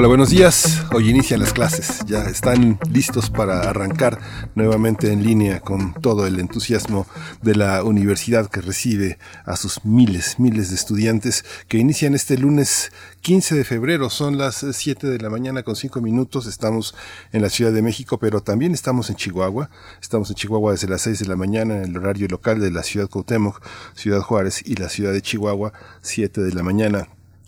[0.00, 0.82] Hola, buenos días.
[0.94, 1.98] Hoy inician las clases.
[2.06, 4.18] Ya están listos para arrancar
[4.54, 7.06] nuevamente en línea con todo el entusiasmo
[7.42, 12.92] de la universidad que recibe a sus miles, miles de estudiantes que inician este lunes
[13.20, 14.08] 15 de febrero.
[14.08, 16.46] Son las 7 de la mañana con 5 minutos.
[16.46, 16.94] Estamos
[17.32, 19.68] en la Ciudad de México, pero también estamos en Chihuahua.
[20.00, 22.84] Estamos en Chihuahua desde las 6 de la mañana en el horario local de la
[22.84, 23.62] ciudad Cuauhtémoc,
[23.94, 27.06] Ciudad Juárez y la ciudad de Chihuahua, 7 de la mañana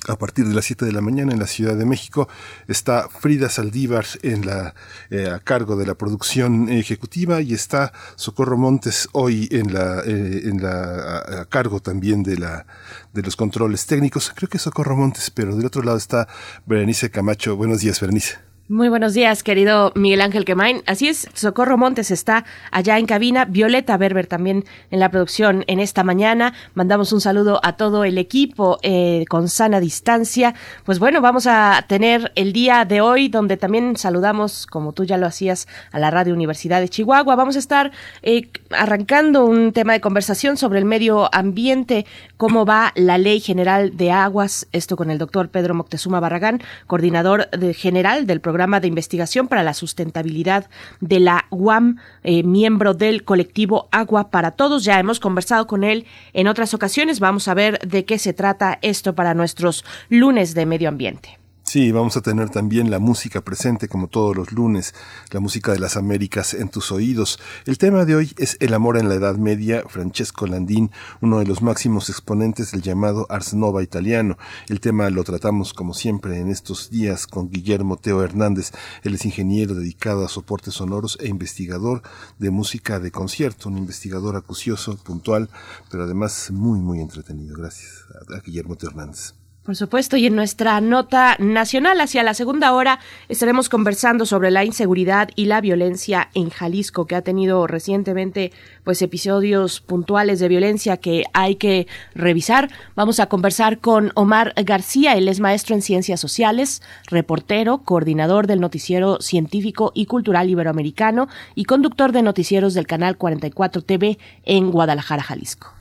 [0.09, 2.29] a partir de las 7 de la mañana en la Ciudad de México.
[2.69, 4.75] Está Frida Saldívar en la,
[5.11, 10.42] eh, a cargo de la producción ejecutiva y está Socorro Montes hoy en la, eh,
[10.45, 12.67] en la, a, cargo también de, la,
[13.12, 14.33] de los controles técnicos.
[14.34, 16.28] Creo que Socorro Montes, pero del otro lado está
[16.66, 17.56] Berenice Camacho.
[17.56, 18.52] Buenos días, Berenice.
[18.73, 20.83] Muy buenos días, querido Miguel Ángel Quemain.
[20.87, 25.78] Así es, Socorro Montes está allá en cabina, Violeta Berber también en la producción en
[25.78, 26.55] esta mañana.
[26.73, 30.55] Mandamos un saludo a todo el equipo eh, con sana distancia.
[30.84, 35.19] Pues bueno, vamos a tener el día de hoy donde también saludamos, como tú ya
[35.19, 37.34] lo hacías, a la Radio Universidad de Chihuahua.
[37.34, 42.06] Vamos a estar eh, arrancando un tema de conversación sobre el medio ambiente,
[42.39, 47.50] cómo va la Ley General de Aguas, esto con el doctor Pedro Moctezuma Barragán, coordinador
[47.75, 53.88] general del programa de investigación para la sustentabilidad de la UAM, eh, miembro del colectivo
[53.91, 54.84] Agua para Todos.
[54.84, 57.20] Ya hemos conversado con él en otras ocasiones.
[57.20, 61.41] Vamos a ver de qué se trata esto para nuestros lunes de medio ambiente.
[61.64, 64.94] Sí, vamos a tener también la música presente como todos los lunes,
[65.30, 67.38] la música de las Américas en tus oídos.
[67.64, 70.91] El tema de hoy es El amor en la Edad Media, Francesco Landín,
[71.22, 74.36] uno de los máximos exponentes del llamado Ars Nova italiano.
[74.69, 78.72] El tema lo tratamos como siempre en estos días con Guillermo Teo Hernández.
[79.03, 82.03] Él es ingeniero dedicado a soportes sonoros e investigador
[82.38, 85.48] de música de concierto, un investigador acucioso, puntual,
[85.91, 87.56] pero además muy, muy entretenido.
[87.56, 88.04] Gracias
[88.37, 89.41] a Guillermo Teo Hernández.
[89.65, 94.65] Por supuesto, y en nuestra nota nacional hacia la segunda hora estaremos conversando sobre la
[94.65, 98.50] inseguridad y la violencia en Jalisco, que ha tenido recientemente
[98.83, 102.73] pues episodios puntuales de violencia que hay que revisar.
[102.97, 108.61] Vamos a conversar con Omar García, él es maestro en ciencias sociales, reportero, coordinador del
[108.61, 115.23] noticiero científico y cultural iberoamericano y conductor de noticieros del canal 44 TV en Guadalajara,
[115.23, 115.73] Jalisco.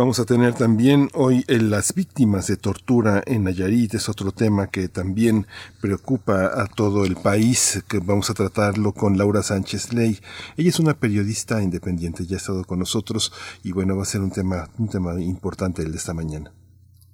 [0.00, 4.88] Vamos a tener también hoy las víctimas de tortura en Nayarit, es otro tema que
[4.88, 5.46] también
[5.82, 10.18] preocupa a todo el país, que vamos a tratarlo con Laura Sánchez Ley.
[10.56, 13.30] Ella es una periodista independiente, ya ha estado con nosotros
[13.62, 16.50] y bueno, va a ser un tema, un tema importante el de esta mañana.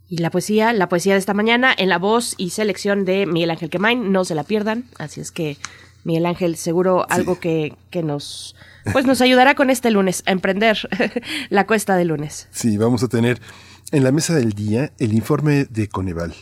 [0.09, 3.51] Y la poesía, la poesía de esta mañana en la voz y selección de Miguel
[3.51, 5.57] Ángel Quemain, no se la pierdan, así es que
[6.05, 8.55] Miguel Ángel, seguro algo que, que nos
[8.93, 10.79] pues nos ayudará con este lunes a emprender
[11.51, 12.49] la cuesta de lunes.
[12.51, 13.41] Sí, vamos a tener
[13.93, 16.35] en la mesa del día, el informe de Coneval.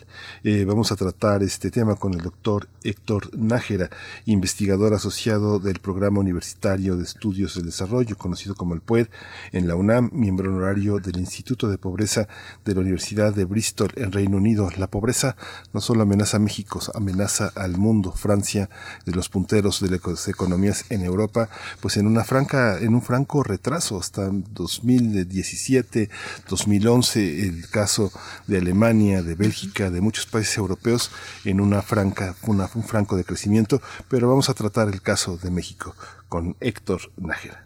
[0.45, 3.91] Eh, vamos a tratar este tema con el doctor Héctor Nájera,
[4.25, 9.09] investigador asociado del Programa Universitario de Estudios del Desarrollo, conocido como el PUED,
[9.53, 12.29] en la UNAM, miembro honorario del Instituto de Pobreza
[12.65, 14.71] de la Universidad de Bristol, en Reino Unido.
[14.79, 15.37] La pobreza
[15.75, 18.13] no solo amenaza a México, amenaza al mundo.
[18.13, 18.71] Francia,
[19.05, 21.51] de los punteros de las economías en Europa,
[21.81, 26.09] pues en una franca, en un franco retraso hasta 2017,
[26.49, 28.13] 2011 el caso
[28.47, 31.11] de Alemania, de Bélgica, de muchos países europeos
[31.45, 35.95] en una franca, un franco de crecimiento, pero vamos a tratar el caso de México
[36.29, 37.65] con Héctor Nájera.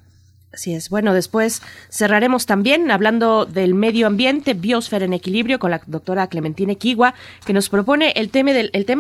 [0.51, 0.89] Así es.
[0.89, 6.75] Bueno, después cerraremos también hablando del medio ambiente, biosfera en equilibrio, con la doctora Clementina
[6.75, 7.15] Kiwa,
[7.45, 8.53] que nos propone el tema,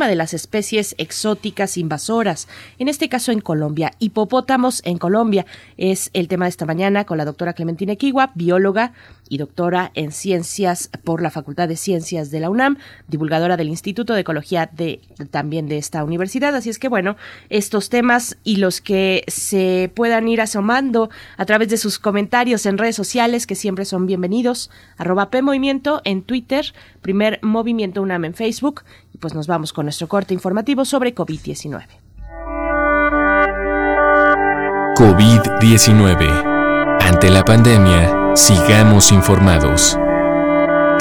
[0.06, 2.48] de las especies exóticas invasoras,
[2.78, 3.92] en este caso en Colombia.
[3.98, 5.46] Hipopótamos en Colombia
[5.78, 8.92] es el tema de esta mañana con la doctora Clementina Kiwa, bióloga,
[9.28, 14.14] y doctora en ciencias por la Facultad de Ciencias de la UNAM, divulgadora del Instituto
[14.14, 16.54] de Ecología de también de esta universidad.
[16.54, 17.16] Así es que bueno,
[17.48, 22.78] estos temas y los que se puedan ir asomando a través de sus comentarios en
[22.78, 26.72] redes sociales, que siempre son bienvenidos, arroba P Movimiento en Twitter,
[27.02, 28.82] primer Movimiento UNAM en Facebook,
[29.14, 31.84] y pues nos vamos con nuestro corte informativo sobre COVID-19.
[34.96, 36.98] COVID-19.
[37.00, 39.98] Ante la pandemia, Sigamos informados.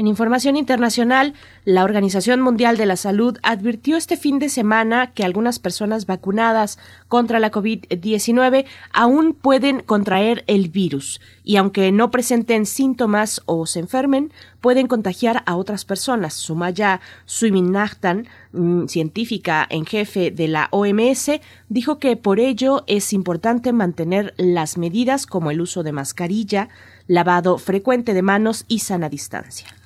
[0.00, 1.34] En información internacional,
[1.66, 6.78] la Organización Mundial de la Salud advirtió este fin de semana que algunas personas vacunadas
[7.06, 8.64] contra la COVID-19
[8.94, 14.32] aún pueden contraer el virus y aunque no presenten síntomas o se enfermen,
[14.62, 16.32] pueden contagiar a otras personas.
[16.32, 23.74] Sumaya Suiminachtan, mm, científica en jefe de la OMS, dijo que por ello es importante
[23.74, 26.70] mantener las medidas como el uso de mascarilla,
[27.06, 29.76] lavado frecuente de manos y sana distancia.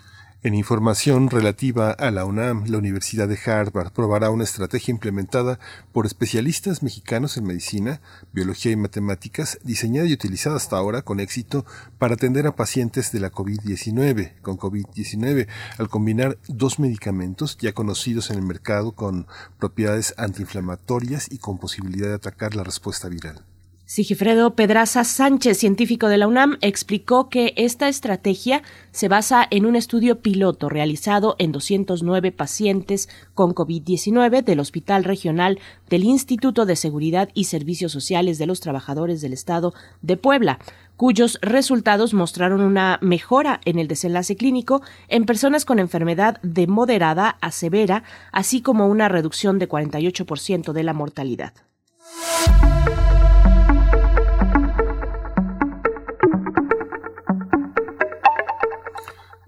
[0.44, 5.58] En información relativa a la UNAM, la Universidad de Harvard probará una estrategia implementada
[5.90, 11.64] por especialistas mexicanos en medicina, biología y matemáticas, diseñada y utilizada hasta ahora con éxito
[11.96, 15.48] para atender a pacientes de la COVID-19, con COVID-19,
[15.78, 19.26] al combinar dos medicamentos ya conocidos en el mercado con
[19.58, 23.46] propiedades antiinflamatorias y con posibilidad de atacar la respuesta viral.
[23.86, 29.76] Sigifredo Pedraza Sánchez, científico de la UNAM, explicó que esta estrategia se basa en un
[29.76, 35.58] estudio piloto realizado en 209 pacientes con COVID-19 del Hospital Regional
[35.90, 40.58] del Instituto de Seguridad y Servicios Sociales de los Trabajadores del Estado de Puebla
[40.96, 47.36] cuyos resultados mostraron una mejora en el desenlace clínico en personas con enfermedad de moderada
[47.42, 51.52] a severa, así como una reducción de 48% de la mortalidad.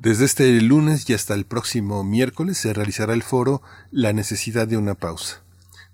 [0.07, 3.61] Desde este lunes y hasta el próximo miércoles se realizará el foro
[3.91, 5.43] La necesidad de una pausa.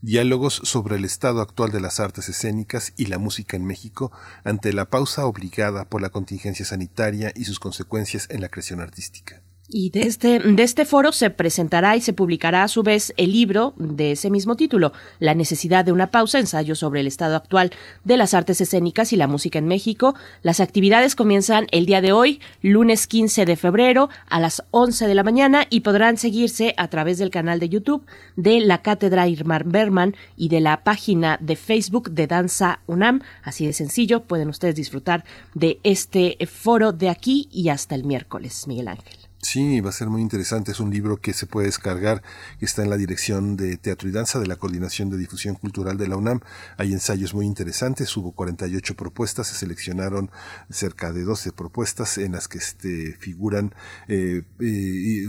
[0.02, 4.12] Diálogos sobre el estado actual de las artes escénicas y la música en México
[4.44, 9.40] ante la pausa obligada por la contingencia sanitaria y sus consecuencias en la creación artística.
[9.68, 13.32] Y de este, de este foro se presentará y se publicará a su vez el
[13.32, 17.70] libro de ese mismo título, La necesidad de una pausa, ensayo sobre el estado actual
[18.04, 20.14] de las artes escénicas y la música en México.
[20.42, 25.14] Las actividades comienzan el día de hoy, lunes 15 de febrero, a las 11 de
[25.14, 28.04] la mañana y podrán seguirse a través del canal de YouTube
[28.36, 33.22] de la Cátedra Irmar Berman y de la página de Facebook de Danza UNAM.
[33.42, 35.24] Así de sencillo, pueden ustedes disfrutar
[35.54, 39.21] de este foro de aquí y hasta el miércoles, Miguel Ángel.
[39.44, 40.70] Sí, va a ser muy interesante.
[40.70, 42.22] Es un libro que se puede descargar,
[42.60, 45.98] que está en la dirección de Teatro y Danza de la Coordinación de Difusión Cultural
[45.98, 46.40] de la UNAM.
[46.78, 50.30] Hay ensayos muy interesantes, hubo 48 propuestas, se seleccionaron
[50.70, 53.74] cerca de 12 propuestas en las que este, figuran
[54.06, 54.44] eh,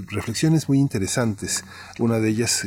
[0.10, 1.65] reflexiones muy interesantes.
[1.98, 2.63] Una de ellas,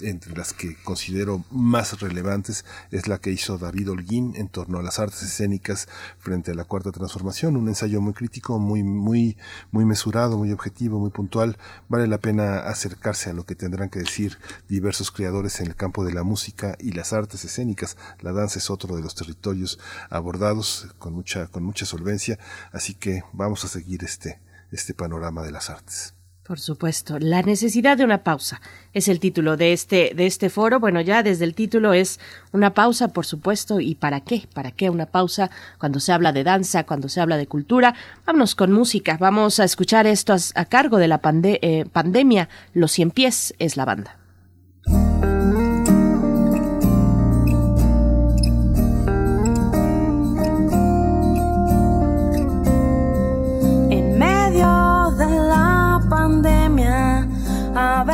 [0.00, 4.82] entre las que considero más relevantes, es la que hizo David Holguín en torno a
[4.82, 5.86] las artes escénicas
[6.18, 7.58] frente a la Cuarta Transformación.
[7.58, 9.36] Un ensayo muy crítico, muy, muy,
[9.70, 10.50] muy mesurado, muy
[10.98, 14.38] muy puntual, vale la pena acercarse a lo que tendrán que decir
[14.68, 17.96] diversos creadores en el campo de la música y las artes escénicas.
[18.20, 19.78] La danza es otro de los territorios
[20.10, 22.38] abordados con mucha, con mucha solvencia,
[22.72, 24.40] así que vamos a seguir este,
[24.70, 26.14] este panorama de las artes.
[26.44, 28.60] Por supuesto, la necesidad de una pausa
[28.92, 30.80] es el título de este de este foro.
[30.80, 32.18] Bueno, ya desde el título es
[32.50, 34.48] una pausa, por supuesto, y ¿para qué?
[34.52, 37.94] ¿Para qué una pausa cuando se habla de danza, cuando se habla de cultura?
[38.26, 39.16] Vámonos con música.
[39.20, 42.48] Vamos a escuchar esto a, cargo de la eh, pandemia.
[42.74, 44.18] Los cien pies es la banda.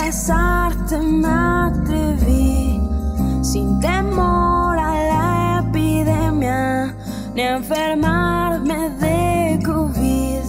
[0.09, 2.81] Besarte me atreví
[3.43, 6.95] sin temor a la epidemia
[7.35, 10.45] ni a enfermarme de COVID.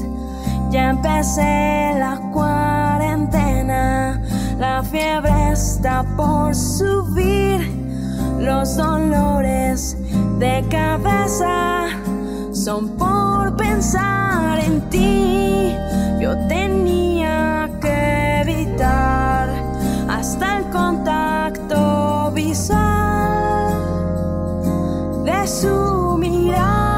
[0.72, 4.22] Ya empecé la cuarentena,
[4.58, 7.60] la fiebre está por subir.
[8.40, 9.98] Los dolores
[10.40, 11.88] de cabeza
[12.54, 15.76] son por pensar en ti.
[16.22, 19.19] Yo tenía que evitar
[20.42, 23.74] el contacto visual
[25.24, 26.89] de su mirada.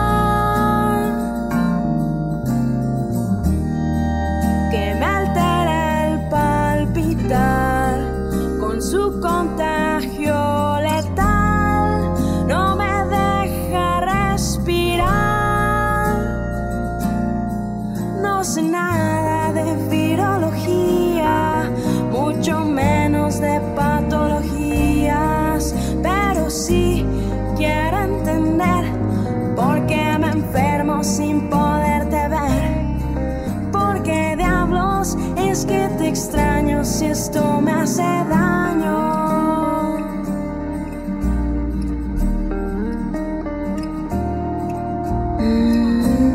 [31.03, 33.71] Sin poderte ver.
[33.71, 39.01] ¿Por qué diablos es que te extraño si esto me hace daño?
[45.39, 46.31] Mm,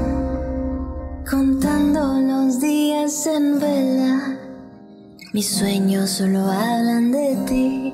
[1.31, 4.39] Contando los días en vela,
[5.33, 7.93] mis sueños solo hablan de ti.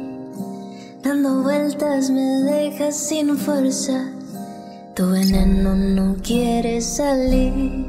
[1.02, 4.11] Dando vueltas me dejas sin fuerza,
[4.94, 7.86] tu veneno no quiere salir.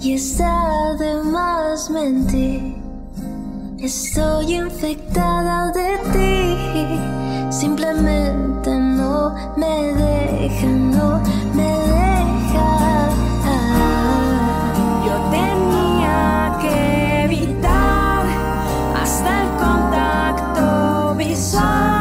[0.00, 2.76] Y está de más mentir.
[3.78, 7.52] Estoy infectada de ti.
[7.52, 11.20] Simplemente no me deja, no
[11.54, 13.10] me deja.
[15.06, 18.26] Yo tenía que evitar
[19.00, 21.91] hasta el contacto visual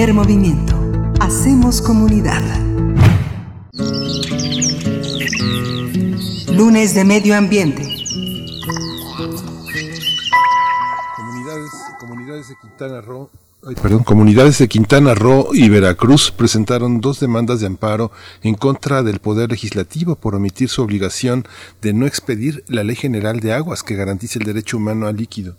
[0.00, 0.74] Primer movimiento.
[1.20, 2.40] Hacemos comunidad.
[6.54, 7.82] Lunes de Medio Ambiente.
[11.16, 13.28] Comunidades, comunidades de Quintana Roo.
[13.82, 18.10] perdón, comunidades de Quintana Roo y Veracruz presentaron dos demandas de amparo
[18.42, 21.46] en contra del Poder Legislativo por omitir su obligación
[21.82, 25.56] de no expedir la Ley General de Aguas que garantiza el derecho humano al líquido.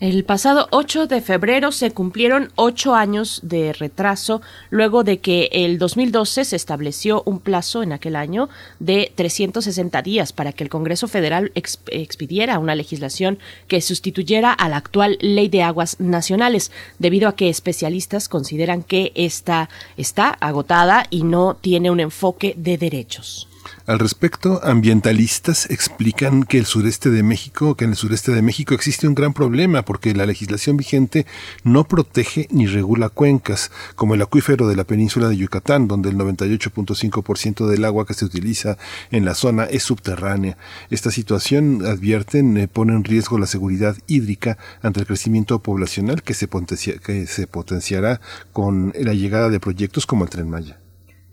[0.00, 4.40] El pasado 8 de febrero se cumplieron ocho años de retraso
[4.70, 10.32] luego de que el 2012 se estableció un plazo en aquel año de 360 días
[10.32, 13.38] para que el Congreso Federal ex- expidiera una legislación
[13.68, 19.12] que sustituyera a la actual Ley de Aguas Nacionales, debido a que especialistas consideran que
[19.14, 23.49] esta está agotada y no tiene un enfoque de derechos.
[23.86, 28.74] Al respecto, ambientalistas explican que el sureste de México, que en el sureste de México
[28.74, 31.26] existe un gran problema porque la legislación vigente
[31.64, 36.16] no protege ni regula cuencas, como el acuífero de la península de Yucatán, donde el
[36.16, 38.78] 98.5% del agua que se utiliza
[39.10, 40.56] en la zona es subterránea.
[40.90, 46.34] Esta situación, advierten, eh, pone en riesgo la seguridad hídrica ante el crecimiento poblacional que
[46.34, 48.20] se, que se potenciará
[48.52, 50.79] con la llegada de proyectos como el Tren Maya.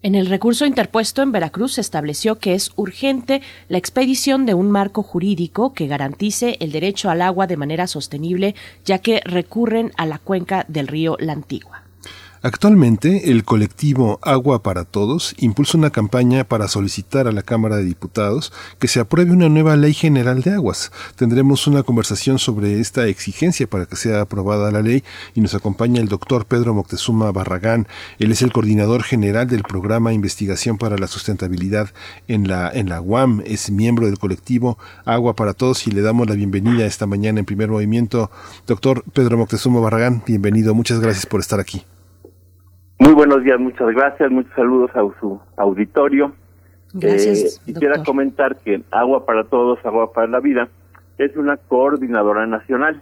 [0.03, 4.69] En el recurso interpuesto en Veracruz se estableció que es urgente la expedición de un
[4.69, 8.53] marco jurídico que garantice el derecho al agua de manera sostenible,
[8.85, 11.86] ya que recurren a la cuenca del río La Antigua.
[12.43, 17.83] Actualmente, el colectivo Agua para Todos impulsa una campaña para solicitar a la Cámara de
[17.83, 20.91] Diputados que se apruebe una nueva ley general de aguas.
[21.15, 25.03] Tendremos una conversación sobre esta exigencia para que sea aprobada la ley
[25.33, 27.87] y nos acompaña el doctor Pedro Moctezuma Barragán.
[28.19, 31.89] Él es el coordinador general del programa Investigación para la Sustentabilidad
[32.27, 33.41] en la, en la UAM.
[33.45, 37.45] Es miembro del colectivo Agua para Todos y le damos la bienvenida esta mañana en
[37.45, 38.29] primer movimiento.
[38.67, 40.75] Doctor Pedro Moctezuma Barragán, bienvenido.
[40.75, 41.83] Muchas gracias por estar aquí.
[42.99, 46.33] Muy buenos días, muchas gracias, muchos saludos a su auditorio.
[46.93, 50.67] Gracias, Eh, quisiera comentar que Agua para Todos, Agua para la Vida
[51.17, 53.01] es una coordinadora nacional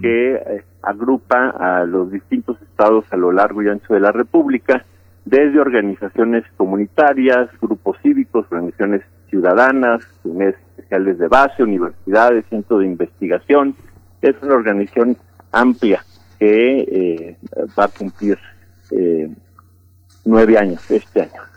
[0.00, 4.84] que eh, agrupa a los distintos estados a lo largo y ancho de la República,
[5.24, 13.74] desde organizaciones comunitarias, grupos cívicos, organizaciones ciudadanas, unidades especiales de base, universidades, centros de investigación.
[14.22, 15.16] Es una organización
[15.50, 16.04] amplia
[16.38, 17.36] que eh,
[17.78, 18.38] va a cumplir
[18.96, 19.28] eh,
[20.24, 21.53] nueve años este año.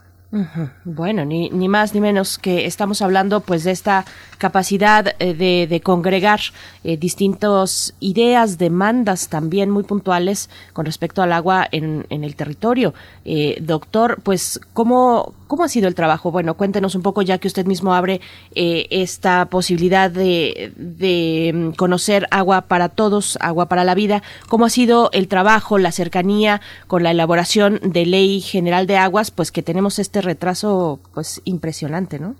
[0.84, 4.04] Bueno, ni, ni más ni menos que estamos hablando pues de esta
[4.38, 6.42] capacidad eh, de, de congregar
[6.84, 12.94] eh, distintas ideas, demandas también muy puntuales con respecto al agua en, en el territorio.
[13.24, 16.30] Eh, doctor, pues, ¿cómo, ¿cómo ha sido el trabajo?
[16.30, 18.20] Bueno, cuéntenos un poco ya que usted mismo abre
[18.54, 24.24] esta posibilidad de, de mm, conocer agua para todos, agua para la vida.
[24.50, 29.32] ¿Cómo ha sido el trabajo, la cercanía con la elaboración de ley general de aguas?
[29.32, 32.36] Pues que tenemos este retraso pues impresionante, ¿no?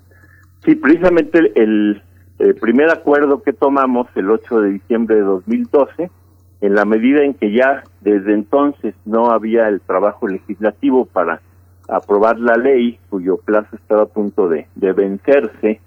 [0.64, 2.02] Sí, precisamente el,
[2.60, 6.10] primer acuerdo que tomamos el 8 de diciembre de 2012,
[6.60, 11.40] en la medida en que ya desde entonces no había el trabajo legislativo para
[11.88, 15.80] aprobar la ley, cuyo plazo estaba a punto de, vencerse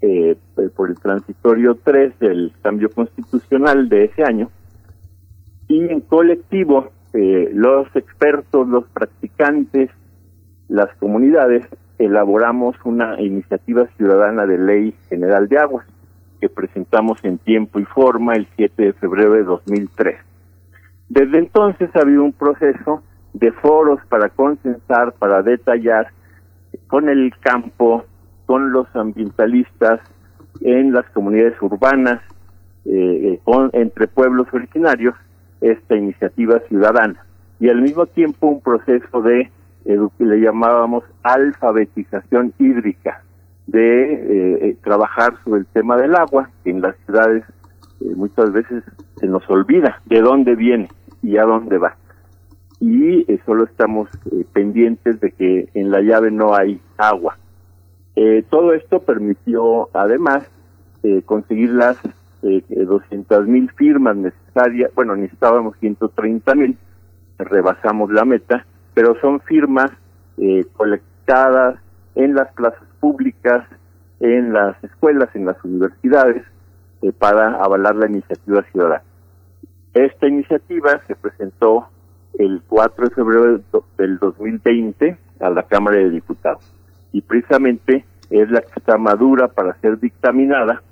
[0.00, 0.36] eh,
[0.76, 4.50] por el transitorio 3 del cambio constitucional de ese año,
[5.68, 9.90] y en colectivo eh, los expertos, los practicantes,
[10.72, 11.66] las comunidades
[11.98, 15.86] elaboramos una iniciativa ciudadana de ley general de aguas
[16.40, 20.16] que presentamos en tiempo y forma el 7 de febrero de 2003.
[21.10, 23.02] Desde entonces ha habido un proceso
[23.34, 26.08] de foros para consensar, para detallar
[26.86, 28.04] con el campo,
[28.46, 30.00] con los ambientalistas,
[30.62, 32.22] en las comunidades urbanas,
[32.86, 35.14] eh, con, entre pueblos originarios,
[35.60, 37.26] esta iniciativa ciudadana.
[37.60, 39.50] Y al mismo tiempo un proceso de
[39.84, 43.22] le llamábamos alfabetización hídrica,
[43.66, 47.44] de eh, eh, trabajar sobre el tema del agua, que en las ciudades
[48.00, 48.82] eh, muchas veces
[49.16, 50.88] se nos olvida de dónde viene
[51.22, 51.96] y a dónde va.
[52.80, 54.08] Y solo estamos
[54.52, 57.38] pendientes de que en la llave no hay agua.
[58.50, 60.50] todo esto permitió además
[61.24, 61.96] conseguir las
[62.42, 66.76] 200 mil firmas necesarias, bueno, necesitábamos 130 mil,
[67.38, 69.90] rebasamos la meta, pero son firmas
[70.38, 71.78] eh, colectadas
[72.14, 73.66] en las plazas públicas,
[74.20, 76.44] en las escuelas, en las universidades,
[77.02, 79.02] eh, para avalar la iniciativa ciudadana.
[79.94, 81.88] Esta iniciativa se presentó
[82.38, 83.60] el 4 de febrero
[83.98, 86.64] del 2020 a la Cámara de Diputados
[87.12, 90.82] y precisamente es la que está madura para ser dictaminada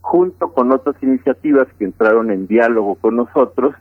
[0.00, 3.74] junto con otras iniciativas que entraron en diálogo con nosotros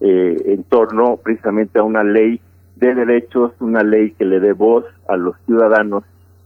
[0.00, 2.40] eh, en torno precisamente a una ley
[2.76, 6.04] de derechos, una ley que le dé voz a los ciudadanos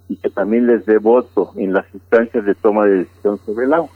[0.09, 3.75] y que también les dé voto en las instancias de toma de decisión sobre el
[3.75, 3.91] agua.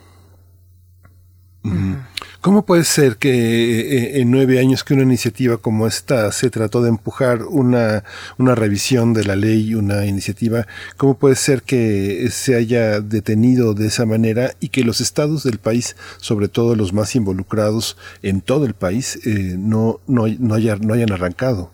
[2.44, 6.82] ¿Cómo puede ser que eh, en nueve años que una iniciativa como esta se trató
[6.82, 8.04] de empujar una,
[8.36, 10.66] una revisión de la ley, una iniciativa,
[10.98, 15.56] cómo puede ser que se haya detenido de esa manera y que los estados del
[15.56, 20.94] país, sobre todo los más involucrados en todo el país, eh, no, no, no, no
[20.94, 21.70] hayan arrancado?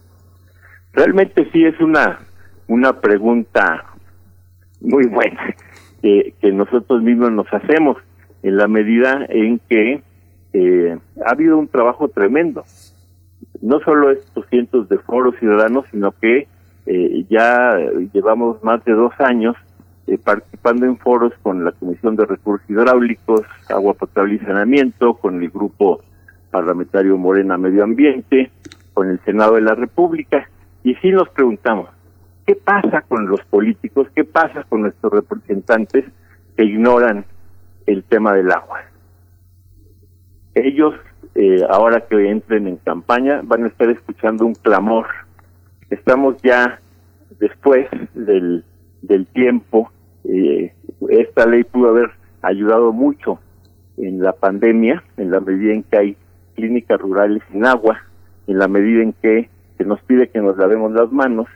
[0.92, 2.18] Realmente sí es una,
[2.66, 3.84] una pregunta
[4.80, 5.54] muy buena
[6.02, 7.96] que, nosotros mismos nos hacemos
[8.42, 10.02] en la medida en que
[10.52, 12.64] eh, ha habido un trabajo tremendo.
[13.60, 16.48] No solo estos cientos de foros ciudadanos, sino que
[16.86, 17.76] eh, ya
[18.12, 19.54] llevamos más de dos años
[20.06, 25.42] eh, participando en foros con la Comisión de Recursos Hidráulicos, Agua Potable y Saneamiento, con
[25.42, 26.00] el Grupo
[26.50, 28.50] Parlamentario Morena Medio Ambiente,
[28.92, 30.48] con el Senado de la República,
[30.82, 31.88] y sí nos preguntamos,
[32.46, 34.08] ¿qué pasa con los políticos?
[34.14, 36.04] ¿Qué pasa con nuestros representantes
[36.56, 37.24] que ignoran
[37.86, 38.80] el tema del agua?
[40.54, 40.94] Ellos,
[41.34, 45.06] eh, ahora que entren en campaña, van a estar escuchando un clamor.
[45.90, 46.80] Estamos ya
[47.38, 48.64] después del,
[49.02, 49.90] del tiempo.
[50.24, 50.72] Eh,
[51.08, 52.10] esta ley pudo haber
[52.42, 53.38] ayudado mucho
[53.96, 56.16] en la pandemia, en la medida en que hay
[56.54, 58.02] clínicas rurales sin agua,
[58.46, 59.48] en la medida en que
[59.80, 61.46] que nos pide que nos lavemos las manos,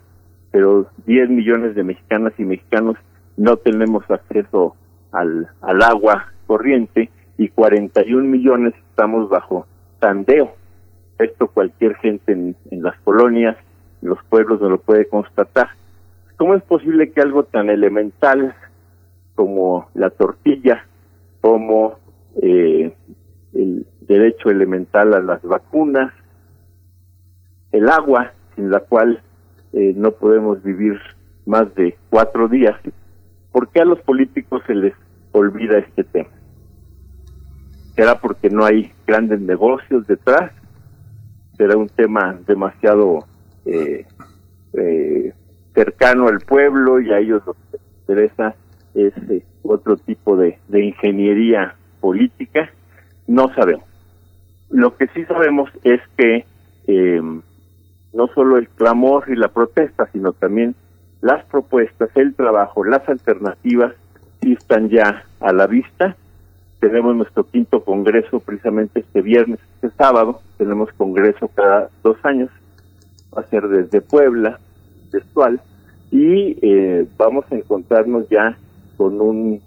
[0.51, 2.97] pero 10 millones de mexicanas y mexicanos
[3.37, 4.77] no tenemos acceso
[5.13, 9.67] al, agua corriente y 41 millones estamos bajo
[9.99, 10.55] tandeo.
[11.19, 13.59] Esto cualquier gente en, en las colonias,
[14.01, 15.69] en los pueblos no lo puede constatar.
[16.39, 18.55] ¿Cómo es posible que algo tan elemental
[19.35, 20.87] como la tortilla,
[21.43, 21.99] como
[22.41, 22.91] eh,
[23.53, 26.11] el derecho elemental a las vacunas,
[27.75, 29.21] el agua, sin la cual
[29.73, 30.99] eh, no podemos vivir
[31.45, 32.77] más de cuatro días.
[33.51, 34.95] ¿Por qué a los políticos se les
[35.33, 36.31] olvida este tema?
[37.97, 40.53] ¿Será porque no hay grandes negocios detrás?
[41.57, 43.27] ¿Será un tema demasiado
[43.67, 44.07] eh,
[44.75, 45.33] eh,
[45.75, 48.55] cercano al pueblo y a ellos lo que les interesa
[48.95, 49.13] es
[49.65, 52.71] otro tipo de, de ingeniería política?
[53.27, 53.87] No sabemos.
[54.71, 56.45] Lo que sí sabemos es que
[58.15, 60.75] no solo el clamor y la protesta, sino también
[61.21, 63.95] las propuestas, el trabajo, las alternativas
[64.53, 66.17] están ya a la vista.
[66.81, 70.41] Tenemos nuestro quinto congreso precisamente este viernes, este sábado.
[70.59, 72.51] Tenemos congreso cada dos años.
[73.37, 74.59] Va a ser desde Puebla,
[75.11, 75.61] textual.
[76.11, 78.57] Y eh, vamos a encontrarnos ya
[78.97, 79.61] con un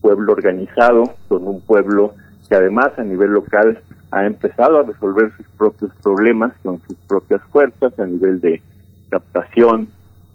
[0.00, 2.14] pueblo organizado, con un pueblo
[2.48, 3.80] que además a nivel local
[4.10, 8.60] ha empezado a resolver sus propios problemas con sus propias fuerzas a nivel de
[9.08, 9.88] captación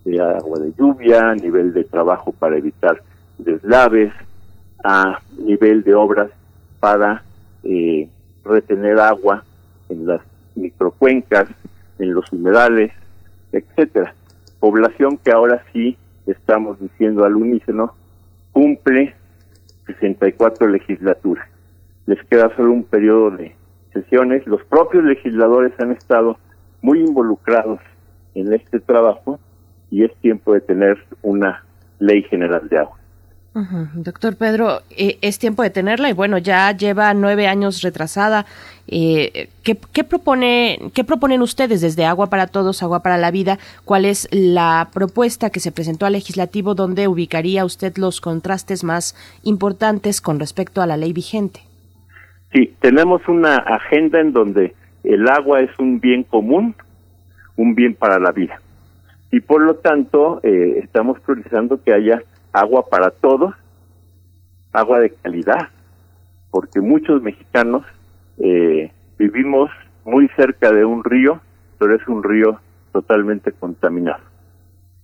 [0.05, 3.01] de agua de lluvia, a nivel de trabajo para evitar
[3.37, 4.13] deslaves,
[4.83, 6.29] a nivel de obras
[6.79, 7.23] para
[7.63, 8.07] eh,
[8.43, 9.43] retener agua
[9.89, 10.21] en las
[10.55, 11.49] microcuencas,
[11.99, 12.91] en los humedales,
[13.51, 14.13] etcétera.
[14.59, 17.95] Población que ahora sí estamos diciendo al unísono
[18.51, 19.15] cumple
[19.87, 21.47] 64 legislaturas.
[22.05, 23.55] Les queda solo un periodo de
[23.95, 24.45] sesiones.
[24.45, 26.37] Los propios legisladores han estado
[26.81, 27.79] muy involucrados
[28.35, 29.39] en este trabajo
[29.89, 31.63] y es tiempo de tener una
[31.99, 32.97] ley general de agua.
[33.93, 38.45] Doctor Pedro, eh, es tiempo de tenerla y bueno, ya lleva nueve años retrasada.
[38.87, 43.57] Eh, ¿qué, propone, ¿Qué proponen ustedes desde Agua para Todos, Agua para la Vida?
[43.85, 49.15] ¿Cuál es la propuesta que se presentó al legislativo donde ubicaría usted los contrastes más
[49.43, 51.61] importantes con respecto a la ley vigente?
[52.55, 56.73] Sí, tenemos una agenda en donde el agua es un bien común,
[57.57, 58.61] un bien para la vida.
[59.29, 63.53] Y por lo tanto, eh, estamos priorizando que haya agua para todos,
[64.71, 65.67] agua de calidad,
[66.49, 67.83] porque muchos mexicanos
[68.37, 69.69] eh, vivimos
[70.05, 71.41] muy cerca de un río,
[71.77, 72.61] pero es un río
[72.93, 74.23] totalmente contaminado.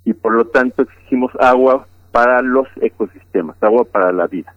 [0.06, 4.56] Y por lo tanto exigimos agua para los ecosistemas, agua para la vida.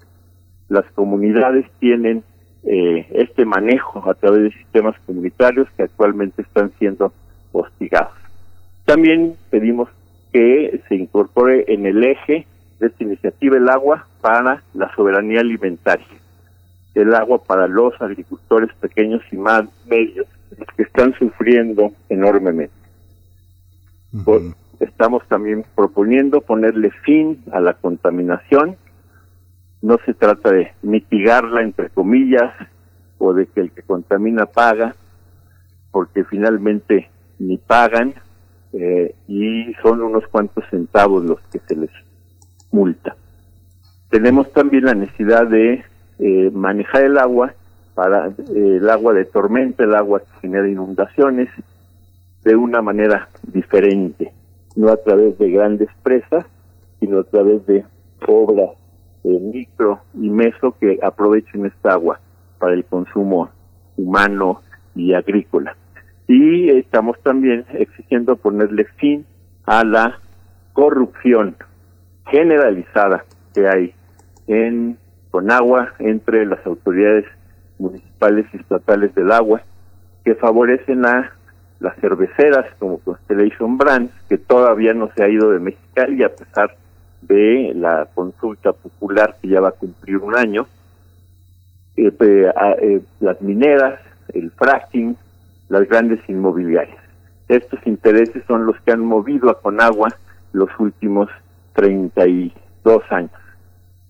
[0.68, 2.22] Las comunidades tienen
[2.66, 7.12] eh, este manejo a través de sistemas comunitarios que actualmente están siendo
[7.52, 8.14] hostigados.
[8.84, 9.88] También pedimos
[10.32, 12.46] que se incorpore en el eje
[12.80, 16.06] de esta iniciativa el agua para la soberanía alimentaria,
[16.94, 20.26] el agua para los agricultores pequeños y más medios
[20.76, 22.74] que están sufriendo enormemente.
[24.80, 28.76] Estamos también proponiendo ponerle fin a la contaminación.
[29.84, 32.54] No se trata de mitigarla, entre comillas,
[33.18, 34.94] o de que el que contamina paga,
[35.90, 38.14] porque finalmente ni pagan
[38.72, 41.90] eh, y son unos cuantos centavos los que se les
[42.72, 43.14] multa.
[44.08, 45.84] Tenemos también la necesidad de
[46.18, 47.52] eh, manejar el agua
[47.94, 48.32] para eh,
[48.78, 51.50] el agua de tormenta, el agua que genera inundaciones,
[52.42, 54.32] de una manera diferente,
[54.76, 56.46] no a través de grandes presas,
[57.00, 57.84] sino a través de
[58.26, 58.70] obras
[59.24, 62.20] micro y meso que aprovechen esta agua
[62.58, 63.50] para el consumo
[63.96, 64.62] humano
[64.94, 65.76] y agrícola.
[66.26, 69.26] Y estamos también exigiendo ponerle fin
[69.66, 70.18] a la
[70.72, 71.56] corrupción
[72.26, 73.94] generalizada que hay
[74.46, 74.98] en
[75.30, 77.24] Conagua entre las autoridades
[77.78, 79.62] municipales y estatales del agua
[80.24, 81.32] que favorecen a
[81.80, 86.76] las cerveceras como Constellation Brands que todavía no se ha ido de Mexicali a pesar
[87.26, 90.66] de la consulta popular que ya va a cumplir un año
[91.96, 94.00] eh, eh, las mineras
[94.32, 95.16] el fracking
[95.68, 97.02] las grandes inmobiliarias.
[97.48, 100.08] Estos intereses son los que han movido a Conagua
[100.52, 101.28] los últimos
[101.74, 103.32] 32 años.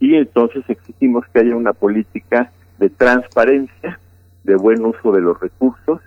[0.00, 3.98] Y entonces exigimos que haya una política de transparencia,
[4.42, 6.00] de buen uso de los recursos.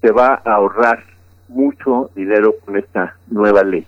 [0.00, 1.04] Se va a ahorrar
[1.48, 3.86] mucho dinero con esta nueva ley.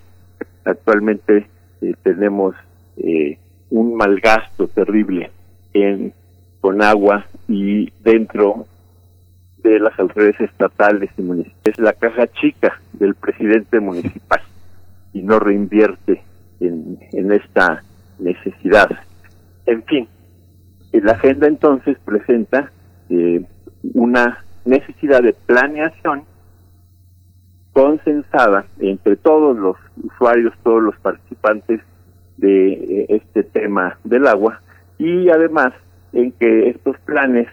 [0.64, 1.46] Actualmente
[1.84, 2.54] eh, tenemos
[2.96, 3.38] eh,
[3.70, 5.30] un mal gasto terrible
[5.72, 6.12] en
[6.60, 8.66] Conagua y dentro
[9.62, 11.62] de las autoridades estatales y municipales.
[11.64, 14.40] Es la caja chica del presidente municipal
[15.12, 16.22] y no reinvierte
[16.60, 17.82] en, en esta
[18.18, 18.88] necesidad.
[19.66, 20.08] En fin,
[20.92, 22.70] la agenda entonces presenta
[23.10, 23.44] eh,
[23.94, 26.24] una necesidad de planeación
[27.74, 31.80] consensada entre todos los usuarios, todos los participantes
[32.38, 34.60] de eh, este tema del agua
[34.96, 35.74] y además
[36.12, 37.48] en que estos planes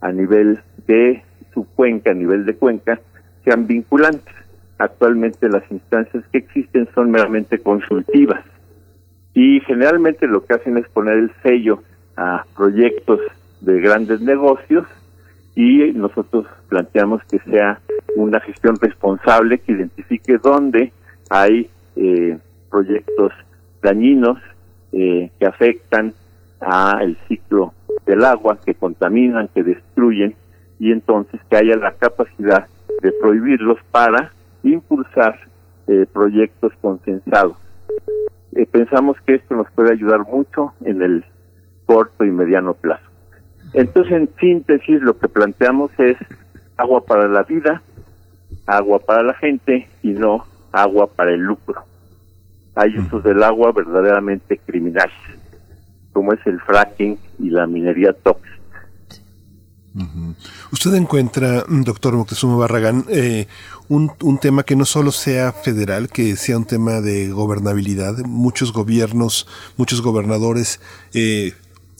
[0.00, 1.24] a nivel de
[1.54, 3.00] su cuenca, a nivel de cuenca,
[3.44, 4.34] sean vinculantes.
[4.78, 8.44] Actualmente las instancias que existen son meramente consultivas
[9.32, 11.82] y generalmente lo que hacen es poner el sello
[12.16, 13.20] a proyectos
[13.62, 14.84] de grandes negocios
[15.54, 17.80] y nosotros planteamos que sea
[18.16, 20.92] una gestión responsable que identifique dónde
[21.30, 22.38] hay eh,
[22.70, 23.32] proyectos
[23.82, 24.38] dañinos
[24.92, 26.12] eh, que afectan
[26.60, 27.72] a el ciclo
[28.06, 30.34] del agua, que contaminan, que destruyen
[30.78, 32.66] y entonces que haya la capacidad
[33.00, 35.38] de prohibirlos para impulsar
[35.86, 37.56] eh, proyectos consensados
[38.66, 41.24] pensamos que esto nos puede ayudar mucho en el
[41.86, 43.04] corto y mediano plazo.
[43.74, 46.16] Entonces, en síntesis, lo que planteamos es
[46.76, 47.82] agua para la vida,
[48.66, 51.84] agua para la gente y no agua para el lucro.
[52.76, 55.14] Hay usos del agua verdaderamente criminales,
[56.12, 58.54] como es el fracking y la minería tóxica.
[60.72, 63.46] Usted encuentra, doctor Moctezuma Barragán, eh,
[63.88, 68.18] un, un, tema que no solo sea federal, que sea un tema de gobernabilidad.
[68.24, 70.80] Muchos gobiernos, muchos gobernadores
[71.12, 71.52] eh,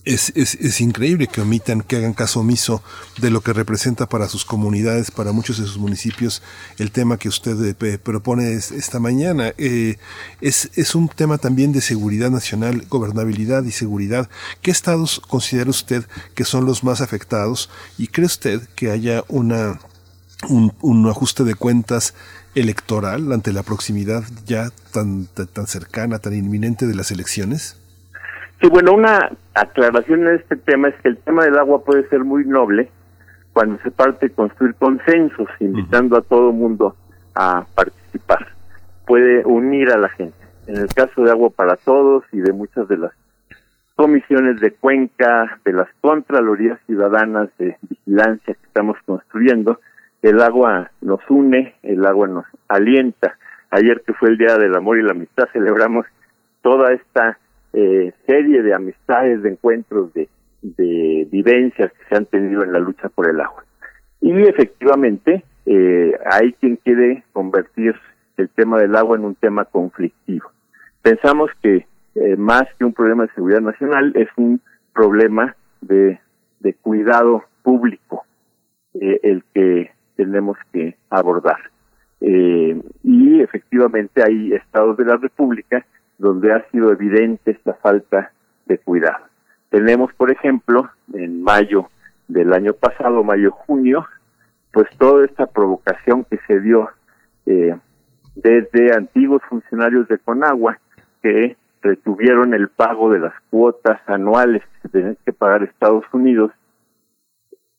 [0.05, 2.83] es, es, es, increíble que omitan, que hagan caso omiso
[3.19, 6.43] de lo que representa para sus comunidades, para muchos de sus municipios,
[6.79, 9.55] el tema que usted eh, propone esta mañana.
[9.57, 9.97] Eh,
[10.41, 14.29] es, es un tema también de seguridad nacional, gobernabilidad y seguridad.
[14.61, 17.71] ¿Qué estados considera usted que son los más afectados?
[17.97, 19.81] ¿Y cree usted que haya una,
[20.49, 22.15] un, un ajuste de cuentas
[22.55, 27.77] electoral ante la proximidad ya tan, tan, tan cercana, tan inminente de las elecciones?
[28.61, 32.25] Sí, bueno, una aclaración en este tema es que el tema del agua puede ser
[32.25, 32.91] muy noble
[33.53, 36.97] cuando se parte de construir consensos, invitando a todo el mundo
[37.35, 38.49] a participar.
[39.07, 40.37] Puede unir a la gente.
[40.67, 43.13] En el caso de Agua para Todos y de muchas de las
[43.97, 49.81] comisiones de cuenca, de las Contralorías Ciudadanas de Vigilancia que estamos construyendo,
[50.23, 53.37] el agua nos une, el agua nos alienta.
[53.71, 56.07] Ayer que fue el Día del Amor y la Amistad, celebramos
[56.63, 57.39] toda esta
[57.75, 60.29] eh, serie de amistades, de encuentros, de,
[61.31, 63.65] vivencias que se han tenido en la lucha por el agua.
[64.21, 67.95] Y efectivamente, eh, hay quien quiere convertir
[68.39, 70.51] el tema del agua en un tema conflictivo.
[71.03, 74.61] Pensamos que eh, más que un problema de seguridad nacional, es un
[74.95, 76.19] problema de,
[76.61, 78.25] de cuidado público
[78.95, 81.59] eh, el que tenemos que abordar.
[82.21, 85.85] Eh, y efectivamente hay estados de la República
[86.19, 88.33] donde ha sido evidente esta falta
[88.67, 89.27] de cuidado.
[89.71, 91.89] Tenemos, por ejemplo, en mayo
[92.29, 94.07] del año pasado, mayo-junio,
[94.73, 96.89] pues toda esta provocación que se dio
[97.47, 97.77] eh,
[98.35, 100.79] desde antiguos funcionarios de Conagua
[101.23, 106.51] que retuvieron el pago de las cuotas anuales que tenían que pagar Estados Unidos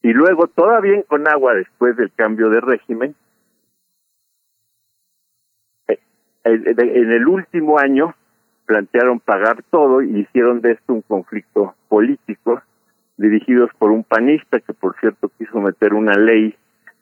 [0.01, 3.15] y luego todavía en Conagua después del cambio de régimen
[5.87, 5.99] eh,
[6.43, 8.15] en el último año
[8.65, 12.61] plantearon pagar todo y hicieron de esto un conflicto político
[13.17, 16.55] dirigidos por un panista que por cierto quiso meter una ley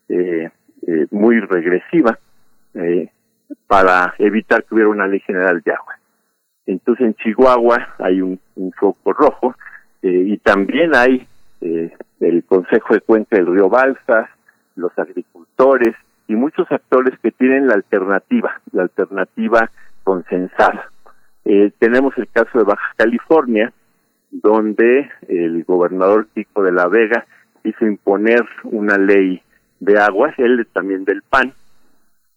[0.10, 0.52] eh,
[0.88, 2.20] eh, muy regresiva
[2.76, 3.10] eh,
[3.68, 5.98] para evitar que hubiera una ley general de agua.
[6.66, 9.56] Entonces en Chihuahua hay un, un foco rojo
[10.02, 11.28] eh, y también hay
[11.62, 14.30] eh, el Consejo de Cuenca del Río Balsas,
[14.76, 15.96] los agricultores
[16.28, 19.70] y muchos actores que tienen la alternativa, la alternativa
[20.04, 20.90] consensada.
[21.46, 23.74] Eh, tenemos el caso de Baja California,
[24.32, 27.26] donde el gobernador Kiko de la Vega
[27.64, 29.42] hizo imponer una ley
[29.80, 31.54] de aguas, él también del PAN,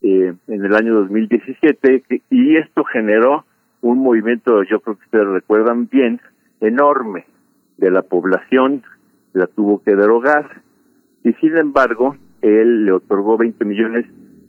[0.02, 3.44] eh, en el año 2017, y esto generó
[3.80, 6.20] un movimiento, yo creo que ustedes recuerdan bien,
[6.60, 7.24] enorme
[7.76, 8.82] de la población,
[9.32, 10.62] la tuvo que derogar,
[11.22, 14.06] y sin embargo, él le otorgó 20 millones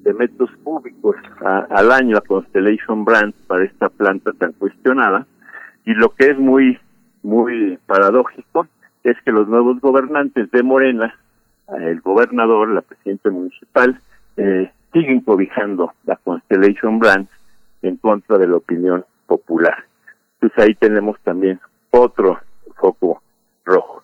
[0.08, 5.28] de metros cúbicos al año a Constellation Brands para esta planta tan cuestionada.
[5.86, 6.80] Y lo que es muy,
[7.24, 8.68] muy paradójico
[9.04, 11.14] es que los nuevos gobernantes de Morena,
[11.82, 14.00] el gobernador, la presidenta municipal,
[14.38, 17.32] eh, siguen cobijando la Constellation Brands
[17.82, 19.84] en contra de la opinión popular.
[20.36, 21.60] Entonces ahí tenemos también
[21.92, 22.40] otro
[22.78, 23.22] foco
[23.66, 24.04] rojo.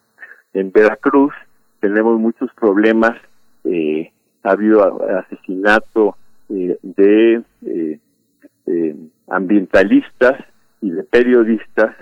[0.54, 1.34] En Veracruz
[1.80, 3.16] tenemos muchos problemas
[3.64, 4.12] eh,
[4.44, 6.18] ha habido asesinato
[6.50, 8.00] eh, de eh,
[8.68, 8.96] eh,
[9.30, 10.44] ambientalistas
[10.82, 11.96] y de periodistas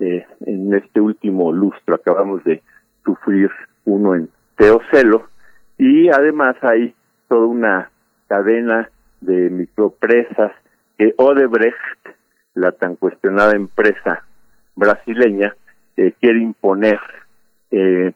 [0.00, 1.96] en este último lustro.
[1.96, 2.62] Acabamos de
[3.04, 3.50] sufrir
[3.84, 5.28] uno en Teocelo
[5.76, 6.94] y además hay
[7.28, 7.90] toda una
[8.28, 8.88] cadena
[9.20, 10.52] de micropresas
[10.96, 11.74] que Odebrecht,
[12.54, 14.24] la tan cuestionada empresa
[14.76, 15.56] brasileña,
[16.20, 17.00] quiere imponer,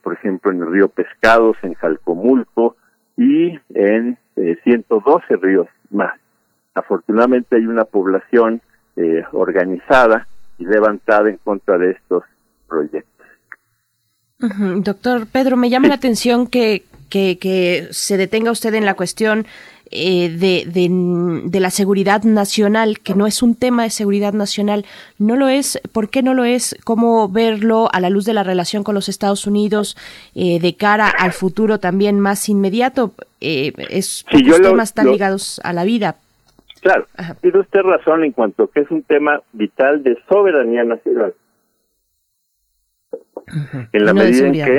[0.03, 2.77] por ejemplo, en el río Pescados, en Jalcomulco,
[3.17, 6.15] y en eh, 112 ríos más.
[6.75, 8.61] Afortunadamente hay una población
[8.97, 10.27] eh, organizada
[10.59, 12.25] y levantada en contra de estos
[12.69, 13.27] proyectos.
[14.41, 14.83] Uh -huh.
[14.83, 19.47] Doctor Pedro, me llama la atención que, que, que se detenga usted en la cuestión
[19.95, 20.89] eh, de, de,
[21.45, 24.87] de, la seguridad nacional, que no es un tema de seguridad nacional,
[25.19, 26.75] no lo es, ¿por qué no lo es?
[26.85, 29.97] ¿Cómo verlo a la luz de la relación con los Estados Unidos
[30.35, 33.13] eh, de cara al futuro también más inmediato?
[33.43, 36.17] Eh, es sí, temas están ligados a la vida.
[36.81, 37.07] Claro,
[37.43, 41.35] tiene usted razón en cuanto que es un tema vital de soberanía nacional.
[43.93, 44.79] En la medida en que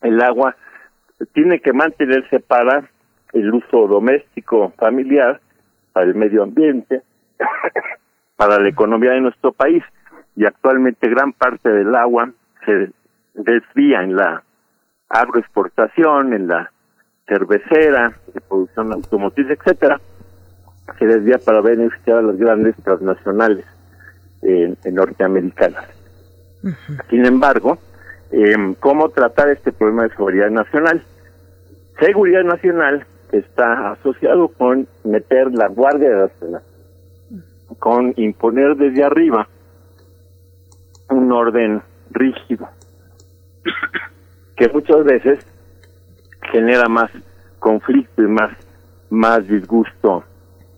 [0.00, 0.56] el agua
[1.34, 2.88] tiene que mantenerse para
[3.36, 5.40] el uso doméstico, familiar,
[5.92, 7.02] para el medio ambiente,
[8.36, 9.82] para la economía de nuestro país.
[10.34, 12.30] Y actualmente gran parte del agua
[12.64, 12.90] se
[13.34, 14.42] desvía en la
[15.08, 16.70] agroexportación, en la
[17.26, 20.00] cervecera, de producción automotriz, etcétera,
[20.98, 23.64] se desvía para beneficiar a las grandes transnacionales
[24.42, 25.86] eh, norteamericanas.
[27.10, 27.78] Sin embargo,
[28.30, 31.02] eh, ¿cómo tratar este problema de seguridad nacional?
[31.98, 36.62] Seguridad nacional está asociado con meter la Guardia Nacional,
[37.78, 39.48] con imponer desde arriba
[41.10, 42.68] un orden rígido,
[44.56, 45.46] que muchas veces
[46.52, 47.10] genera más
[47.58, 48.56] conflicto y más,
[49.10, 50.24] más disgusto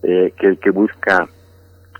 [0.02, 1.28] eh, que el que busca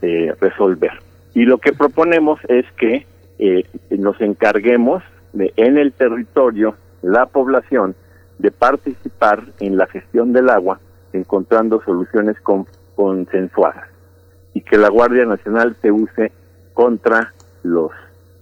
[0.02, 0.92] eh, resolver.
[1.34, 3.06] Y lo que proponemos es que
[3.38, 7.94] eh, nos encarguemos de, en el territorio, la población,
[8.38, 10.80] de participar en la gestión del agua,
[11.12, 12.36] encontrando soluciones
[12.94, 13.88] consensuadas.
[14.54, 16.32] Y que la Guardia Nacional se use
[16.72, 17.90] contra los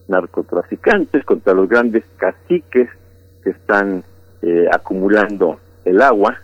[0.09, 2.89] narcotraficantes, contra los grandes caciques
[3.43, 4.05] que están
[4.43, 6.39] eh, acumulando el agua,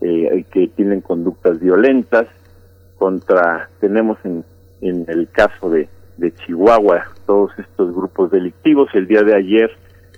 [0.00, 2.26] eh, que tienen conductas violentas,
[2.98, 4.44] contra, tenemos en,
[4.80, 8.88] en el caso de, de Chihuahua todos estos grupos delictivos.
[8.94, 9.70] El día de ayer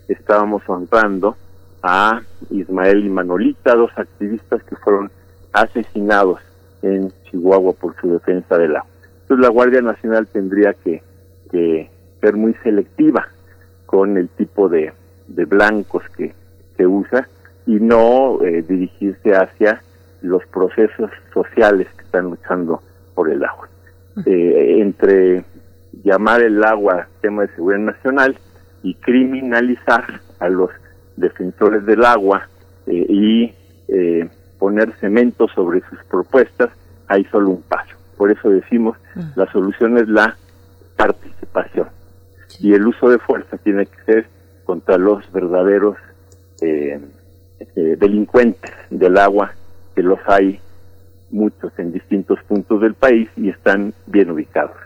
[0.08, 1.36] estábamos honrando
[1.82, 5.10] a Ismael y Manolita, dos activistas que fueron
[5.52, 6.40] asesinados
[6.82, 8.90] en Chihuahua por su defensa del agua.
[9.22, 11.02] Entonces la Guardia Nacional tendría que,
[11.50, 11.90] que
[12.20, 13.28] ser muy selectiva
[13.86, 14.92] con el tipo de,
[15.28, 16.34] de blancos que
[16.76, 17.28] se usa
[17.66, 19.82] y no eh, dirigirse hacia
[20.22, 22.82] los procesos sociales que están luchando
[23.14, 23.68] por el agua.
[24.26, 25.44] Eh, entre
[26.02, 28.36] llamar el agua tema de seguridad nacional
[28.82, 30.70] y criminalizar a los
[31.16, 32.48] defensores del agua
[32.86, 33.54] eh, y
[33.88, 36.70] eh, poner cemento sobre sus propuestas,
[37.08, 37.96] hay solo un paso.
[38.16, 38.96] Por eso decimos,
[39.34, 40.36] la solución es la
[40.96, 41.88] participación.
[42.58, 44.26] Y el uso de fuerza tiene que ser
[44.64, 45.96] contra los verdaderos
[46.60, 47.00] eh,
[47.74, 49.54] delincuentes del agua,
[49.94, 50.60] que los hay
[51.30, 54.76] muchos en distintos puntos del país y están bien ubicados.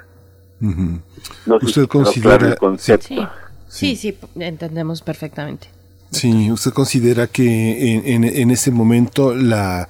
[1.62, 3.30] ¿Usted considera el concepto.
[3.68, 5.68] Sí, sí, entendemos perfectamente.
[6.14, 9.88] Sí, ¿usted considera que en, en, en, ese momento la,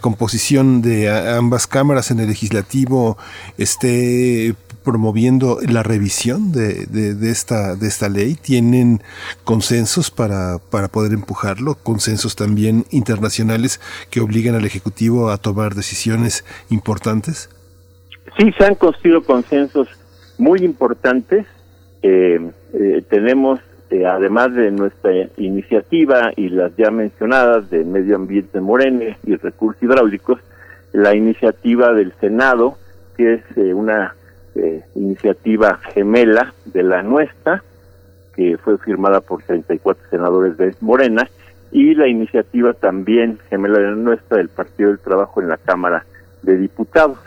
[0.00, 3.18] composición de ambas cámaras en el legislativo
[3.58, 8.34] esté promoviendo la revisión de, de, de, esta, de esta ley?
[8.34, 9.02] ¿Tienen
[9.44, 11.74] consensos para, para poder empujarlo?
[11.74, 13.78] ¿Consensos también internacionales
[14.10, 17.50] que obligan al Ejecutivo a tomar decisiones importantes?
[18.38, 19.88] Sí, se han construido consensos
[20.38, 21.46] muy importantes.
[22.00, 22.40] Eh,
[22.72, 29.16] eh, tenemos eh, además de nuestra iniciativa y las ya mencionadas de Medio Ambiente Morene
[29.24, 30.40] y Recursos Hidráulicos,
[30.92, 32.76] la iniciativa del Senado,
[33.16, 34.14] que es eh, una
[34.54, 37.62] eh, iniciativa gemela de la nuestra,
[38.34, 41.26] que fue firmada por 34 senadores de Morena,
[41.72, 46.04] y la iniciativa también gemela de la nuestra del Partido del Trabajo en la Cámara
[46.42, 47.18] de Diputados.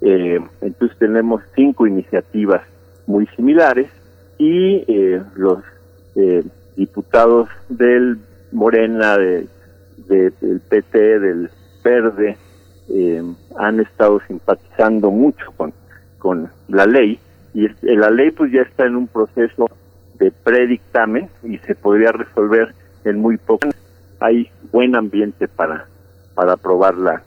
[0.00, 2.62] entonces tenemos cinco iniciativas
[3.06, 3.88] muy similares
[4.38, 4.84] y
[5.36, 5.62] los
[6.16, 6.42] eh,
[6.76, 8.18] diputados del
[8.52, 9.46] Morena, de,
[10.06, 11.50] del PT, del
[11.82, 12.36] Verde,
[12.88, 13.22] eh,
[13.56, 15.72] han estado simpatizando mucho con,
[16.18, 17.18] con la ley
[17.54, 19.70] y la ley pues ya está en un proceso
[20.18, 23.68] de predictamen y se podría resolver en muy poco.
[24.20, 25.86] Hay buen ambiente para,
[26.34, 27.22] para aprobarla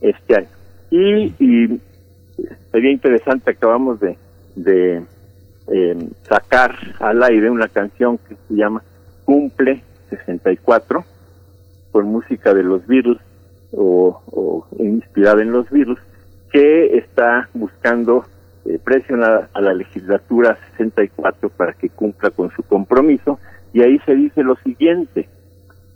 [0.00, 0.48] este año.
[0.90, 1.80] Y, y
[2.72, 4.16] sería interesante, acabamos de,
[4.56, 5.04] de
[5.68, 5.96] eh,
[6.28, 8.82] sacar al aire una canción que se llama
[9.24, 11.04] Cumple 64,
[11.92, 13.18] con música de los Beatles
[13.72, 15.98] o, inspirada en los Beatles,
[16.52, 18.24] que está buscando
[18.66, 23.38] eh, presionar a la legislatura 64 para que cumpla con su compromiso.
[23.72, 25.28] Y ahí se dice lo siguiente,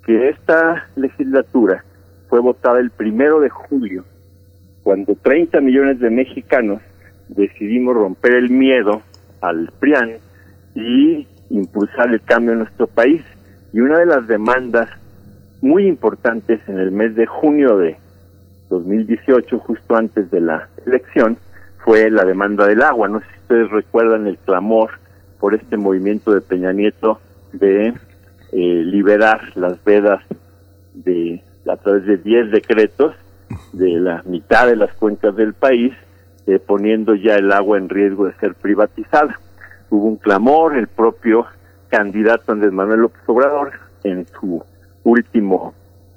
[0.05, 1.85] que esta legislatura
[2.29, 4.05] fue votada el primero de julio,
[4.83, 6.81] cuando 30 millones de mexicanos
[7.29, 9.03] decidimos romper el miedo
[9.41, 10.17] al PRIAN
[10.75, 13.23] y impulsar el cambio en nuestro país.
[13.73, 14.89] Y una de las demandas
[15.61, 17.97] muy importantes en el mes de junio de
[18.71, 21.39] 2018, justo antes de la elección,
[21.85, 23.09] fue la demanda del agua.
[23.09, 24.91] No sé si ustedes recuerdan el clamor
[25.41, 27.21] por este movimiento de Peña Nieto
[27.53, 27.95] de eh,
[28.53, 30.23] liberar las vedas
[30.95, 33.15] de a través de 10 decretos
[33.73, 35.93] de la mitad de las cuencas del país,
[36.49, 39.39] eh, poniendo ya el agua en riesgo de ser privatizada.
[39.91, 41.45] Hubo un clamor, el propio
[41.91, 43.73] candidato Andrés Manuel López Obrador,
[44.03, 44.65] en su
[45.05, 45.75] último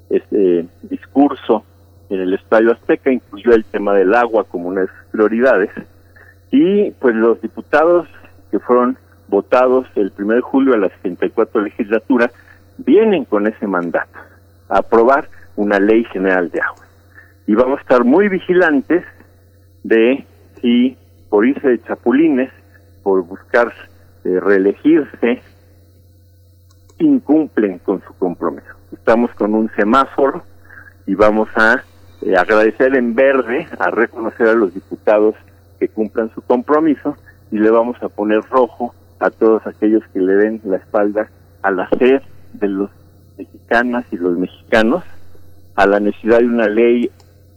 [0.09, 1.65] este, discurso
[2.09, 5.69] en el Estadio Azteca, incluyó el tema del agua como una de sus prioridades.
[6.49, 8.07] Y pues los diputados
[8.51, 12.32] que fueron votados el 1 de julio a la 74 legislatura
[12.77, 14.17] vienen con ese mandato,
[14.69, 15.27] a aprobar
[15.57, 16.86] una ley general de agua.
[17.47, 19.03] Y vamos a estar muy vigilantes
[19.84, 20.25] de
[20.61, 20.97] si
[21.29, 22.51] por irse de chapulines,
[23.03, 23.73] por buscar
[24.23, 25.41] eh, reelegirse,
[26.99, 28.67] incumplen con su compromiso.
[28.91, 30.43] Estamos con un semáforo
[31.07, 31.84] y vamos a
[32.21, 35.36] eh, agradecer en verde, a reconocer a los diputados
[35.79, 37.17] que cumplan su compromiso
[37.49, 41.29] y le vamos a poner rojo a todos aquellos que le den la espalda
[41.61, 42.21] a la sed
[42.53, 42.89] de los
[43.38, 45.03] mexicanas y los mexicanos,
[45.75, 47.09] a la necesidad de una ley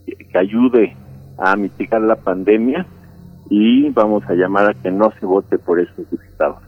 [0.05, 0.95] que ayude
[1.37, 2.85] a mitigar la pandemia
[3.49, 6.59] y vamos a llamar a que no se vote por esos diputados.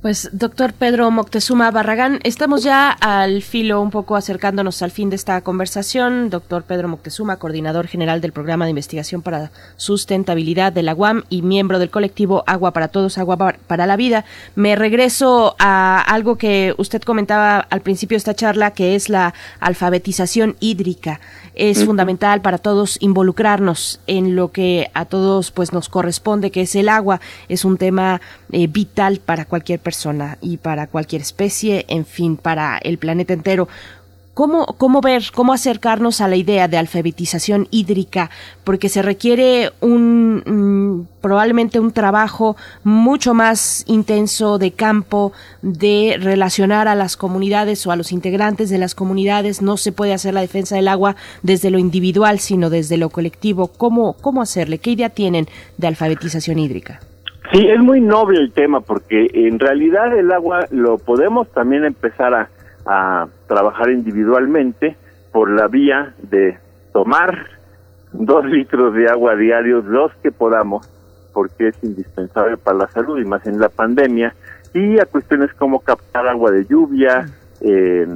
[0.00, 5.16] Pues, doctor Pedro Moctezuma Barragán, estamos ya al filo, un poco acercándonos al fin de
[5.16, 6.30] esta conversación.
[6.30, 11.42] Doctor Pedro Moctezuma, coordinador general del Programa de Investigación para Sustentabilidad de la UAM y
[11.42, 14.24] miembro del colectivo Agua para Todos, Agua para la Vida.
[14.54, 19.34] Me regreso a algo que usted comentaba al principio de esta charla, que es la
[19.58, 21.18] alfabetización hídrica
[21.58, 26.76] es fundamental para todos involucrarnos en lo que a todos pues nos corresponde, que es
[26.76, 27.20] el agua.
[27.48, 28.20] Es un tema
[28.52, 33.68] eh, vital para cualquier persona y para cualquier especie, en fin, para el planeta entero.
[34.38, 38.30] ¿Cómo, ¿Cómo ver, cómo acercarnos a la idea de alfabetización hídrica?
[38.62, 45.32] Porque se requiere un, mm, probablemente un trabajo mucho más intenso de campo,
[45.62, 49.60] de relacionar a las comunidades o a los integrantes de las comunidades.
[49.60, 53.72] No se puede hacer la defensa del agua desde lo individual, sino desde lo colectivo.
[53.76, 54.78] ¿Cómo, cómo hacerle?
[54.78, 55.46] ¿Qué idea tienen
[55.78, 57.00] de alfabetización hídrica?
[57.52, 62.34] Sí, es muy noble el tema porque en realidad el agua lo podemos también empezar
[62.34, 62.48] a
[62.88, 64.96] a trabajar individualmente
[65.30, 66.58] por la vía de
[66.92, 67.46] tomar
[68.12, 70.88] dos litros de agua diarios, los que podamos,
[71.34, 74.34] porque es indispensable para la salud y más en la pandemia,
[74.72, 77.28] y a cuestiones como captar agua de lluvia,
[77.60, 78.08] eh,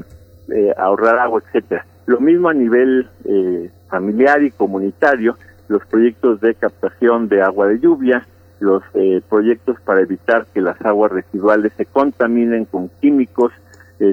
[0.77, 1.85] ahorrar agua, etcétera.
[2.07, 5.37] Lo mismo a nivel eh, familiar y comunitario,
[5.69, 8.27] los proyectos de captación de agua de lluvia,
[8.59, 13.53] los eh, proyectos para evitar que las aguas residuales se contaminen con químicos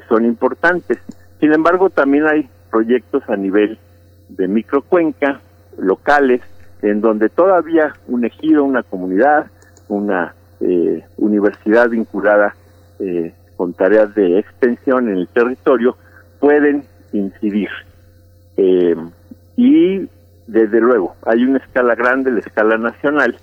[0.08, 1.00] son importantes.
[1.40, 3.80] Sin embargo, también hay proyectos a nivel
[4.30, 5.42] de microcuenca,
[5.78, 6.42] locales,
[6.82, 9.48] en donde todavía un ejido, una comunidad,
[9.88, 12.56] una eh, universidad vinculada
[13.00, 15.98] eh, con tareas de extensión en el territorio
[16.40, 17.70] pueden incidir.
[18.58, 18.96] Eh,
[19.58, 20.08] y
[20.48, 23.38] desde luego, hay una escala grande, la escala nacional,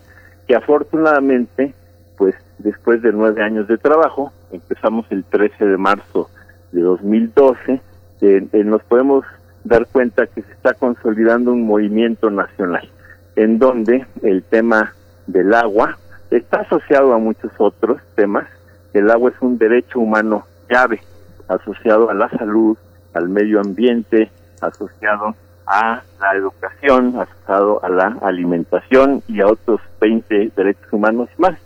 [0.46, 1.74] que afortunadamente,
[2.16, 6.30] pues después de nueve años de trabajo, empezamos el 13 de marzo
[6.72, 7.80] de 2012,
[8.22, 9.24] eh, nos podemos
[9.64, 12.88] dar cuenta que se está consolidando un movimiento nacional,
[13.34, 14.94] en donde el tema
[15.26, 15.98] del agua
[16.30, 18.46] está asociado a muchos otros temas.
[18.92, 21.00] El agua es un derecho humano llave,
[21.48, 22.76] asociado a la salud,
[23.14, 25.34] al medio ambiente, asociado
[25.66, 31.58] a la educación, asociado a la alimentación y a otros 20 derechos humanos más.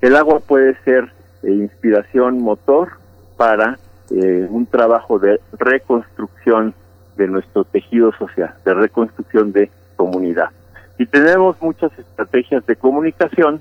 [0.00, 2.90] El agua puede ser eh, inspiración motor
[3.36, 3.78] para
[4.10, 6.74] eh, un trabajo de reconstrucción
[7.16, 10.50] de nuestro tejido social, de reconstrucción de comunidad.
[10.98, 13.60] Y tenemos muchas estrategias de comunicación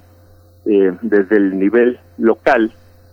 [0.66, 2.72] eh, desde el nivel local,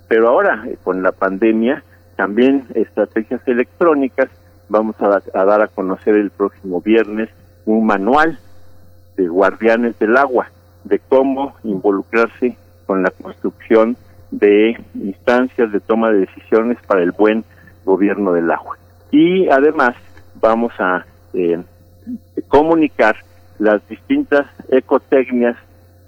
[0.09, 1.83] pero ahora eh, con la pandemia
[2.17, 4.29] también estrategias electrónicas.
[4.69, 7.31] Vamos a, a dar a conocer el próximo viernes
[7.65, 8.39] un manual
[9.17, 10.49] de guardianes del agua,
[10.85, 12.57] de cómo involucrarse
[12.87, 13.97] con la construcción
[14.33, 17.45] de instancias de toma de decisiones para el buen
[17.85, 18.79] gobierno del agua.
[19.11, 19.95] Y además
[20.41, 21.05] vamos a
[21.35, 21.63] eh,
[22.49, 23.17] comunicar
[23.59, 25.57] las distintas ecotecnias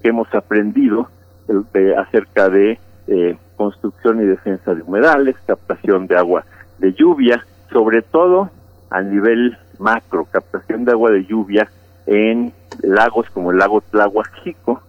[0.03, 1.09] que hemos aprendido
[1.49, 6.45] eh, acerca de eh, construcción y defensa de humedales, captación de agua
[6.79, 8.51] de lluvia, sobre todo
[8.91, 11.70] a nivel macro, captación de agua de lluvia
[12.07, 12.53] en
[12.83, 14.83] lagos como el lago Tlahuajico,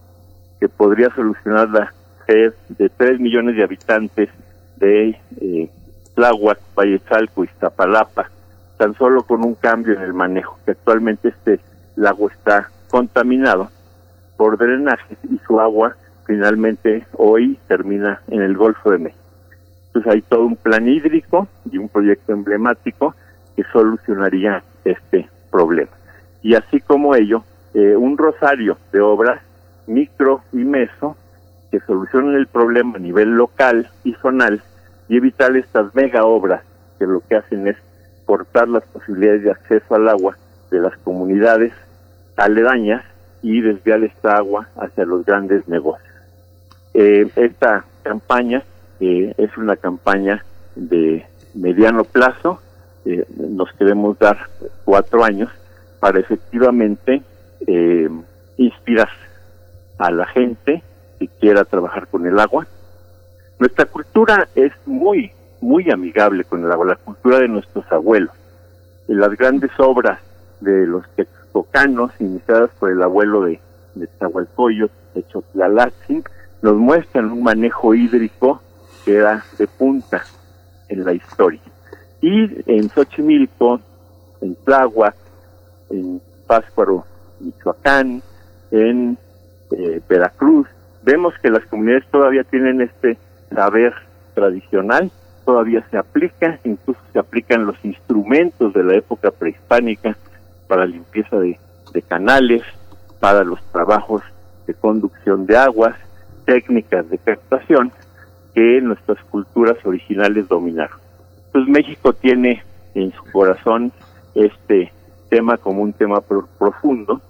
[0.58, 1.92] que podría solucionar la
[2.26, 4.28] de 3 millones de habitantes
[4.76, 5.70] de eh,
[6.14, 8.30] Tláhuac, Valle Salco, Iztapalapa,
[8.78, 11.60] tan solo con un cambio en el manejo, que actualmente este
[11.94, 13.70] lago está contaminado
[14.36, 15.96] por drenaje y su agua
[16.26, 19.22] finalmente hoy termina en el Golfo de México.
[19.86, 23.14] Entonces hay todo un plan hídrico y un proyecto emblemático
[23.54, 25.92] que solucionaría este problema.
[26.42, 29.40] Y así como ello, eh, un rosario de obras
[29.86, 31.16] micro y meso
[31.70, 34.62] que solucionen el problema a nivel local y zonal
[35.08, 36.62] y evitar estas mega obras
[36.98, 37.76] que lo que hacen es
[38.24, 40.36] cortar las posibilidades de acceso al agua
[40.70, 41.72] de las comunidades
[42.36, 43.04] aledañas
[43.42, 46.06] y desviar esta agua hacia los grandes negocios.
[46.94, 48.62] Eh, esta campaña
[49.00, 50.44] eh, es una campaña
[50.74, 52.60] de mediano plazo,
[53.04, 54.48] eh, nos queremos dar
[54.84, 55.50] cuatro años
[56.00, 57.22] para efectivamente
[58.58, 59.08] inspirar
[59.98, 60.82] a la gente
[61.18, 62.66] que quiera trabajar con el agua.
[63.58, 68.34] Nuestra cultura es muy, muy amigable con el agua, la cultura de nuestros abuelos.
[69.08, 70.20] las grandes obras
[70.60, 73.60] de los texcocanos, iniciadas por el abuelo de,
[73.94, 74.08] de
[75.14, 76.24] de Chotlalatzin,
[76.62, 78.60] nos muestran un manejo hídrico
[79.04, 80.24] que era de punta
[80.88, 81.60] en la historia.
[82.20, 83.80] Y en Xochimilco,
[84.40, 85.14] en Tláhuac,
[85.90, 87.04] en Páscuaro,
[87.40, 88.22] Michoacán,
[88.70, 89.18] en
[89.70, 90.66] eh, Veracruz,
[91.06, 93.16] vemos que las comunidades todavía tienen este
[93.54, 93.94] saber
[94.34, 95.10] tradicional,
[95.44, 100.16] todavía se aplica, incluso se aplican los instrumentos de la época prehispánica
[100.66, 101.58] para limpieza de,
[102.08, 102.62] canales,
[103.20, 104.22] para los trabajos
[104.66, 105.94] de conducción de aguas,
[106.44, 107.90] técnicas de captación
[108.54, 110.98] que nuestras culturas originales dominaron.
[111.46, 112.62] Entonces México tiene
[112.94, 113.92] en su corazón
[114.34, 114.92] este
[115.30, 117.22] tema como un tema profundo.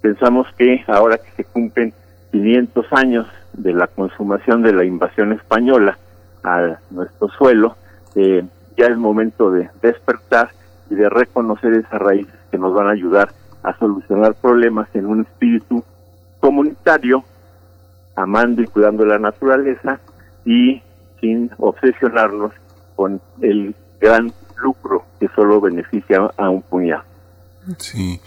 [0.00, 1.92] Pensamos que ahora que se cumplen
[2.32, 5.98] 500 años de la consumación de la invasión española
[6.42, 7.76] a nuestro suelo,
[8.14, 8.44] eh,
[8.76, 10.50] ya es momento de despertar
[10.88, 13.30] y de reconocer esas raíces que nos van a ayudar
[13.62, 15.84] a solucionar problemas en un espíritu
[16.40, 17.22] comunitario,
[18.16, 20.00] amando y cuidando la naturaleza
[20.44, 20.82] y
[21.20, 22.52] sin obsesionarnos
[22.96, 27.09] con el gran lucro que solo beneficia a un puñado.
[27.78, 28.20] Sí,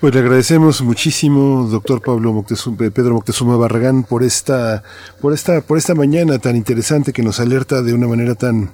[0.00, 4.82] pues le agradecemos muchísimo, doctor Pablo Moctezuma, Pedro Moctezuma Barragán, por esta,
[5.20, 8.72] por esta, por esta mañana tan interesante que nos alerta de una manera tan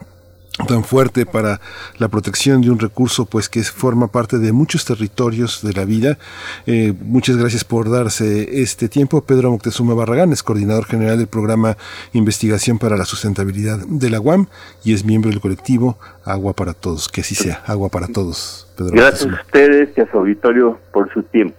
[0.65, 1.61] tan fuerte para
[1.99, 6.19] la protección de un recurso pues que forma parte de muchos territorios de la vida.
[6.67, 9.21] Eh, muchas gracias por darse este tiempo.
[9.21, 11.77] Pedro Moctezuma Barragán es coordinador general del programa
[12.15, 14.47] Investigación para la Sustentabilidad de la UAM
[14.83, 17.09] y es miembro del colectivo Agua para Todos.
[17.09, 18.66] Que así sea, Agua para Todos.
[18.77, 21.57] Pedro gracias a ustedes y a su auditorio por su tiempo.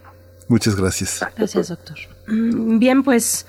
[0.47, 1.25] Muchas gracias.
[1.35, 1.97] Gracias, doctor.
[2.27, 3.45] Mm, bien, pues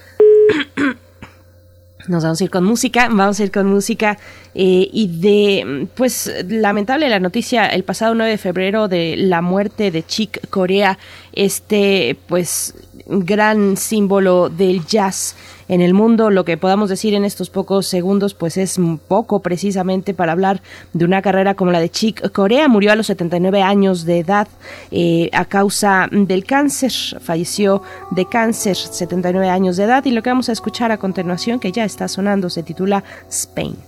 [2.08, 4.18] nos vamos a ir con música, vamos a ir con música
[4.54, 9.90] eh, y de, pues lamentable la noticia el pasado 9 de febrero de la muerte
[9.90, 10.98] de Chick Corea,
[11.32, 12.74] este pues
[13.06, 15.36] gran símbolo del jazz
[15.68, 16.30] en el mundo.
[16.30, 20.62] Lo que podamos decir en estos pocos segundos, pues es poco precisamente para hablar
[20.92, 22.68] de una carrera como la de Chick Corea.
[22.68, 24.48] Murió a los 79 años de edad
[24.90, 26.92] eh, a causa del cáncer.
[27.20, 30.04] Falleció de cáncer, 79 años de edad.
[30.04, 33.87] Y lo que vamos a escuchar a continuación, que ya está sonando, se titula Spain.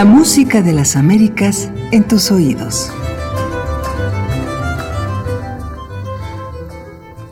[0.00, 2.90] La música de las Américas en tus oídos.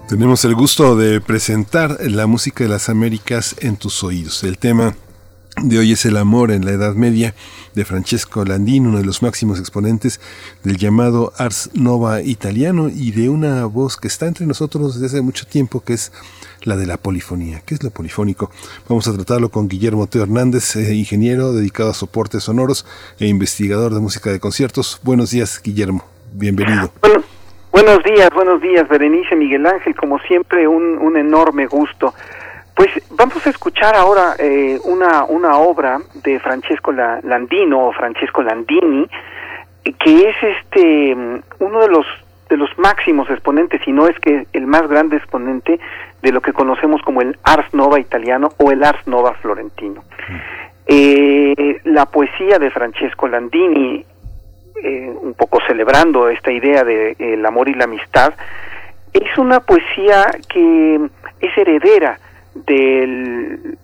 [0.06, 4.44] Tenemos el gusto de presentar la música de las Américas en tus oídos.
[4.44, 4.94] El tema
[5.62, 7.34] de hoy es El amor en la Edad Media
[7.74, 10.20] de Francesco Landini, uno de los máximos exponentes
[10.62, 15.22] del llamado Ars Nova italiano y de una voz que está entre nosotros desde hace
[15.22, 16.12] mucho tiempo, que es
[16.62, 17.62] la de la polifonía.
[17.64, 18.50] ¿Qué es lo polifónico?
[18.88, 22.86] Vamos a tratarlo con Guillermo Teo Hernández, eh, ingeniero dedicado a soportes sonoros
[23.18, 25.00] e investigador de música de conciertos.
[25.02, 26.04] Buenos días, Guillermo.
[26.32, 26.92] Bienvenido.
[27.72, 29.94] buenos días, buenos días, Berenice Miguel Ángel.
[29.96, 32.14] Como siempre, un, un enorme gusto
[32.78, 39.04] Pues vamos a escuchar ahora eh, una, una obra de Francesco Landino o Francesco Landini,
[39.82, 41.16] que es este
[41.58, 42.06] uno de los
[42.48, 45.80] de los máximos exponentes, y no es que el más grande exponente
[46.22, 50.04] de lo que conocemos como el Ars Nova italiano o el Ars Nova florentino.
[50.86, 54.04] Eh, la poesía de Francesco Landini,
[54.84, 58.34] eh, un poco celebrando esta idea de el amor y la amistad,
[59.12, 61.00] es una poesía que
[61.40, 62.20] es heredera
[62.66, 63.76] del,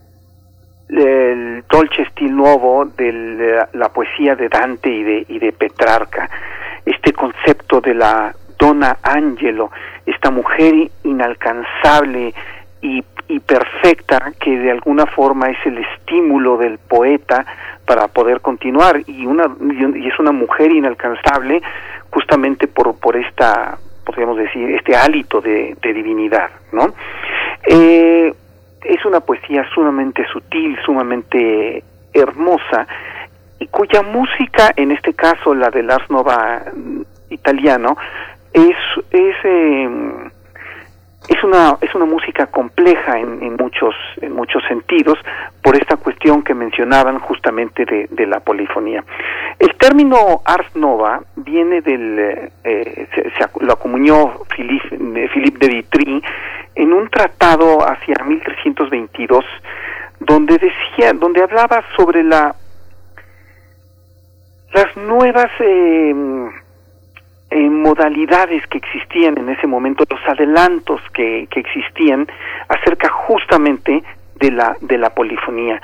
[0.89, 6.29] del Dolce Stil Nuovo, de la, poesía de Dante y de, y de Petrarca,
[6.85, 9.71] este concepto de la Donna Angelo,
[10.07, 12.35] esta mujer inalcanzable
[12.81, 13.03] y,
[13.47, 17.45] perfecta que de alguna forma es el estímulo del poeta
[17.85, 19.01] para poder continuar.
[19.07, 19.49] Y una
[19.97, 21.61] y es una mujer inalcanzable
[22.11, 26.95] justamente por por esta podríamos decir este hálito de, divinidad no
[27.67, 28.33] eh,
[28.85, 31.83] es una poesía sumamente sutil sumamente
[32.13, 32.87] hermosa
[33.59, 36.63] y cuya música en este caso la del Ars Nova
[37.31, 37.97] italiano
[38.53, 38.77] es
[39.11, 40.24] es eh,
[41.29, 45.19] es una es una música compleja en, en, muchos en muchos sentidos
[45.63, 49.03] por esta cuestión que mencionaban justamente de, de la polifonía.
[49.59, 56.23] El término ars nova viene del eh, se, lo acuñó Philippe, Philippe de Vitry
[56.75, 59.45] en un tratado hacia 1322
[60.21, 62.55] donde decía donde hablaba sobre la
[64.75, 66.15] las nuevas eh,
[67.55, 72.27] en modalidades que existían en ese momento, los adelantos que, que existían
[72.69, 74.03] acerca justamente
[74.41, 75.81] de la, de la polifonía.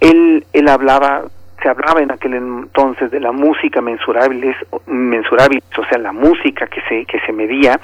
[0.00, 1.22] Él, él hablaba,
[1.62, 4.54] se hablaba en aquel entonces de la música mensurables,
[4.86, 7.80] mensurables, o sea, la música que se, que se medía,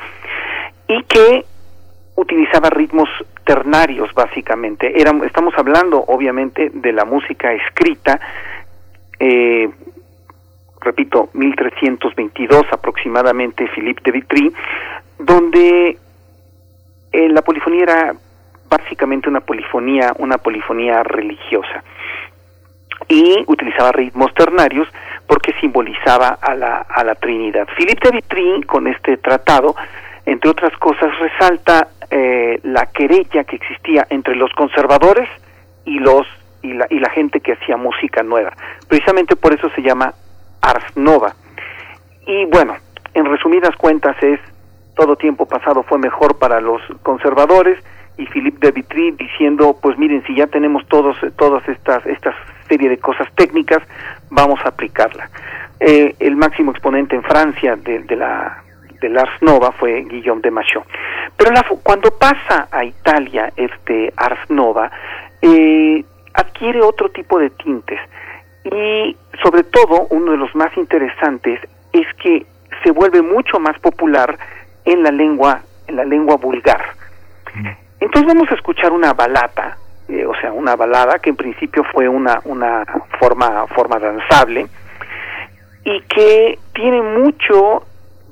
[0.86, 1.46] y que
[2.16, 3.08] utilizaba ritmos
[3.44, 5.00] ternarios básicamente.
[5.00, 8.20] Era, estamos hablando obviamente de la música escrita,
[9.18, 9.70] eh,
[10.85, 14.53] repito, 1322 aproximadamente, Philippe de Vitry,
[15.18, 15.99] donde
[17.12, 18.14] eh, la polifonía era
[18.68, 21.82] básicamente una polifonía, una polifonía religiosa
[23.09, 24.89] y utilizaba ritmos ternarios
[25.26, 27.68] porque simbolizaba a la, a la Trinidad.
[27.76, 29.74] Philippe de Vitry con este tratado,
[30.26, 35.28] entre otras cosas, resalta eh, la querella que existía entre los conservadores
[35.85, 36.26] y los
[36.62, 38.53] y la, y la gente que hacía música nueva.
[38.89, 40.14] Precisamente por eso se llama
[40.64, 41.34] Ars Nova.
[42.26, 42.74] Y bueno,
[43.12, 44.40] en resumidas cuentas es
[44.96, 47.78] todo tiempo pasado fue mejor para los conservadores
[48.16, 52.34] y Philippe de Vitry diciendo, pues miren, si ya tenemos todos todas estas estas
[52.68, 53.82] serie de cosas técnicas,
[54.30, 55.28] vamos a aplicarla.
[55.80, 58.62] Eh, el máximo exponente en Francia de, la
[59.00, 60.86] del Ars Nova fue Guillaume de Machaut.
[61.36, 61.50] Pero
[61.82, 64.90] cuando pasa a Italia este Ars Nova,
[65.42, 68.00] eh, adquiere otro tipo de tintes.
[68.64, 71.60] Y sobre todo, uno de los más interesantes
[71.92, 72.46] es que
[72.82, 74.38] se vuelve mucho más popular
[74.84, 76.82] en la lengua, en la lengua vulgar.
[78.00, 82.08] Entonces vamos a escuchar una balada, eh, o sea, una balada que en principio fue
[82.08, 82.84] una, una
[83.18, 84.66] forma, forma danzable
[85.84, 87.84] y que tiene mucho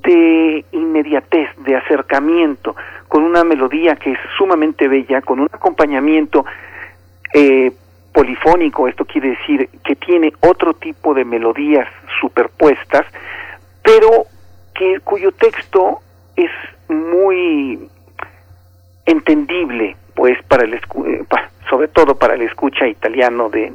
[0.02, 2.74] de inmediatez, de acercamiento,
[3.08, 6.44] con una melodía que es sumamente bella, con un acompañamiento
[7.32, 7.72] eh,
[8.12, 11.88] polifónico, esto quiere decir que tiene otro tipo de melodías
[12.20, 13.06] superpuestas,
[13.82, 14.26] pero
[14.74, 16.00] que cuyo texto
[16.36, 16.50] es
[16.88, 17.88] muy
[19.06, 20.80] entendible, pues para el eh,
[21.68, 23.72] sobre todo para el escucha italiano de,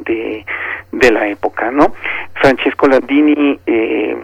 [0.91, 1.93] de, la época, ¿no?
[2.35, 4.15] Francesco Landini eh,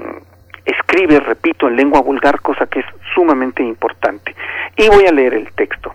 [0.65, 2.85] escribe, repito, en lengua vulgar, cosa que es
[3.15, 4.35] sumamente importante.
[4.77, 5.93] Y voy a leer el texto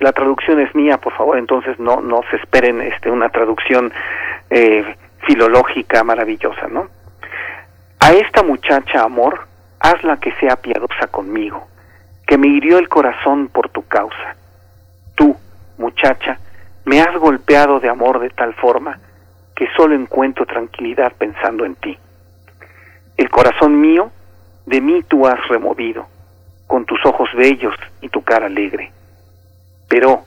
[0.00, 3.92] la traducción es mía, por favor, entonces no, no se esperen este, una traducción
[4.50, 6.88] eh, filológica maravillosa, ¿no?
[8.00, 9.46] A esta muchacha, amor,
[9.78, 11.68] hazla que sea piadosa conmigo,
[12.26, 14.36] que me hirió el corazón por tu causa.
[15.14, 15.36] Tú,
[15.78, 16.38] muchacha,
[16.84, 18.98] me has golpeado de amor de tal forma
[19.54, 21.96] que solo encuentro tranquilidad pensando en ti.
[23.16, 24.10] El corazón mío,
[24.66, 26.06] de mí tú has removido,
[26.66, 28.90] con tus ojos bellos y tu cara alegre
[29.88, 30.24] pero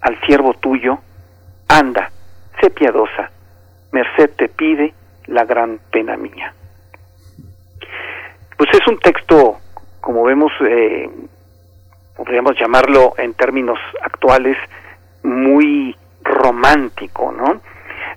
[0.00, 0.98] al siervo tuyo,
[1.68, 2.10] anda,
[2.60, 3.30] sé piadosa,
[3.92, 4.94] merced te pide
[5.26, 6.52] la gran pena mía.
[8.56, 9.58] Pues es un texto,
[10.00, 11.10] como vemos, eh,
[12.16, 14.56] podríamos llamarlo en términos actuales,
[15.22, 17.60] muy romántico, ¿no?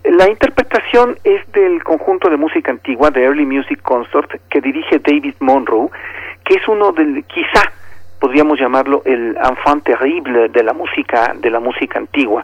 [0.03, 5.35] La interpretación es del conjunto de música antigua de Early Music Consort que dirige David
[5.39, 5.89] Monroe,
[6.45, 7.71] que es uno del, quizá
[8.19, 12.43] podríamos llamarlo el enfant terrible de la música de la música antigua.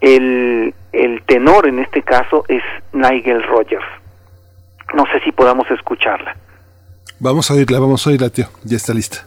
[0.00, 3.84] El, el tenor en este caso es Nigel Rogers.
[4.94, 6.36] No sé si podamos escucharla.
[7.20, 8.46] Vamos a oírla, vamos a oírla, tío.
[8.64, 9.26] Ya está lista.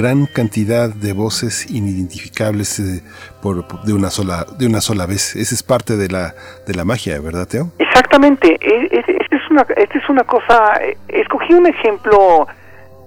[0.00, 3.02] Gran cantidad de voces inidentificables eh,
[3.42, 5.36] por, de una sola de una sola vez.
[5.36, 6.34] Esa es parte de la
[6.66, 7.70] de la magia, ¿verdad, Teo?
[7.78, 8.56] Exactamente.
[8.60, 10.56] Esta es una esta es una cosa.
[10.80, 12.46] Eh, escogí un ejemplo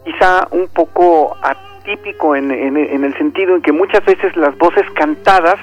[0.06, 5.58] quizá un poco atípico en, en el sentido en que muchas veces las voces cantadas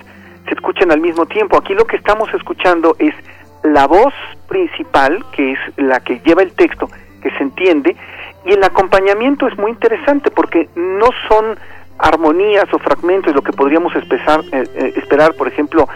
[0.48, 1.56] se escuchan al mismo tiempo.
[1.58, 3.14] Aquí lo que estamos escuchando es
[3.62, 4.14] la voz
[4.48, 6.88] principal, que es la que lleva el texto,
[7.22, 7.94] que se entiende,
[8.44, 11.58] y el acompañamiento es muy interesante porque no son
[11.98, 15.88] armonías o fragmentos lo que podríamos esperar, eh, eh, esperar por ejemplo,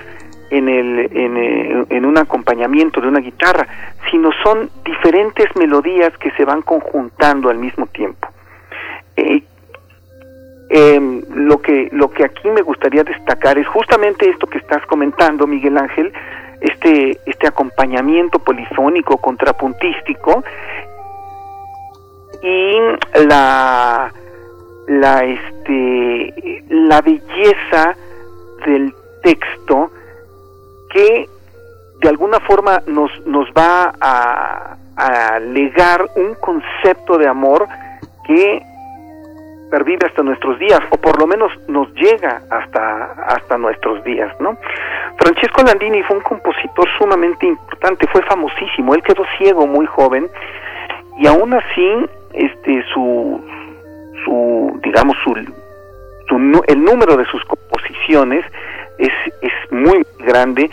[0.51, 3.67] en, el, en, eh, en, un acompañamiento de una guitarra,
[4.11, 8.29] sino son diferentes melodías que se van conjuntando al mismo tiempo.
[10.71, 15.47] Em, lo que lo que aquí me gustaría destacar es justamente esto que estás comentando,
[15.47, 16.13] Miguel Ángel,
[16.61, 20.43] este este acompañamiento polifónico contrapuntístico
[22.43, 24.13] y la
[24.87, 27.97] la este la belleza
[28.67, 29.91] del texto
[30.91, 31.29] que
[32.01, 37.67] de alguna forma nos nos va a, a legar un concepto de amor
[38.27, 38.63] que
[39.71, 44.57] pervive hasta nuestros días o por lo menos nos llega hasta hasta nuestros días, ¿no?
[45.19, 50.29] Francesco Landini fue un compositor sumamente importante, fue famosísimo, él quedó ciego muy joven
[51.19, 53.41] y aún así este su
[54.25, 55.35] su digamos su,
[56.67, 58.45] el número de sus composiciones
[58.99, 60.71] es, es muy grande.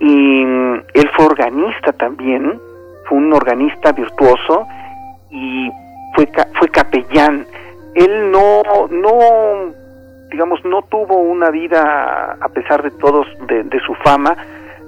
[0.00, 2.60] Y mm, él fue organista también
[3.08, 4.66] fue un organista virtuoso
[5.30, 5.70] y
[6.14, 6.28] fue
[6.58, 7.46] fue capellán.
[7.94, 9.74] Él no no
[10.30, 14.36] digamos no tuvo una vida a pesar de todos de, de su fama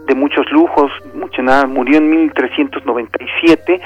[0.06, 1.66] de muchos lujos mucho nada.
[1.66, 3.80] Murió en 1397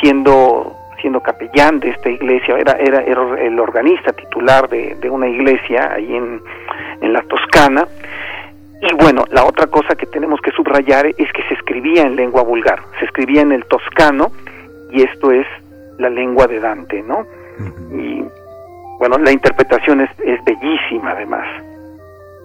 [0.00, 6.16] siendo siendo capellán de esta iglesia, era, era, el organista titular de, una iglesia ahí
[6.16, 6.40] en,
[7.02, 7.86] en la Toscana.
[8.80, 12.42] Y bueno, la otra cosa que tenemos que subrayar es que se escribía en lengua
[12.42, 14.32] vulgar, se escribía en el toscano
[14.90, 15.46] y esto es
[15.98, 17.26] la lengua de Dante, ¿no?
[17.92, 18.24] Y
[18.98, 21.46] bueno, la interpretación es, es bellísima además.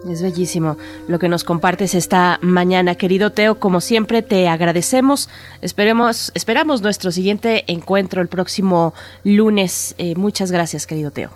[0.07, 0.77] Es bellísimo
[1.09, 3.59] lo que nos compartes esta mañana, querido Teo.
[3.59, 5.29] Como siempre, te agradecemos.
[5.61, 8.93] Esperemos, esperamos nuestro siguiente encuentro el próximo
[9.25, 9.95] lunes.
[9.97, 11.31] Eh, muchas gracias, querido Teo.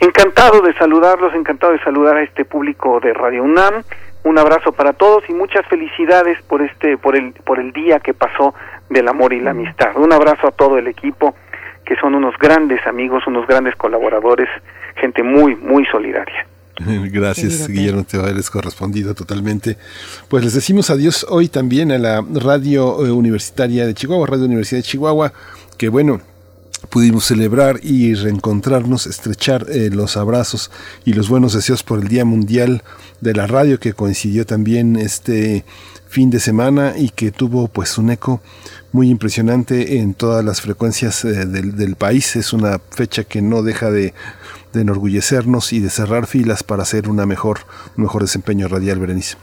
[0.00, 3.84] Encantado de saludarlos, encantado de saludar a este público de Radio UNAM.
[4.24, 8.12] Un abrazo para todos y muchas felicidades por este por el por el día que
[8.12, 8.54] pasó
[8.90, 9.96] del amor y la amistad.
[9.96, 11.36] Un abrazo a todo el equipo
[11.84, 14.48] que son unos grandes amigos, unos grandes colaboradores,
[14.96, 16.46] gente muy muy solidaria.
[17.12, 19.76] Gracias, Guillermo, te haber correspondido totalmente.
[20.28, 24.78] Pues les decimos adiós hoy también a la Radio eh, Universitaria de Chihuahua, Radio Universidad
[24.78, 25.32] de Chihuahua,
[25.76, 26.20] que bueno,
[26.90, 30.70] pudimos celebrar y reencontrarnos, estrechar eh, los abrazos
[31.04, 32.82] y los buenos deseos por el Día Mundial
[33.20, 35.64] de la Radio que coincidió también este
[36.08, 38.40] fin de semana y que tuvo pues un eco
[38.92, 42.36] muy impresionante en todas las frecuencias eh, del, del, país.
[42.36, 44.14] Es una fecha que no deja de,
[44.78, 47.60] de, enorgullecernos y de cerrar filas para hacer una mejor,
[47.96, 49.36] un mejor desempeño radial, Berenice.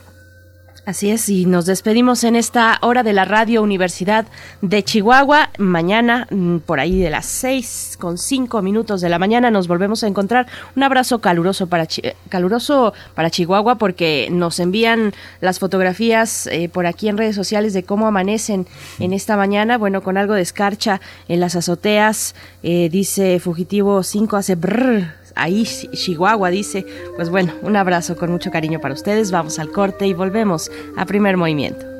[0.86, 4.28] Así es, y nos despedimos en esta hora de la Radio Universidad
[4.62, 5.50] de Chihuahua.
[5.58, 10.04] Mañana, mm, por ahí de las seis con cinco minutos de la mañana, nos volvemos
[10.04, 10.46] a encontrar.
[10.76, 11.88] Un abrazo caluroso para,
[12.30, 17.82] caluroso para Chihuahua porque nos envían las fotografías eh, por aquí en redes sociales de
[17.82, 18.68] cómo amanecen
[19.00, 19.80] en esta mañana.
[19.80, 22.36] Bueno, con algo de escarcha en las azoteas.
[22.62, 28.52] Eh, dice Fugitivo 5 hace brrr, ahí Chihuahua dice, pues bueno, un abrazo con mucho
[28.52, 31.95] cariño para ustedes, vamos al corte y volvemos a primer movimiento.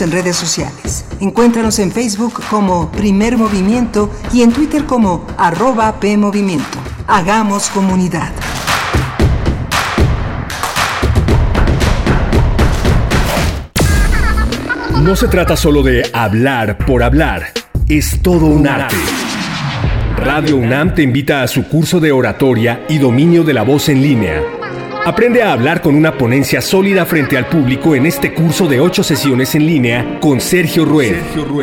[0.00, 1.04] En redes sociales.
[1.18, 6.78] Encuéntranos en Facebook como Primer Movimiento y en Twitter como arroba PMovimiento.
[7.08, 8.30] Hagamos comunidad.
[15.02, 17.48] No se trata solo de hablar por hablar,
[17.88, 18.94] es todo un arte.
[20.16, 24.02] Radio UNAM te invita a su curso de oratoria y dominio de la voz en
[24.02, 24.57] línea
[25.08, 29.02] Aprende a hablar con una ponencia sólida frente al público en este curso de 8
[29.02, 31.16] sesiones en línea con Sergio Rued.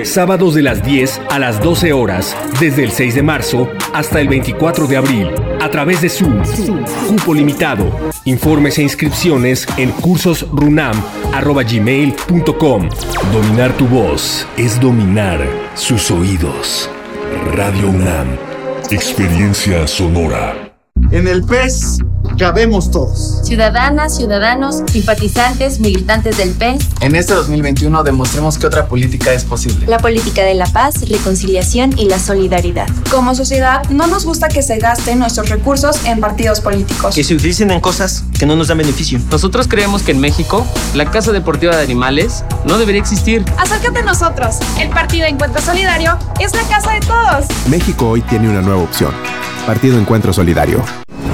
[0.03, 4.29] Sábados de las 10 a las 12 horas, desde el 6 de marzo hasta el
[4.29, 5.29] 24 de abril,
[5.61, 6.41] a través de Zoom.
[7.07, 8.09] Cupo limitado.
[8.23, 12.89] Informes e inscripciones en cursosrunam.gmail.com.
[13.31, 16.89] Dominar tu voz es dominar sus oídos.
[17.53, 18.25] Radio UNAM.
[18.89, 20.73] Experiencia sonora.
[21.11, 21.99] En el PES
[22.37, 23.39] cabemos todos.
[23.43, 26.87] Ciudadanas, ciudadanos, simpatizantes, militantes del PES.
[27.01, 29.85] En este 2021 demostremos que otra política es posible.
[29.87, 32.87] La política de la paz, reconciliación y la solidaridad.
[33.09, 37.15] Como sociedad, no nos gusta que se gasten nuestros recursos en partidos políticos.
[37.15, 39.19] Que se utilicen en cosas que no nos dan beneficio.
[39.31, 43.43] Nosotros creemos que en México, la Casa Deportiva de Animales no debería existir.
[43.57, 44.57] Acércate a nosotros.
[44.79, 47.45] El Partido Encuentro Solidario es la casa de todos.
[47.69, 49.11] México hoy tiene una nueva opción.
[49.65, 50.83] Partido Encuentro Solidario.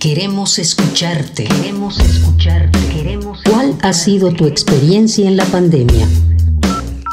[0.00, 1.44] Queremos escucharte.
[1.44, 2.78] Queremos escucharte.
[2.88, 6.08] Queremos ¿Cuál ha sido tu experiencia en la pandemia?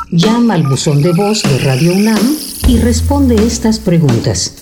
[0.10, 4.54] Llama al buzón de voz de Radio UNAM y responde estas preguntas.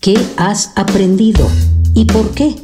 [0.00, 1.50] ¿Qué has aprendido
[1.94, 2.54] y por qué?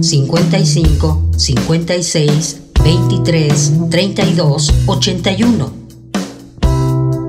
[0.00, 5.72] 55 56 23 32 81.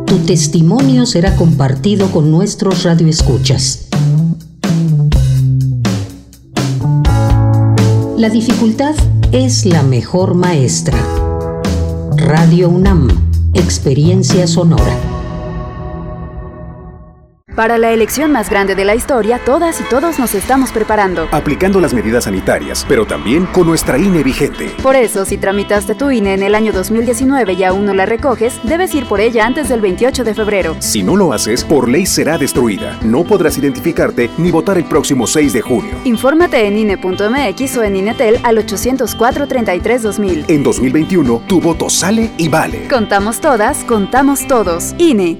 [0.06, 3.87] Tu testimonio será compartido con nuestros radioescuchas.
[8.18, 8.96] La dificultad
[9.32, 10.98] es la mejor maestra.
[12.16, 13.10] Radio UNAM,
[13.54, 15.17] experiencia sonora.
[17.58, 21.28] Para la elección más grande de la historia, todas y todos nos estamos preparando.
[21.32, 24.76] Aplicando las medidas sanitarias, pero también con nuestra INE vigente.
[24.84, 28.60] Por eso, si tramitaste tu INE en el año 2019 y aún no la recoges,
[28.62, 30.76] debes ir por ella antes del 28 de febrero.
[30.78, 32.96] Si no lo haces, por ley será destruida.
[33.02, 35.96] No podrás identificarte ni votar el próximo 6 de junio.
[36.04, 40.46] Infórmate en INE.mx o en INETEL al 804-33-2000.
[40.48, 42.88] En 2021, tu voto sale y vale.
[42.88, 44.94] Contamos todas, contamos todos.
[45.00, 45.40] INE.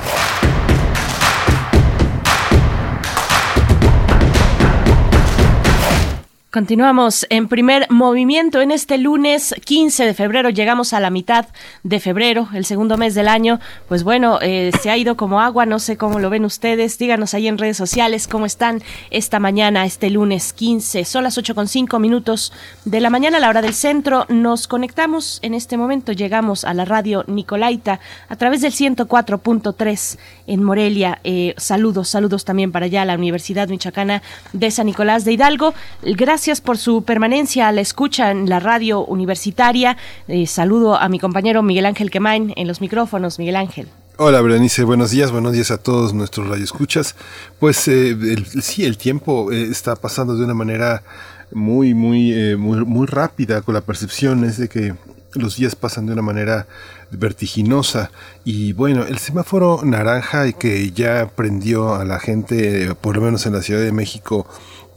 [6.51, 10.49] Continuamos en primer movimiento en este lunes 15 de febrero.
[10.49, 11.45] Llegamos a la mitad
[11.83, 13.61] de febrero, el segundo mes del año.
[13.87, 16.97] Pues bueno, eh, se ha ido como agua, no sé cómo lo ven ustedes.
[16.97, 21.05] Díganos ahí en redes sociales cómo están esta mañana, este lunes 15.
[21.05, 22.51] Son las 8 con 5 minutos
[22.83, 24.25] de la mañana la hora del centro.
[24.27, 30.63] Nos conectamos en este momento, llegamos a la radio Nicolaita a través del 104.3 en
[30.65, 31.21] Morelia.
[31.23, 34.21] Eh, saludos, saludos también para allá a la Universidad Michoacana
[34.51, 35.73] de San Nicolás de Hidalgo.
[36.01, 39.95] Gracias Gracias por su permanencia a la escucha en la radio universitaria.
[40.27, 43.37] Eh, saludo a mi compañero Miguel Ángel Quemain en los micrófonos.
[43.37, 43.87] Miguel Ángel.
[44.17, 47.15] Hola Berenice, buenos días, buenos días a todos nuestros radioescuchas.
[47.59, 48.17] Pues eh,
[48.59, 51.03] sí, el tiempo eh, está pasando de una manera
[51.51, 54.95] muy, muy, muy, muy rápida con la percepción es de que
[55.35, 56.65] los días pasan de una manera
[57.11, 58.09] vertiginosa
[58.43, 63.53] y bueno, el semáforo naranja que ya prendió a la gente, por lo menos en
[63.53, 64.47] la Ciudad de México,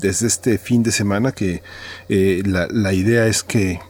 [0.00, 1.62] desde este fin de semana que
[2.08, 3.80] eh, la, la, idea es que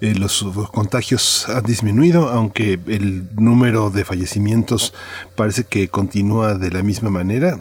[0.00, 4.92] eh, los contagios han disminuido, aunque el número de fallecimientos
[5.36, 7.58] parece que continúa de la misma manera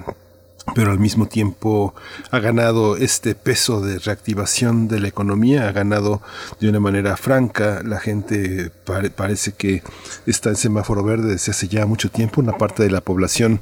[0.74, 1.94] pero al mismo tiempo
[2.32, 6.22] ha ganado este peso de reactivación de la economía, ha ganado
[6.60, 8.72] de una manera franca, la gente
[9.16, 9.84] parece que
[10.26, 13.62] está en semáforo verde desde hace ya mucho tiempo, una parte de la población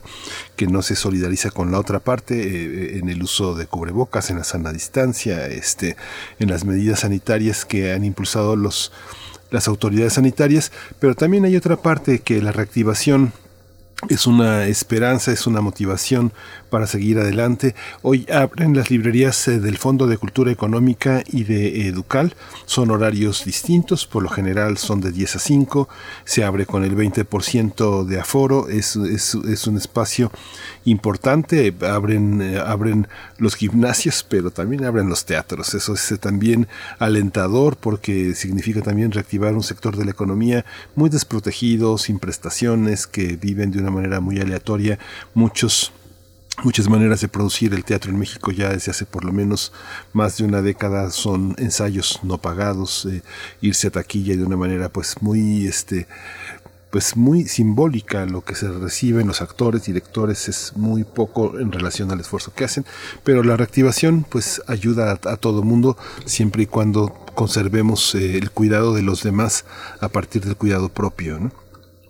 [0.56, 4.38] que no se solidariza con la otra parte eh, en el uso de cubrebocas, en
[4.38, 5.96] la sana distancia, este,
[6.40, 8.92] en las medidas sanitarias que han impulsado los
[9.52, 13.34] las autoridades sanitarias, pero también hay otra parte que la reactivación
[14.08, 16.32] es una esperanza, es una motivación
[16.70, 17.76] para seguir adelante.
[18.02, 22.34] Hoy abren las librerías eh, del Fondo de Cultura Económica y de Educal.
[22.66, 25.90] Son horarios distintos, por lo general son de 10 a 5.
[26.24, 28.70] Se abre con el 20% de aforo.
[28.70, 30.32] Es, es, un espacio
[30.86, 31.74] importante.
[31.82, 33.08] Abren, eh, abren
[33.38, 35.74] los gimnasios, pero también abren los teatros.
[35.74, 36.68] Eso es eh, también
[37.00, 40.66] alentador porque significa también reactivar un sector de la economía
[40.96, 45.00] muy desprotegido, sin prestaciones, que viven de una manera muy aleatoria.
[45.34, 45.92] Muchos
[46.64, 49.72] muchas maneras de producir el teatro en México ya desde hace por lo menos
[50.14, 53.22] más de una década son ensayos no pagados eh,
[53.62, 56.08] irse a taquilla de una manera pues muy este
[56.90, 62.12] pues muy simbólica lo que se reciben los actores, directores, es muy poco en relación
[62.12, 62.84] al esfuerzo que hacen,
[63.24, 68.96] pero la reactivación pues ayuda a, todo mundo siempre y cuando conservemos eh, el cuidado
[68.96, 69.66] de los demás
[70.00, 71.52] a partir del cuidado propio, ¿no?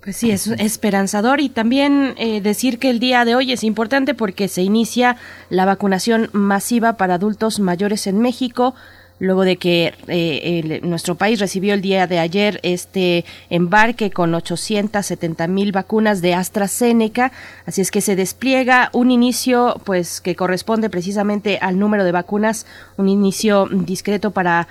[0.02, 4.14] Pues sí, es esperanzador y también eh, decir que el día de hoy es importante
[4.14, 5.18] porque se inicia
[5.50, 8.76] la vacunación masiva para adultos mayores en México.
[9.20, 15.48] Luego de que eh, nuestro país recibió el día de ayer este embarque con 870
[15.48, 17.32] mil vacunas de AstraZeneca.
[17.66, 22.66] Así es que se despliega un inicio, pues, que corresponde precisamente al número de vacunas,
[22.98, 24.68] un inicio discreto para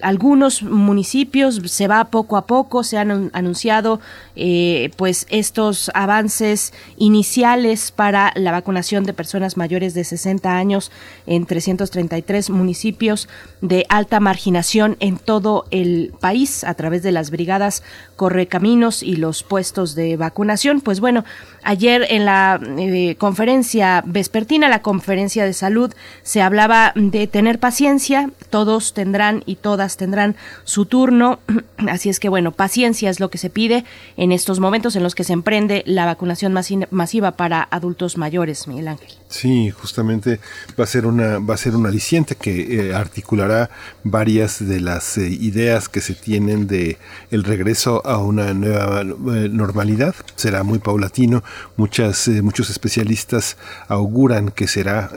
[0.00, 1.60] algunos municipios.
[1.64, 4.00] Se va poco a poco, se han anunciado,
[4.36, 10.92] eh, pues, estos avances iniciales para la vacunación de personas mayores de 60 años
[11.26, 13.28] en 333 municipios
[13.60, 17.82] de alta marginación en todo el país a través de las brigadas
[18.16, 20.80] Correcaminos y los puestos de vacunación.
[20.80, 21.24] Pues bueno,
[21.62, 25.92] ayer en la eh, conferencia vespertina, la conferencia de salud,
[26.22, 31.40] se hablaba de tener paciencia, todos tendrán y todas tendrán su turno,
[31.88, 33.84] así es que bueno, paciencia es lo que se pide
[34.16, 36.52] en estos momentos en los que se emprende la vacunación
[36.90, 39.23] masiva para adultos mayores, Miguel Ángel.
[39.34, 40.38] Sí, justamente
[40.78, 43.68] va a ser una va a ser un aliciente que eh, articulará
[44.04, 46.98] varias de las eh, ideas que se tienen de
[47.32, 50.14] el regreso a una nueva eh, normalidad.
[50.36, 51.42] Será muy paulatino.
[51.76, 53.56] Muchas muchos especialistas
[53.88, 55.10] auguran que será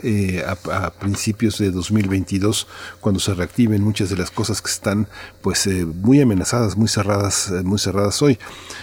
[0.72, 2.66] a, principios de 2022
[3.00, 5.06] cuando se reactiven muchas de las cosas que están
[5.42, 5.68] pues
[6.02, 8.36] muy amenazadas, muy cerradas, muy cerradas hoy.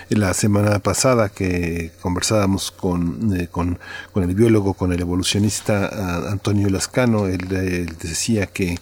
[0.07, 3.79] La semana pasada que conversábamos con, con,
[4.13, 5.01] con el biólogo, con el
[6.29, 7.47] Antonio Lascano, él,
[8.01, 8.77] decía que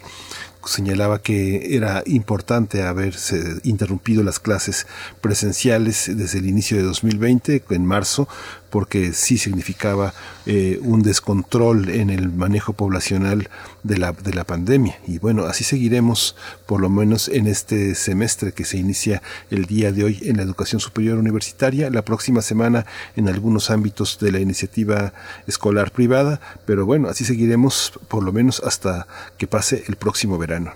[0.65, 4.87] señalaba que era importante haberse interrumpido las clases
[5.21, 8.27] presenciales desde el inicio de 2020, en marzo,
[8.73, 10.15] porque sí significaba
[10.47, 13.47] eh, un descontrol en el manejo poblacional
[13.83, 14.97] de la, de la pandemia.
[15.05, 19.21] Y bueno, así seguiremos por lo menos en este semestre que se inicia
[19.51, 24.17] el día de hoy en la educación superior universitaria, la próxima semana en algunos ámbitos
[24.19, 25.13] de la iniciativa
[25.45, 29.05] escolar privada, pero bueno, así seguiremos por lo menos hasta
[29.37, 30.73] que pase el próximo verano.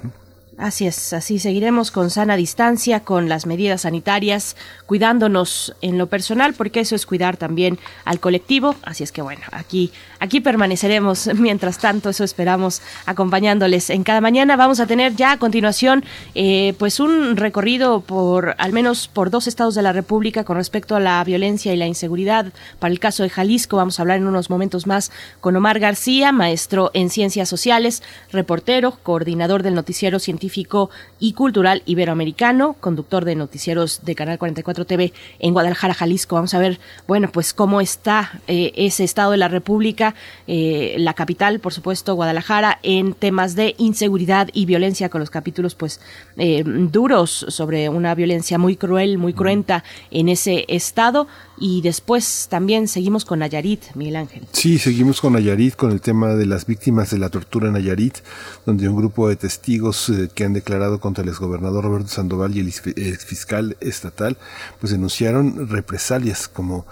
[0.57, 4.55] Así es, así seguiremos con sana distancia, con las medidas sanitarias,
[4.87, 8.75] cuidándonos en lo personal, porque eso es cuidar también al colectivo.
[8.81, 14.55] Así es que bueno, aquí, aquí permaneceremos mientras tanto, eso esperamos, acompañándoles en cada mañana.
[14.55, 16.03] Vamos a tener ya a continuación,
[16.35, 20.95] eh, pues un recorrido por al menos por dos estados de la República con respecto
[20.95, 22.51] a la violencia y la inseguridad.
[22.79, 25.11] Para el caso de Jalisco, vamos a hablar en unos momentos más
[25.41, 30.89] con Omar García, maestro en ciencias sociales, reportero, coordinador del noticiero científico
[31.19, 36.35] y cultural iberoamericano, conductor de noticieros de Canal 44 TV en Guadalajara, Jalisco.
[36.35, 40.06] Vamos a ver, bueno, pues cómo está eh, ese estado de la República,
[40.47, 45.75] eh, la capital, por supuesto, Guadalajara, en temas de inseguridad y violencia, con los capítulos,
[45.75, 45.99] pues,
[46.37, 51.27] eh, duros sobre una violencia muy cruel, muy cruenta en ese estado.
[51.59, 54.47] Y después también seguimos con Nayarit, Miguel Ángel.
[54.51, 58.17] Sí, seguimos con Nayarit, con el tema de las víctimas de la tortura en Nayarit,
[58.65, 62.59] donde un grupo de testigos eh, que han declarado contra el exgobernador Roberto Sandoval y
[62.59, 62.71] el
[63.17, 64.37] fiscal estatal,
[64.79, 66.85] pues denunciaron represalias como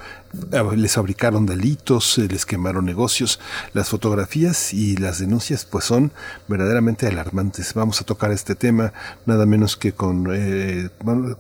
[0.76, 3.40] les fabricaron delitos, eh, les quemaron negocios.
[3.74, 6.12] Las fotografías y las denuncias pues son
[6.48, 7.74] verdaderamente alarmantes.
[7.74, 8.94] Vamos a tocar este tema
[9.26, 10.90] nada menos que con, eh,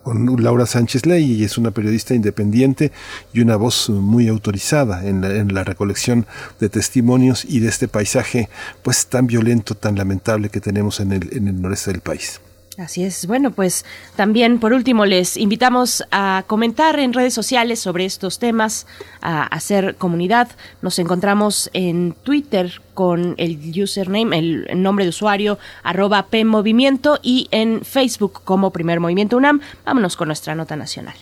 [0.03, 2.91] con Laura Sánchez Ley, y es una periodista independiente
[3.33, 6.25] y una voz muy autorizada en la, en la recolección
[6.59, 8.49] de testimonios y de este paisaje
[8.83, 12.39] pues tan violento, tan lamentable que tenemos en el, en el noreste del país.
[12.77, 13.25] Así es.
[13.25, 13.85] Bueno, pues
[14.17, 18.85] también por último les invitamos a comentar en redes sociales sobre estos temas,
[19.21, 20.49] a hacer comunidad.
[20.81, 27.85] Nos encontramos en Twitter con el username, el nombre de usuario, arroba PMovimiento y en
[27.85, 29.61] Facebook como Primer Movimiento UNAM.
[29.85, 31.15] Vámonos con nuestra nota nacional.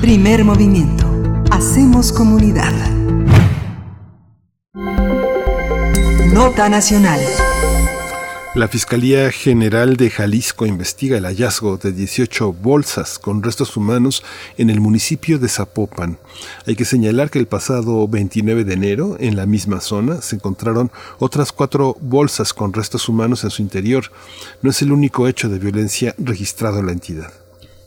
[0.00, 1.06] Primer Movimiento.
[1.50, 2.72] Hacemos comunidad.
[6.32, 7.20] Nota nacional.
[8.54, 14.24] La Fiscalía General de Jalisco investiga el hallazgo de 18 bolsas con restos humanos
[14.58, 16.18] en el municipio de Zapopan.
[16.66, 20.90] Hay que señalar que el pasado 29 de enero, en la misma zona, se encontraron
[21.20, 24.10] otras cuatro bolsas con restos humanos en su interior.
[24.62, 27.39] No es el único hecho de violencia registrado en la entidad.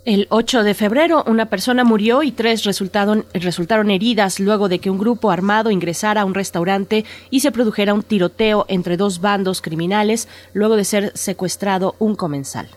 [0.05, 4.89] El 8 de febrero, una persona murió y tres resultaron, resultaron heridas luego de que
[4.89, 9.61] un grupo armado ingresara a un restaurante y se produjera un tiroteo entre dos bandos
[9.61, 12.67] criminales luego de ser secuestrado un comensal.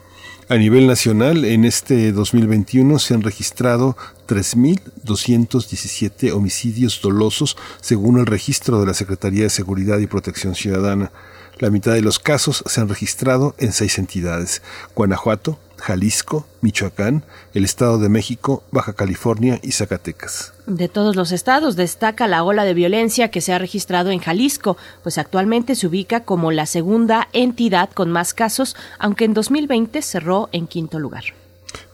[0.48, 3.96] A nivel nacional, en este 2021 se han registrado
[4.28, 11.10] 3.217 homicidios dolosos según el registro de la Secretaría de Seguridad y Protección Ciudadana.
[11.58, 14.62] La mitad de los casos se han registrado en seis entidades,
[14.94, 17.24] Guanajuato, Jalisco, Michoacán,
[17.54, 20.52] el Estado de México, Baja California y Zacatecas.
[20.66, 24.76] De todos los estados destaca la ola de violencia que se ha registrado en Jalisco,
[25.02, 30.48] pues actualmente se ubica como la segunda entidad con más casos, aunque en 2020 cerró
[30.52, 31.24] en quinto lugar.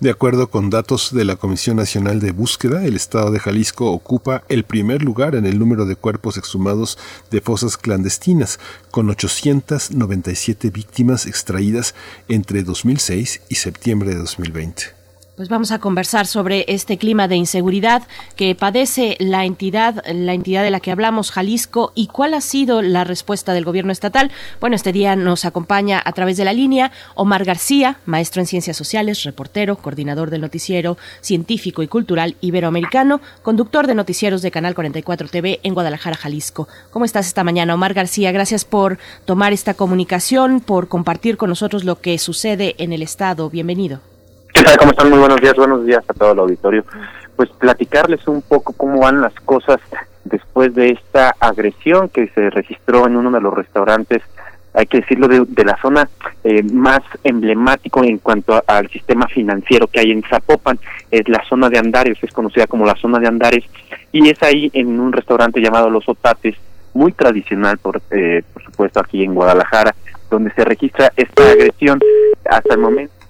[0.01, 4.45] De acuerdo con datos de la Comisión Nacional de Búsqueda, el estado de Jalisco ocupa
[4.49, 6.99] el primer lugar en el número de cuerpos exhumados
[7.31, 8.59] de fosas clandestinas,
[8.91, 11.95] con 897 víctimas extraídas
[12.29, 15.02] entre 2006 y septiembre de 2020.
[15.43, 18.05] Pues vamos a conversar sobre este clima de inseguridad
[18.37, 22.81] que padece la entidad, la entidad de la que hablamos, Jalisco, y cuál ha sido
[22.81, 24.31] la respuesta del gobierno estatal.
[24.61, 28.77] Bueno, este día nos acompaña a través de la línea Omar García, maestro en ciencias
[28.77, 35.27] sociales, reportero, coordinador del noticiero científico y cultural iberoamericano, conductor de noticieros de Canal 44
[35.27, 36.69] TV en Guadalajara, Jalisco.
[36.93, 38.31] ¿Cómo estás esta mañana, Omar García?
[38.31, 43.51] Gracias por tomar esta comunicación, por compartir con nosotros lo que sucede en el estado.
[43.51, 44.12] Bienvenido.
[44.63, 44.79] ¿Qué tal?
[44.79, 45.11] ¿Cómo están?
[45.11, 46.85] Muy buenos días, buenos días a todo el auditorio.
[47.35, 49.81] Pues platicarles un poco cómo van las cosas
[50.23, 54.23] después de esta agresión que se registró en uno de los restaurantes,
[54.73, 56.09] hay que decirlo, de, la zona
[56.45, 60.79] eh, más emblemático en cuanto al sistema financiero que hay en Zapopan,
[61.11, 63.65] es la zona de Andares, es conocida como la zona de Andares,
[64.13, 66.55] y es ahí en un restaurante llamado Los Otates,
[66.95, 69.93] muy tradicional, por, eh, por supuesto, aquí en Guadalajara,
[70.31, 71.99] donde se registra esta agresión.
[72.49, 73.22] Hasta el momento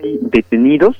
[0.00, 0.96] detenidos.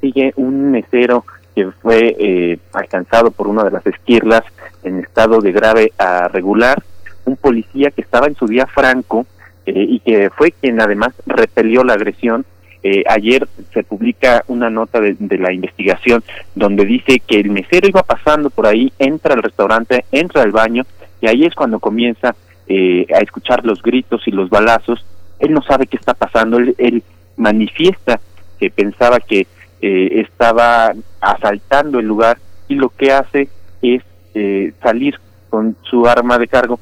[0.00, 1.24] Sigue un mesero
[1.54, 4.42] que fue eh, alcanzado por una de las esquirlas
[4.82, 6.82] en estado de grave a regular,
[7.24, 9.26] un policía que estaba en su día franco
[9.64, 12.44] eh, y que fue quien además repelió la agresión.
[12.82, 16.22] Eh, ayer se publica una nota de, de, la investigación
[16.54, 20.84] donde dice que el mesero iba pasando por ahí, entra al restaurante, entra al baño
[21.20, 22.28] y ahí es cuando comienza
[22.68, 25.04] a escuchar los gritos y los balazos.
[25.38, 27.02] Él no sabe qué está pasando, él, él
[27.36, 28.20] manifiesta
[28.58, 29.46] que pensaba que
[29.80, 32.38] eh, estaba asaltando el lugar
[32.68, 33.48] y lo que hace
[33.82, 34.02] es
[34.34, 35.18] eh, salir
[35.50, 36.80] con su arma de cargo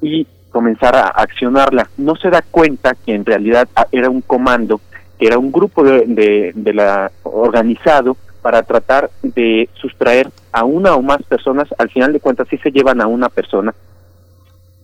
[0.00, 1.88] y comenzar a accionarla.
[1.96, 4.80] No se da cuenta que en realidad ah, era un comando,
[5.18, 11.02] que era un grupo de, de, la organizado para tratar de sustraer a una o
[11.02, 11.68] más personas.
[11.78, 13.74] Al final de cuentas sí se llevan a una persona,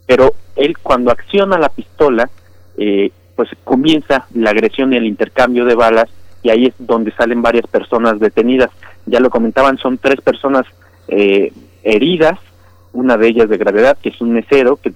[0.06, 2.28] pero él cuando acciona la pistola,
[2.77, 6.10] eh, pues comienza la agresión y el intercambio de balas
[6.43, 8.70] y ahí es donde salen varias personas detenidas.
[9.06, 10.66] Ya lo comentaban, son tres personas
[11.09, 11.52] eh,
[11.82, 12.39] heridas,
[12.93, 14.93] una de ellas de gravedad, que es un mesero que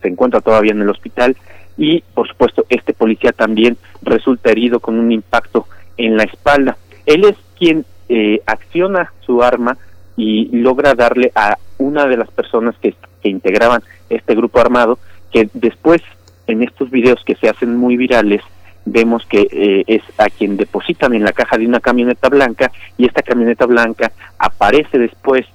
[0.00, 1.36] se encuentra todavía en el hospital,
[1.76, 6.76] y por supuesto este policía también resulta herido con un impacto en la espalda.
[7.06, 9.78] Él es quien eh, acciona su arma
[10.16, 14.98] y logra darle a una de las personas que, que integraban este grupo armado,
[15.32, 16.02] que después
[16.46, 18.42] en estos videos que se hacen muy virales,
[18.84, 23.06] vemos que eh, es a quien depositan en la caja de una camioneta blanca y
[23.06, 25.46] esta camioneta blanca aparece después,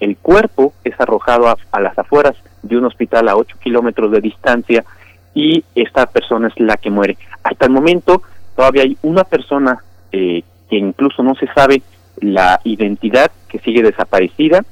[0.00, 4.84] el cuerpo es arrojado a, las afueras de un hospital a 8 kilómetros de distancia
[5.34, 7.16] y esta persona es la que muere.
[7.42, 8.22] Hasta el momento
[8.54, 9.82] todavía hay una persona
[10.12, 11.82] eh, que incluso no se sabe
[12.20, 14.64] la identidad, que sigue desaparecida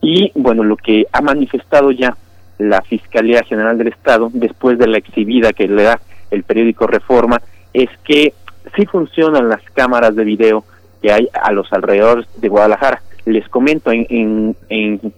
[0.00, 2.16] y bueno, lo que ha manifestado ya
[2.58, 7.40] la Fiscalía General del Estado después de la exhibida que le da el periódico Reforma,
[7.72, 8.32] es que
[8.76, 10.64] sí funcionan las cámaras de video
[11.02, 13.02] que hay a los alrededores de Guadalajara.
[13.26, 15.12] Les comento, en, en,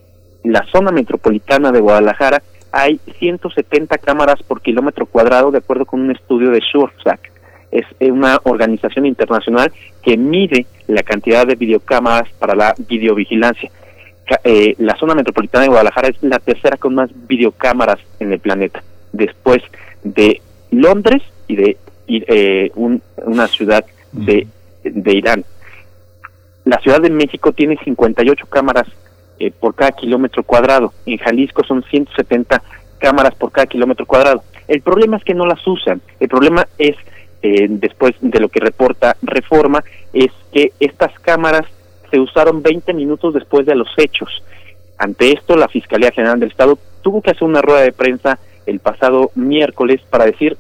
[0.44, 6.10] la zona metropolitana de Guadalajara hay 170 cámaras por kilómetro cuadrado, de acuerdo con un
[6.12, 7.32] estudio de SureSac.
[7.72, 9.72] Es una organización internacional
[10.02, 13.70] que mide la cantidad de videocámaras para la videovigilancia.
[14.44, 18.82] Eh, la zona metropolitana de Guadalajara es la tercera con más videocámaras en el planeta,
[19.12, 19.62] después
[20.02, 21.76] de Londres y de
[22.08, 24.46] eh, una ciudad de,
[24.82, 25.44] de Irán.
[26.64, 28.88] La Ciudad de México tiene 58 cámaras
[29.38, 30.92] eh, por cada kilómetro cuadrado.
[31.04, 32.62] En Jalisco son 170
[32.98, 34.42] cámaras por cada kilómetro cuadrado.
[34.66, 36.00] El problema es que no las usan.
[36.18, 36.96] El problema es,
[37.42, 41.66] eh, después de lo que reporta Reforma, es que estas cámaras
[42.10, 44.42] se usaron 20 minutos después de los hechos.
[44.98, 48.80] Ante esto, la Fiscalía General del Estado tuvo que hacer una rueda de prensa el
[48.80, 50.56] pasado miércoles para decir,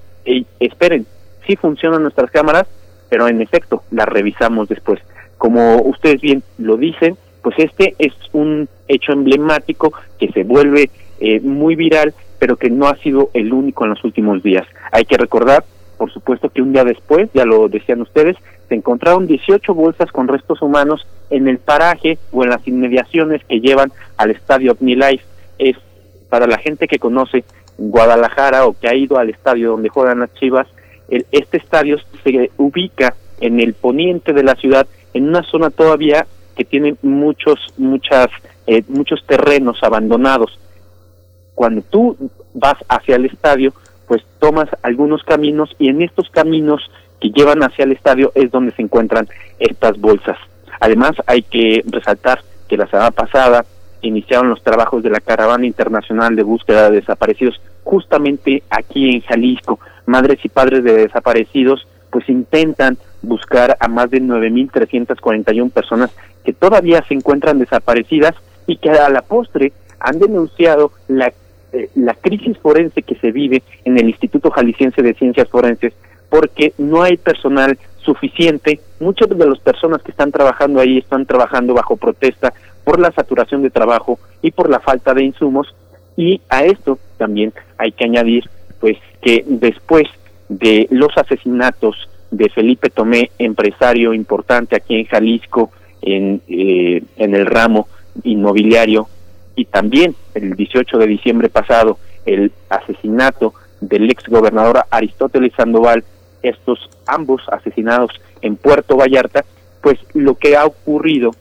[0.60, 1.06] esperen,
[1.46, 2.66] sí funcionan nuestras cámaras,
[3.08, 5.00] pero en efecto las revisamos después.
[5.38, 11.40] Como ustedes bien lo dicen, pues este es un hecho emblemático que se vuelve eh,
[11.40, 14.66] muy viral, pero que no ha sido el único en los últimos días.
[14.92, 15.64] Hay que recordar,
[15.96, 18.36] por supuesto, que un día después, ya lo decían ustedes,
[18.68, 23.60] se encontraron 18 bolsas con restos humanos en el paraje o en las inmediaciones que
[23.60, 25.24] llevan al estadio OmniLife.
[25.58, 25.76] Es
[26.28, 27.44] para la gente que conoce
[27.78, 30.66] Guadalajara o que ha ido al estadio donde juegan las Chivas,
[31.08, 36.26] este estadio se ubica en el poniente de la ciudad, en una zona todavía
[36.56, 38.28] que tiene muchos, muchas,
[38.66, 40.58] eh, muchos terrenos abandonados.
[41.54, 42.16] Cuando tú
[42.54, 43.72] vas hacia el estadio,
[44.08, 46.90] pues tomas algunos caminos y en estos caminos
[47.20, 49.28] que llevan hacia el estadio es donde se encuentran
[49.58, 50.38] estas bolsas.
[50.80, 53.64] Además, hay que resaltar que la semana pasada
[54.06, 59.78] iniciaron los trabajos de la Caravana Internacional de Búsqueda de Desaparecidos justamente aquí en Jalisco.
[60.06, 66.10] Madres y padres de desaparecidos pues intentan buscar a más de 9.341 personas
[66.44, 68.34] que todavía se encuentran desaparecidas
[68.66, 71.32] y que a la postre han denunciado la,
[71.72, 75.92] eh, la crisis forense que se vive en el Instituto Jalisciense de Ciencias Forenses
[76.28, 78.80] porque no hay personal suficiente.
[79.00, 82.52] Muchas de las personas que están trabajando ahí están trabajando bajo protesta
[82.86, 85.74] por la saturación de trabajo y por la falta de insumos.
[86.16, 88.48] Y a esto también hay que añadir
[88.78, 90.04] pues que después
[90.48, 97.46] de los asesinatos de Felipe Tomé, empresario importante aquí en Jalisco, en, eh, en el
[97.46, 97.88] ramo
[98.22, 99.08] inmobiliario,
[99.56, 106.04] y también el 18 de diciembre pasado, el asesinato del ex gobernador Aristóteles Sandoval,
[106.40, 109.44] estos ambos asesinados en Puerto Vallarta,
[109.82, 111.32] pues lo que ha ocurrido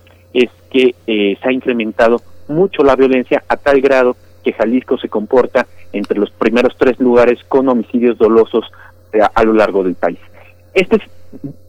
[0.75, 5.67] que eh, se ha incrementado mucho la violencia a tal grado que Jalisco se comporta
[5.93, 8.65] entre los primeros tres lugares con homicidios dolosos
[9.13, 10.19] eh, a lo largo del país.
[10.73, 11.01] Este es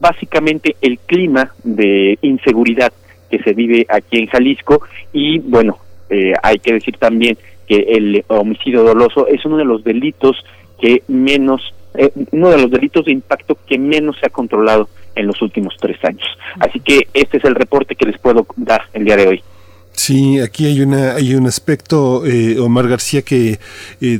[0.01, 2.91] básicamente el clima de inseguridad
[3.31, 4.81] que se vive aquí en Jalisco
[5.13, 5.77] y bueno,
[6.09, 10.35] eh, hay que decir también que el homicidio doloso es uno de los delitos
[10.81, 15.27] que menos eh, uno de los delitos de impacto que menos se ha controlado en
[15.27, 16.27] los últimos tres años.
[16.59, 19.43] Así que este es el reporte que les puedo dar el día de hoy.
[19.91, 23.59] Sí, aquí hay una hay un aspecto, eh, Omar García, que
[23.99, 24.19] eh,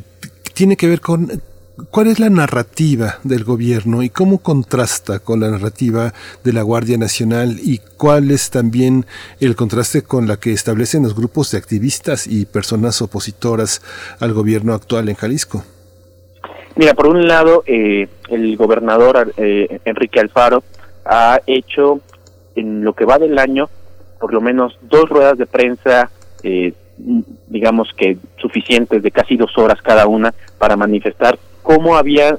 [0.53, 1.30] tiene que ver con
[1.91, 6.11] ¿Cuál es la narrativa del gobierno y cómo contrasta con la narrativa
[6.44, 9.06] de la Guardia Nacional y cuál es también
[9.40, 13.84] el contraste con la que establecen los grupos de activistas y personas opositoras
[14.19, 15.64] al gobierno actual en Jalisco?
[16.76, 20.64] Mira, por un lado, eh, el gobernador eh, Enrique Alfaro
[21.09, 21.99] ha hecho
[22.55, 23.69] en lo que va del año
[24.19, 26.09] por lo menos dos ruedas de prensa,
[26.43, 26.73] eh,
[27.47, 32.38] digamos que suficientes de casi dos horas cada una para manifestar cómo había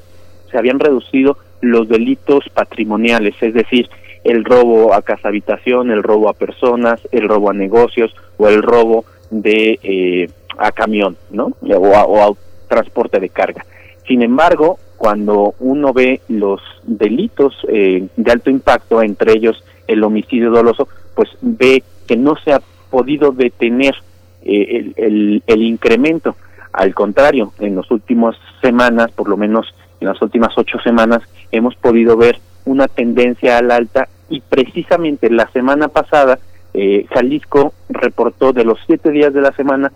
[0.51, 3.89] se habían reducido los delitos patrimoniales, es decir,
[4.25, 8.63] el robo a casa habitación, el robo a personas, el robo a negocios o el
[8.63, 11.53] robo de eh, a camión, ¿no?
[11.63, 12.35] O o a
[12.69, 13.65] transporte de carga.
[14.07, 20.51] Sin embargo, cuando uno ve los delitos eh, de alto impacto, entre ellos el homicidio
[20.51, 22.61] doloso, pues ve que no se ha
[22.91, 23.95] podido detener
[24.43, 26.37] eh, el, el, incremento.
[26.73, 31.23] Al contrario, en las últimas semanas, por lo menos en las últimas ocho semanas,
[31.53, 36.39] hemos podido ver una tendencia al alta y precisamente la semana pasada
[36.75, 39.93] eh, Jalisco reportó de los siete días de la semana,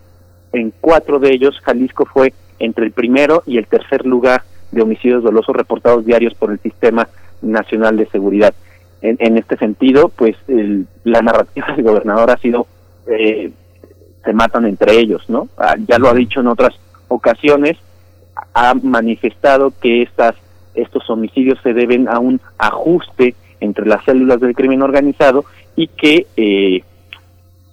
[0.52, 4.42] en cuatro de ellos Jalisco fue entre el primero y el tercer lugar
[4.72, 7.08] de homicidios dolosos reportados diarios por el Sistema
[7.40, 8.54] Nacional de Seguridad.
[9.00, 10.36] En, este sentido, pues
[11.02, 12.66] la narrativa del gobernador ha sido
[13.06, 13.50] eh,
[14.24, 15.48] se matan entre ellos, ¿no?
[15.58, 16.72] Ah, ya lo ha dicho en otras
[17.08, 17.76] ocasiones,
[18.54, 20.34] ha manifestado que estas
[20.74, 25.44] estos homicidios se deben a un ajuste entre las células del crimen organizado
[25.76, 26.82] y que eh,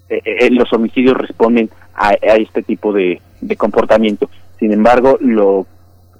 [0.10, 4.30] eh, eh los homicidios responden a, este tipo de, de comportamiento.
[4.58, 5.66] Sin embargo, lo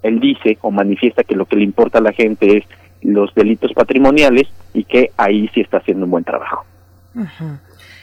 [0.04, 2.64] él dice o manifiesta que lo que le importa a la gente es
[3.02, 6.66] los delitos patrimoniales y que ahí sí está haciendo un buen trabajo.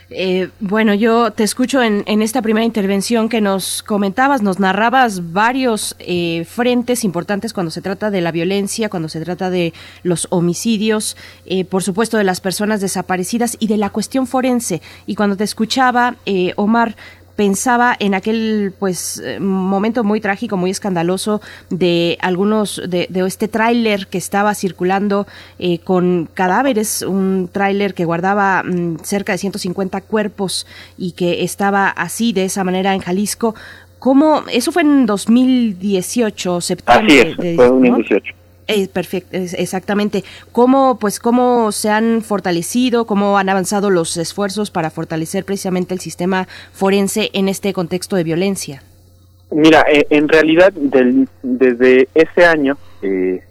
[0.08, 5.96] Eh, bueno, yo te escucho en, esta primera intervención que nos comentabas, nos narrabas varios
[5.98, 9.72] eh, frentes importantes cuando se trata de la violencia, cuando se trata de
[10.04, 14.80] los homicidios, eh, por supuesto de las personas desaparecidas y de la cuestión forense.
[15.06, 16.14] Y cuando te escuchaba,
[16.54, 16.94] Omar,
[17.36, 21.40] pensaba en aquel pues eh, momento muy trágico, muy escandaloso
[21.70, 25.26] de algunos de, este tráiler que estaba circulando
[25.58, 31.88] eh, con cadáveres, un tráiler que guardaba mm, cerca de 150 cuerpos y que estaba
[31.88, 33.54] así de esa manera en Jalisco.
[33.98, 34.42] ¿Cómo?
[34.50, 37.20] Eso fue en 2018, septiembre.
[37.20, 38.45] Así es, de, fue 2018.
[38.68, 40.24] Eh, perfecto, exactamente.
[40.50, 46.00] ¿Cómo, pues, ¿Cómo se han fortalecido, cómo han avanzado los esfuerzos para fortalecer precisamente el
[46.00, 48.82] sistema forense en este contexto de violencia?
[49.52, 50.72] Mira, eh, en realidad
[51.42, 53.44] desde ese año eh,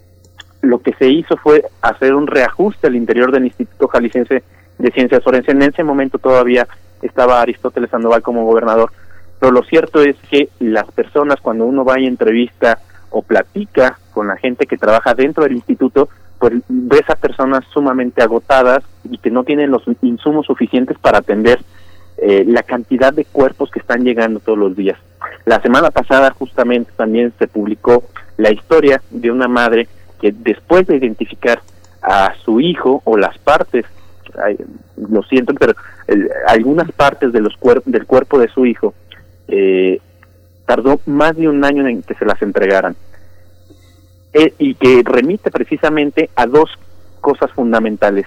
[0.60, 4.42] lo que se hizo fue hacer un reajuste al interior del Instituto Jalisciense
[4.78, 5.54] de Ciencias Forenses.
[5.54, 6.68] En ese momento todavía
[7.00, 8.92] estaba Aristóteles Sandoval como gobernador,
[9.40, 12.78] pero lo cierto es que las personas cuando uno va y entrevista
[13.16, 18.22] o platica con la gente que trabaja dentro del instituto, pues ves a personas sumamente
[18.22, 21.60] agotadas y que no tienen los insumos suficientes para atender
[22.18, 24.98] eh, la cantidad de cuerpos que están llegando todos los días.
[25.46, 28.04] La semana pasada justamente también se publicó
[28.36, 29.88] la historia de una madre
[30.20, 31.62] que después de identificar
[32.02, 33.86] a su hijo o las partes,
[34.96, 35.72] lo siento, pero
[36.46, 37.54] algunas partes de los
[37.86, 38.92] del cuerpo de su hijo,
[39.48, 40.00] eh,
[40.66, 42.96] tardó más de un año en que se las entregaran.
[44.34, 46.68] Eh, y que remite precisamente a dos
[47.22, 48.26] cosas fundamentales.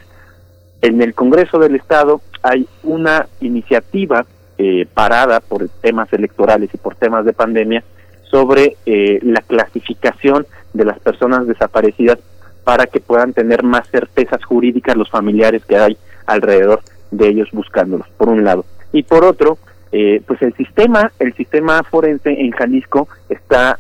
[0.82, 4.26] En el Congreso del Estado hay una iniciativa
[4.57, 7.84] eh, parada por temas electorales y por temas de pandemia
[8.24, 12.18] sobre eh, la clasificación de las personas desaparecidas
[12.64, 18.07] para que puedan tener más certezas jurídicas los familiares que hay alrededor de ellos buscándolos,
[18.18, 18.66] por un lado.
[18.91, 19.57] Y por otro,
[19.91, 23.80] eh, pues el sistema, el sistema forense en Jalisco está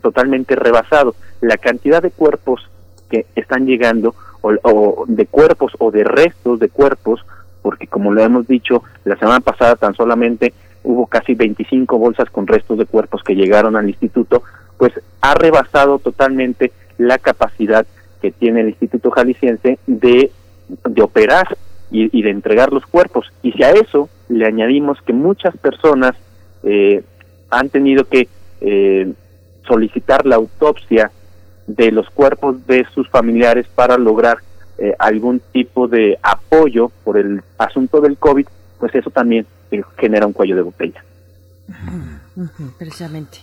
[0.00, 1.14] totalmente rebasado.
[1.40, 2.68] La cantidad de cuerpos
[3.10, 7.24] que están llegando o, de cuerpos o de restos de cuerpos,
[7.62, 12.46] porque como lo hemos dicho, la semana pasada tan solamente hubo casi 25 bolsas con
[12.46, 14.42] restos de cuerpos que llegaron al instituto,
[14.78, 17.86] pues ha rebasado totalmente la capacidad
[18.22, 20.30] que tiene el Instituto Jalisciense de,
[20.68, 21.56] de operar
[21.90, 23.26] y, de entregar los cuerpos.
[23.42, 26.12] Y si a eso le añadimos que muchas personas
[26.62, 27.02] eh,
[27.50, 28.28] han tenido que
[28.60, 29.12] eh,
[29.66, 31.10] solicitar la autopsia
[31.66, 34.38] de los cuerpos de sus familiares para lograr
[34.78, 38.46] eh, algún tipo de apoyo por el asunto del COVID,
[38.78, 41.04] pues eso también eh, genera un cuello de botella.
[42.78, 43.38] precisamente.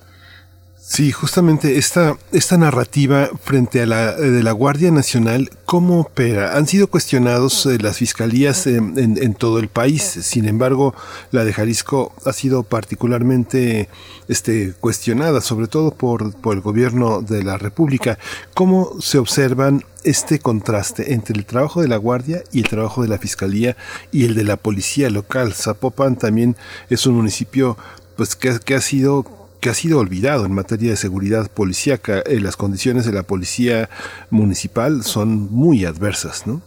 [0.90, 6.56] Sí, justamente esta, esta narrativa frente a la de la Guardia Nacional, ¿cómo opera?
[6.56, 10.96] Han sido cuestionados eh, las fiscalías en, en, todo el país, sin embargo,
[11.32, 13.90] la de Jalisco ha sido particularmente
[14.30, 18.18] este, cuestionada, sobre todo por, por el gobierno de la República.
[18.54, 23.10] ¿Cómo se observan este contraste entre el trabajo de la Guardia y el trabajo de
[23.10, 23.76] la Fiscalía
[24.14, 25.54] y el de la Policía local?
[25.54, 26.56] Zapopan también
[26.90, 27.78] es un municipio
[28.16, 32.20] pues que, que ha sido que ha sido olvidado en materia de seguridad policíaca.
[32.20, 33.90] Eh, las condiciones de la policía
[34.30, 36.62] municipal son muy adversas, ¿no?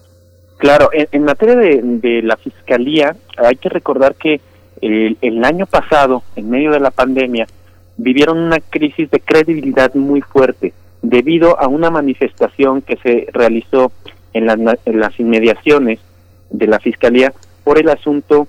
[0.59, 4.43] Claro, en, materia de, la fiscalía, hay que recordar que
[4.83, 7.47] el, el, año pasado, en medio de la pandemia,
[7.97, 13.91] vivieron una crisis de credibilidad muy fuerte debido a una manifestación que se realizó
[14.35, 15.99] en las inmediaciones
[16.51, 17.33] de la fiscalía
[17.65, 18.47] por el asunto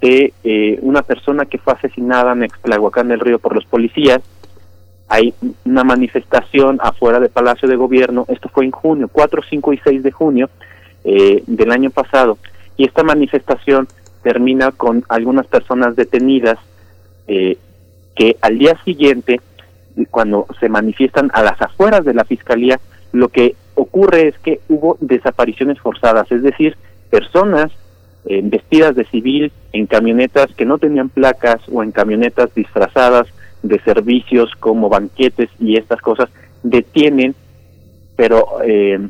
[0.00, 4.20] de eh, una persona que fue asesinada en Explahuacán del Río por los policías.
[5.08, 9.78] Hay una manifestación afuera del Palacio de Gobierno, esto fue en junio, 4, 5 y
[9.78, 10.50] 6 de junio
[11.04, 12.38] eh, del año pasado,
[12.76, 13.88] y esta manifestación
[14.22, 16.58] termina con algunas personas detenidas
[17.26, 17.58] eh,
[18.14, 19.40] que al día siguiente,
[20.10, 22.80] cuando se manifiestan a las afueras de la Fiscalía,
[23.12, 26.76] lo que ocurre es que hubo desapariciones forzadas, es decir,
[27.10, 27.72] personas
[28.24, 33.26] eh, vestidas de civil en camionetas que no tenían placas o en camionetas disfrazadas
[33.62, 36.28] de servicios como banquetes y estas cosas,
[36.62, 37.34] detienen,
[38.16, 39.00] pero eh,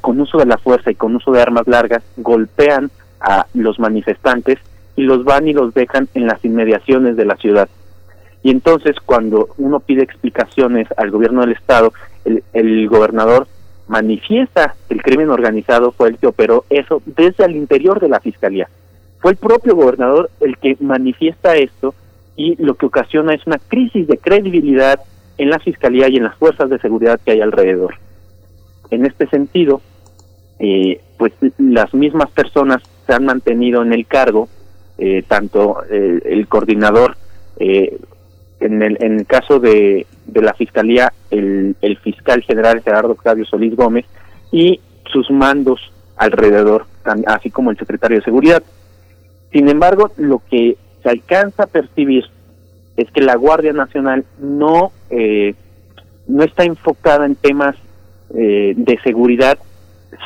[0.00, 2.90] con uso de la fuerza y con uso de armas largas, golpean
[3.20, 4.58] a los manifestantes
[4.96, 7.68] y los van y los dejan en las inmediaciones de la ciudad.
[8.42, 11.92] Y entonces cuando uno pide explicaciones al gobierno del estado,
[12.24, 13.46] el, el gobernador
[13.88, 18.68] manifiesta el crimen organizado fue el que operó eso desde el interior de la fiscalía.
[19.20, 21.94] Fue el propio gobernador el que manifiesta esto
[22.36, 25.00] y lo que ocasiona es una crisis de credibilidad
[25.38, 27.94] en la fiscalía y en las fuerzas de seguridad que hay alrededor.
[28.90, 29.80] En este sentido,
[30.58, 34.48] eh, pues las mismas personas se han mantenido en el cargo,
[34.98, 37.16] eh, tanto eh, el coordinador
[37.58, 37.98] eh,
[38.60, 43.44] en el, en el caso de, de la Fiscalía, el, el fiscal general Gerardo Octavio
[43.44, 44.06] Solís Gómez
[44.50, 44.80] y
[45.12, 45.80] sus mandos
[46.16, 46.86] alrededor,
[47.26, 48.62] así como el secretario de Seguridad.
[49.52, 52.24] Sin embargo, lo que se alcanza a percibir
[52.96, 55.54] es que la Guardia Nacional no, eh,
[56.26, 57.76] no está enfocada en temas
[58.34, 59.58] eh, de seguridad,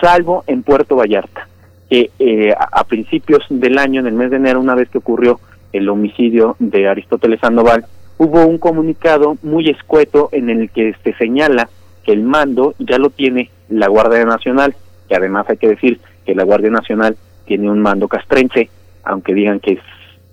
[0.01, 1.49] salvo en Puerto Vallarta,
[1.89, 4.99] que eh, a, a principios del año, en el mes de enero, una vez que
[4.99, 5.41] ocurrió
[5.73, 7.87] el homicidio de Aristóteles Sandoval,
[8.19, 11.69] hubo un comunicado muy escueto en el que se señala
[12.05, 14.75] que el mando ya lo tiene la Guardia Nacional,
[15.09, 17.17] que además hay que decir que la Guardia Nacional
[17.47, 18.71] tiene un mando castrense,
[19.05, 19.79] aunque digan que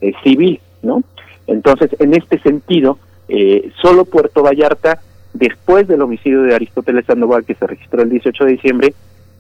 [0.02, 1.02] es, civil, ¿no?
[1.48, 3.00] Entonces, en este sentido,
[3.30, 5.00] eh, solo Puerto Vallarta,
[5.34, 8.94] después del homicidio de Aristóteles Sandoval, que se registró el 18 de diciembre,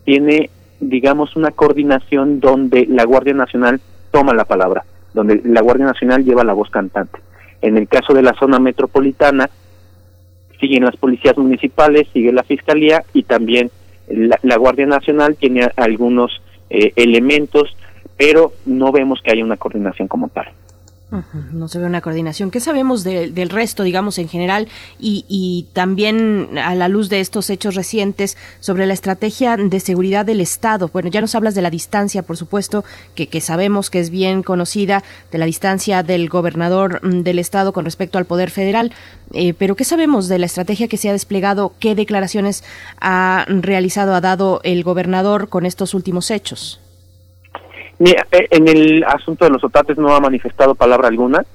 [0.06, 0.50] tiene,
[0.80, 6.46] digamos, una coordinación donde la Guardia Nacional toma la palabra, donde la Guardia Nacional lleva
[6.46, 7.20] la voz cantante.
[7.64, 9.50] En el caso de la zona metropolitana,
[10.60, 13.72] siguen las policías municipales, sigue la fiscalía y también
[14.08, 17.76] La, Guardia Nacional tiene algunos elementos,
[18.18, 20.48] pero no vemos que haya una coordinación como tal.
[21.52, 22.50] No se ve una coordinación.
[22.50, 24.68] ¿Qué sabemos del resto, digamos, en general
[25.00, 30.42] y, también a la luz de estos hechos recientes sobre la estrategia de seguridad del
[30.42, 30.90] Estado?
[30.92, 32.84] Bueno, ya nos hablas de la distancia, por supuesto,
[33.16, 37.86] que, sabemos que es bien conocida, de la distancia del gobernador mm, del Estado con
[37.86, 38.92] respecto al Poder Federal,
[39.34, 41.74] eh, pero ¿qué sabemos de la estrategia que se ha desplegado?
[41.80, 42.64] ¿Qué declaraciones
[43.00, 46.80] ha realizado, ha dado el gobernador con estos últimos hechos?
[48.00, 48.16] Eh,
[48.52, 51.46] en el asunto de los otates no ha manifestado palabra alguna.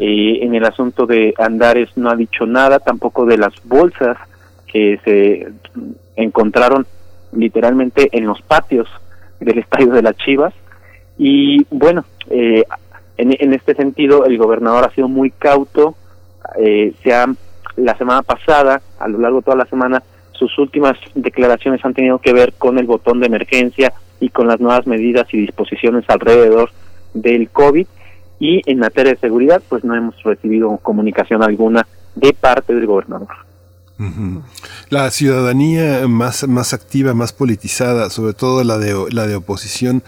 [0.00, 4.16] Eh, en el asunto de Andares no ha dicho nada, tampoco de las bolsas
[4.66, 5.48] que se
[6.16, 6.86] encontraron
[7.32, 8.88] literalmente en los patios
[9.38, 10.54] del estadio de las Chivas.
[11.18, 12.64] Y bueno, eh,
[13.16, 15.94] en, este sentido el gobernador ha sido muy cauto.
[16.56, 17.26] se ha,
[17.76, 20.02] la semana pasada, a lo largo de toda la semana,
[20.32, 24.60] sus últimas declaraciones han tenido que ver con el botón de emergencia, y con las
[24.60, 26.70] nuevas medidas y disposiciones alrededor
[27.14, 27.86] del COVID.
[28.38, 33.28] Y en materia de seguridad, pues no hemos recibido comunicación alguna de parte del gobernador.
[34.90, 40.02] La ciudadanía más, más activa, más politizada, sobre todo la de, la de oposición,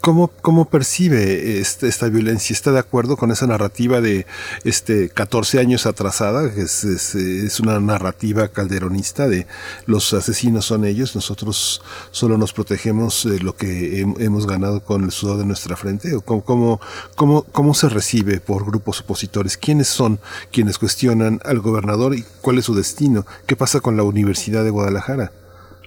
[0.00, 2.54] ¿Cómo, ¿Cómo percibe este, esta violencia?
[2.54, 4.24] ¿Está de acuerdo con esa narrativa de
[4.64, 6.54] este 14 años atrasada?
[6.54, 9.46] Que es, es, una narrativa calderonista de
[9.84, 11.82] los asesinos son ellos, nosotros
[12.12, 16.14] solo nos protegemos de lo que hemos ganado con el sudor de nuestra frente?
[16.14, 16.80] ¿O cómo, cómo,
[17.14, 19.58] cómo, cómo se recibe por grupos opositores?
[19.58, 20.18] ¿Quiénes son
[20.50, 23.26] quienes cuestionan al gobernador y cuál es su destino?
[23.46, 25.30] ¿Qué pasa con la Universidad de Guadalajara?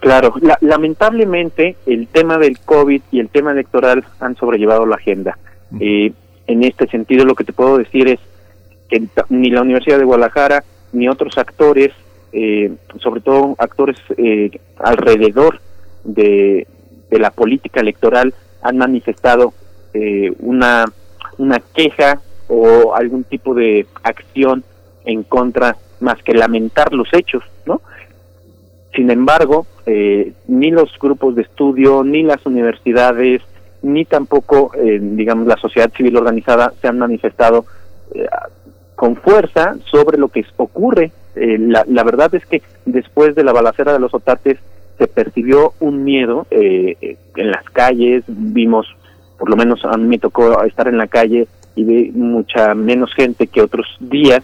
[0.04, 5.38] Claro, lamentablemente el tema del COVID y el tema electoral han sobrellevado la agenda.
[5.80, 6.12] Eh,
[6.46, 8.20] en este sentido, lo que te puedo decir es
[8.90, 11.94] que ni la Universidad de Guadalajara ni otros actores,
[12.34, 15.62] eh, sobre todo actores eh, alrededor
[16.04, 16.68] de,
[17.10, 19.54] de, la política electoral, han manifestado
[20.40, 20.84] una,
[21.38, 22.20] una queja
[22.50, 24.66] o algún tipo de acción
[25.06, 27.82] en contra más que lamentar los hechos, ¿no?
[28.95, 33.41] Sin embargo, eh, ni los grupos de estudio, ni las universidades,
[33.82, 37.65] ni tampoco, eh, digamos, la sociedad civil organizada se han manifestado
[38.14, 38.28] eh,
[38.95, 41.11] con fuerza sobre lo que ocurre.
[41.36, 44.60] La, la, verdad es que después de la balacera de los otates
[44.99, 48.86] se percibió un miedo en las calles, vimos,
[49.40, 53.11] por lo menos a mí me tocó estar en la calle y vi mucha menos
[53.15, 54.44] gente que otros días,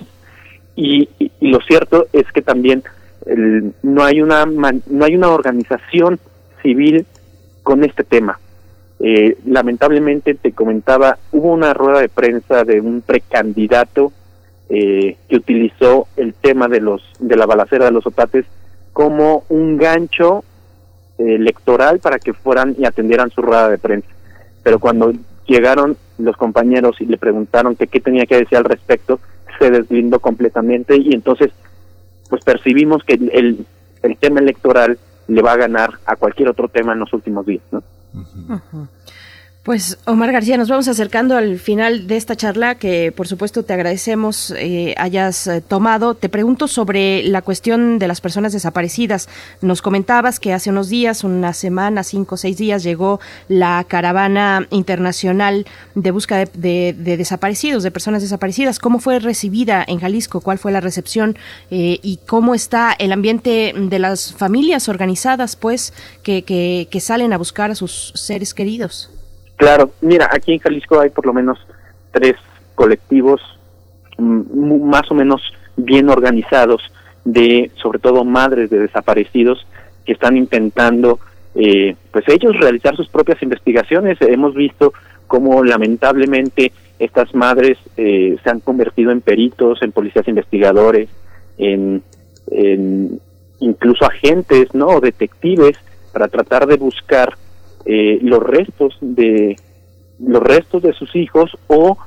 [0.76, 1.08] y
[1.42, 2.82] lo cierto es que también
[3.84, 6.20] no hay una no hay una organización
[6.62, 7.06] civil
[7.64, 8.40] con este tema.
[9.00, 14.12] Eh, lamentablemente te comentaba, hubo una rueda de prensa de un precandidato
[14.70, 18.46] eh, que utilizó el tema de los de la balacera de los otates
[18.92, 20.44] como un gancho
[21.18, 24.10] eh, electoral para que fueran y atendieran su rueda de prensa.
[24.64, 25.14] Pero cuando
[25.48, 29.20] llegaron los compañeros y le preguntaron que qué tenía que decir al respecto,
[29.60, 31.52] se deslindó completamente y entonces
[32.30, 33.66] pues percibimos que el,
[34.04, 34.98] el tema electoral
[35.28, 37.84] le va a ganar a cualquier otro tema en los últimos días, ¿no?
[39.70, 43.72] Pues Omar García, nos vamos acercando al final de esta charla que por supuesto te
[43.72, 46.16] agradecemos eh, hayas eh, tomado.
[46.16, 49.30] Te pregunto sobre la cuestión de las personas desaparecidas.
[49.62, 54.66] Nos comentabas que hace unos días, una semana, cinco o seis días, llegó la caravana
[54.72, 58.80] internacional de búsqueda de, desaparecidos, de personas desaparecidas.
[58.80, 60.42] ¿Cómo fue recibida en Jalisco?
[60.42, 61.38] ¿Cuál fue la recepción?
[61.70, 65.94] Eh, ¿Y cómo está el ambiente de las familias organizadas, pues,
[66.24, 69.12] que, que, que salen a buscar a sus seres queridos?
[69.60, 71.60] Claro, mira, aquí en Jalisco hay por lo menos
[72.12, 72.36] tres
[72.76, 73.42] colectivos
[74.18, 75.42] mm, más o menos
[75.76, 76.82] bien organizados
[77.26, 79.68] de, sobre todo, madres de desaparecidos
[80.06, 81.20] que están intentando,
[81.56, 84.18] eh, pues ellos realizar sus propias investigaciones.
[84.22, 84.94] Hemos visto
[85.28, 91.10] cómo lamentablemente estas madres eh, se han convertido en peritos, en policías investigadores,
[91.58, 92.02] en,
[92.50, 93.20] en
[93.60, 95.02] incluso agentes, ¿no?
[95.02, 95.78] Detectives
[96.14, 97.34] para tratar de buscar
[97.92, 99.56] eh, los restos de
[100.20, 101.98] los restos de sus hijos o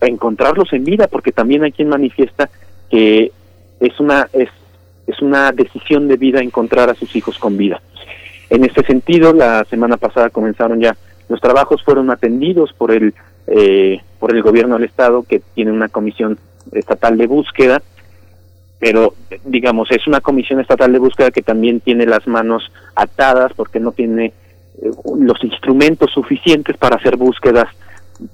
[0.00, 2.48] encontrarlos en vida porque también hay quien manifiesta
[2.88, 3.32] que
[3.80, 4.48] es una es,
[5.08, 7.82] es una decisión de vida encontrar a sus hijos con vida.
[8.48, 10.96] En este sentido la semana pasada comenzaron ya
[11.28, 13.12] los trabajos fueron atendidos por el
[13.48, 16.38] eh, por el gobierno del estado que tiene una comisión
[16.70, 17.82] estatal de búsqueda
[18.78, 23.80] pero digamos es una comisión estatal de búsqueda que también tiene las manos atadas porque
[23.80, 24.32] no tiene
[24.82, 27.68] los instrumentos suficientes para hacer búsquedas,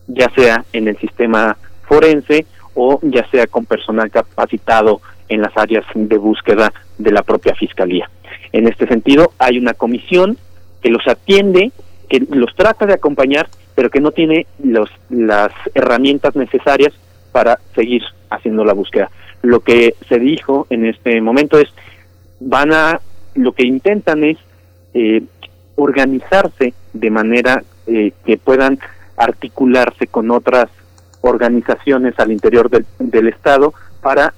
[0.06, 5.84] ya sea en el sistema forense o ya sea con personal capacitado en las áreas
[5.94, 8.10] de búsqueda de la propia fiscalía.
[8.52, 10.36] En este sentido, hay una comisión
[10.82, 11.72] que los atiende,
[12.08, 16.92] que los trata de acompañar, pero que no tiene los, las herramientas necesarias
[17.32, 19.10] para seguir haciendo la búsqueda.
[19.42, 21.68] Lo que se dijo en este momento es,
[22.40, 23.00] van a,
[23.34, 24.38] lo que intentan es
[24.94, 25.22] eh,
[25.82, 28.78] organizarse de manera eh, que puedan
[29.16, 30.66] articularse con otras
[31.20, 34.34] organizaciones al interior del, del Estado para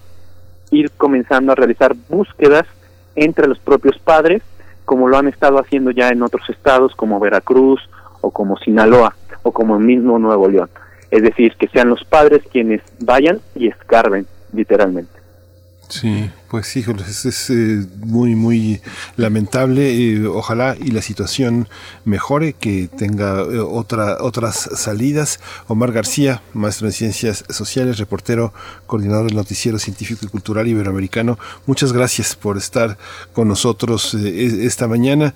[0.71, 2.65] ir comenzando a realizar búsquedas
[3.15, 4.43] entre los propios padres,
[4.85, 7.81] como lo han estado haciendo ya en otros estados como Veracruz
[8.21, 10.71] o como Sinaloa o como el mismo Nuevo León.
[11.11, 15.22] Es decir, que sean los padres quienes vayan y escarben, literalmente.
[15.93, 18.81] Sí, pues híjole, es, es eh, muy, muy
[19.17, 19.93] lamentable.
[19.93, 21.69] Eh, ojalá y la situación
[22.07, 25.39] mejore, que tenga eh, otra, otras salidas.
[25.69, 28.55] Omar García, maestro en ciencias sociales, reportero,
[28.87, 32.97] coordinador del Noticiero Científico y Cultural Iberoamericano, muchas gracias por estar
[33.35, 35.35] con nosotros e, esta mañana.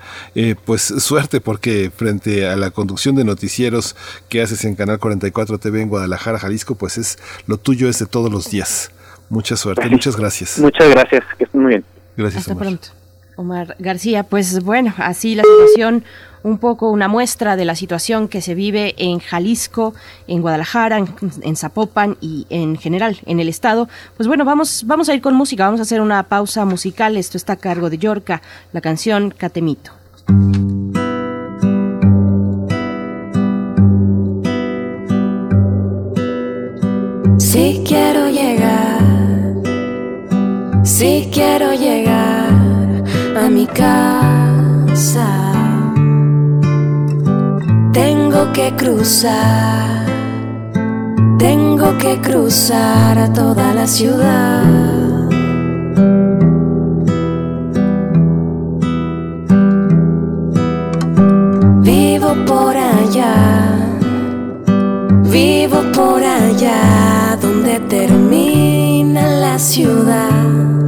[0.64, 3.94] pues suerte, porque frente a la conducción de noticieros
[4.30, 8.06] que haces en Canal 44 TV en Guadalajara, Jalisco, pues es lo tuyo es de
[8.06, 8.90] todos los días.
[9.28, 10.58] Mucha suerte, muchas gracias.
[10.58, 11.84] Muchas gracias, que estén muy bien.
[12.16, 12.48] Gracias.
[12.48, 12.88] Hasta pronto.
[13.36, 16.04] Omar García, pues bueno, así la situación,
[16.42, 19.94] un poco una muestra de la situación que se vive en Jalisco,
[20.26, 21.04] en Guadalajara,
[21.42, 23.88] en, Zapopan y en general en el estado.
[24.16, 27.16] Pues bueno, vamos, vamos a ir con música, vamos a hacer una pausa musical.
[27.16, 28.40] Esto está a cargo de Yorca,
[28.72, 29.92] la canción Catemito.
[37.38, 38.25] Si quiero
[40.98, 43.04] si quiero llegar
[43.36, 45.28] a mi casa,
[47.92, 50.06] tengo que cruzar,
[51.38, 54.64] tengo que cruzar a toda la ciudad.
[61.82, 63.34] Vivo por allá,
[65.30, 70.85] vivo por allá donde termina la ciudad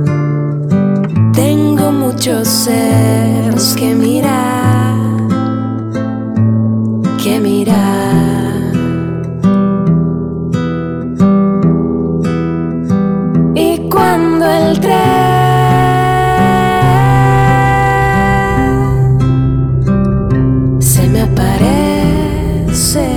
[2.19, 4.97] muchos cerros que mirar,
[7.23, 8.73] que mirar.
[13.55, 14.99] Y cuando el tren
[20.81, 23.09] se me aparece,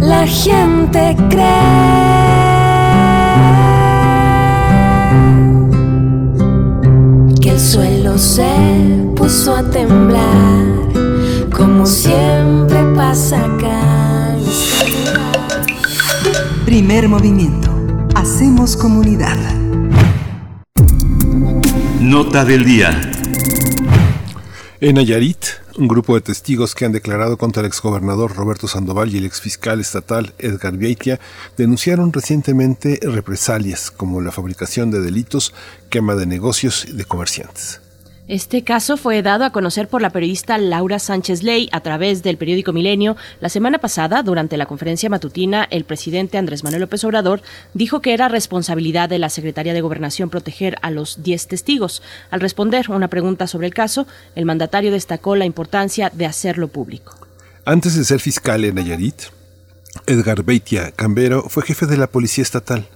[0.00, 1.79] la gente cree.
[9.30, 10.66] Puso a temblar,
[11.56, 14.36] como siempre pasa acá.
[16.64, 17.70] Primer movimiento.
[18.16, 19.38] Hacemos comunidad.
[22.00, 23.00] Nota del día.
[24.80, 25.44] En Nayarit,
[25.76, 29.78] un grupo de testigos que han declarado contra el exgobernador Roberto Sandoval y el exfiscal
[29.78, 31.20] estatal Edgar Vieitia
[31.56, 35.54] denunciaron recientemente represalias como la fabricación de delitos,
[35.88, 37.80] quema de negocios y de comerciantes.
[38.30, 42.36] Este caso fue dado a conocer por la periodista Laura Sánchez Ley a través del
[42.36, 43.16] periódico Milenio.
[43.40, 47.42] La semana pasada, durante la conferencia matutina, el presidente Andrés Manuel López Obrador
[47.74, 52.04] dijo que era responsabilidad de la Secretaría de Gobernación proteger a los 10 testigos.
[52.30, 57.16] Al responder una pregunta sobre el caso, el mandatario destacó la importancia de hacerlo público.
[57.64, 59.22] Antes de ser fiscal en Nayarit,
[60.06, 62.86] Edgar Beitia Cambero fue jefe de la Policía Estatal.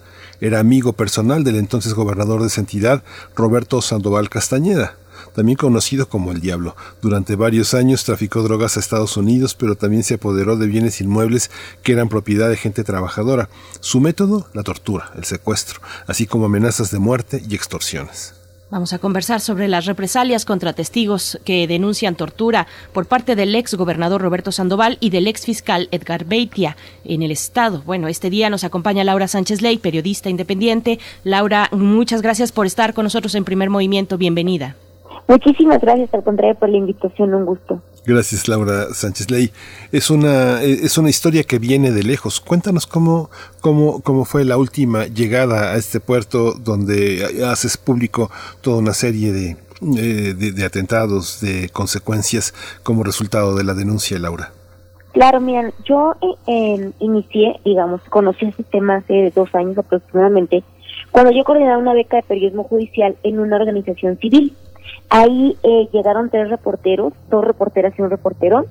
[0.40, 3.02] Era amigo personal del entonces gobernador de esa entidad,
[3.34, 4.94] Roberto Sandoval Castañeda
[5.34, 6.76] también conocido como el Diablo.
[7.02, 11.50] Durante varios años traficó drogas a Estados Unidos, pero también se apoderó de bienes inmuebles
[11.82, 13.50] que eran propiedad de gente trabajadora.
[13.80, 18.34] Su método, la tortura, el secuestro, así como amenazas de muerte y extorsiones.
[18.70, 23.74] Vamos a conversar sobre las represalias contra testigos que denuncian tortura por parte del ex
[23.74, 27.82] gobernador Roberto Sandoval y del ex fiscal Edgar Beitia en el Estado.
[27.86, 30.98] Bueno, este día nos acompaña Laura Sánchez Ley, periodista independiente.
[31.22, 34.18] Laura, muchas gracias por estar con nosotros en primer movimiento.
[34.18, 34.74] Bienvenida.
[35.26, 37.80] Muchísimas gracias, al contrario, por la invitación, un gusto.
[38.06, 39.50] Gracias, Laura Sánchez Ley.
[39.90, 42.40] Es una, es una historia que viene de lejos.
[42.40, 43.30] Cuéntanos cómo,
[43.60, 48.30] cómo, cómo fue la última llegada a este puerto donde haces público
[48.60, 49.56] toda una serie de,
[49.96, 54.52] eh, de, atentados, de consecuencias como resultado de la denuncia, Laura.
[55.12, 56.14] Claro, miren, yo
[56.46, 60.64] eh, inicié, digamos, conocí este tema hace dos años aproximadamente,
[61.10, 64.54] cuando yo coordinaba una beca de periodismo judicial en una organización civil.
[65.10, 68.66] Ahí eh, llegaron tres reporteros, dos reporteras y un reportero,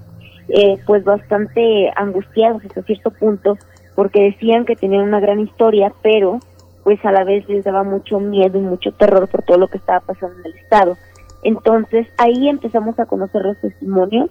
[0.50, 3.58] eh, pues bastante angustiados hasta cierto punto,
[3.96, 6.40] porque decían que tenían una gran historia, pero
[6.84, 9.78] pues a la vez les daba mucho miedo y mucho terror por todo lo que
[9.78, 10.98] estaba pasando en el estado.
[11.44, 14.30] Entonces ahí empezamos a conocer los testimonios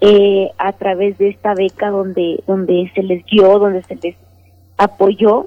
[0.00, 4.16] eh, a través de esta beca donde donde se les dio, donde se les
[4.76, 5.46] apoyó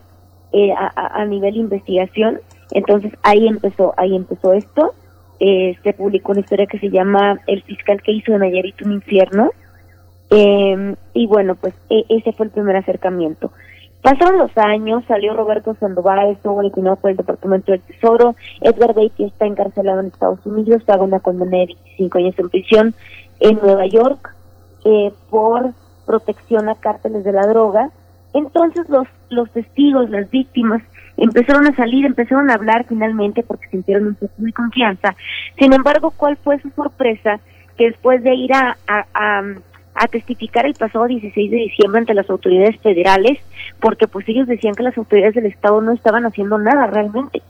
[0.51, 2.39] eh, a, a, nivel investigación.
[2.71, 4.93] Entonces ahí empezó ahí empezó esto.
[5.39, 8.93] Eh, se publicó una historia que se llama El fiscal que hizo de Nayarit un
[8.93, 9.51] infierno.
[10.31, 13.51] Eh, y bueno, pues e, ese fue el primer acercamiento.
[14.05, 19.23] Pasaron los años, salió Roberto Sandoval, estuvo eliminado por el Departamento del Tesoro, Edgar Beatty
[19.23, 21.65] está encarcelado en Estados Unidos, paga una condena de
[21.97, 22.95] 25 años en prisión
[23.39, 24.35] en Nueva York
[24.85, 25.71] eh, por
[26.05, 27.89] protección a cárteles de la droga.
[28.35, 30.83] Entonces los, los testigos, las víctimas,
[31.17, 35.15] empezaron a salir, empezaron a hablar finalmente porque sintieron un poco de confianza.
[35.57, 37.39] Sin embargo, ¿cuál fue su sorpresa?
[37.77, 39.43] Que después de ir a, a,
[40.11, 43.39] testificar el pasado 16 de diciembre ante las autoridades federales,
[43.79, 47.41] porque pues ellos decían que las autoridades del Estado no estaban haciendo nada realmente.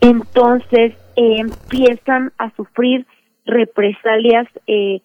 [0.00, 3.06] Entonces eh, empiezan a sufrir
[3.46, 5.00] represalias eh,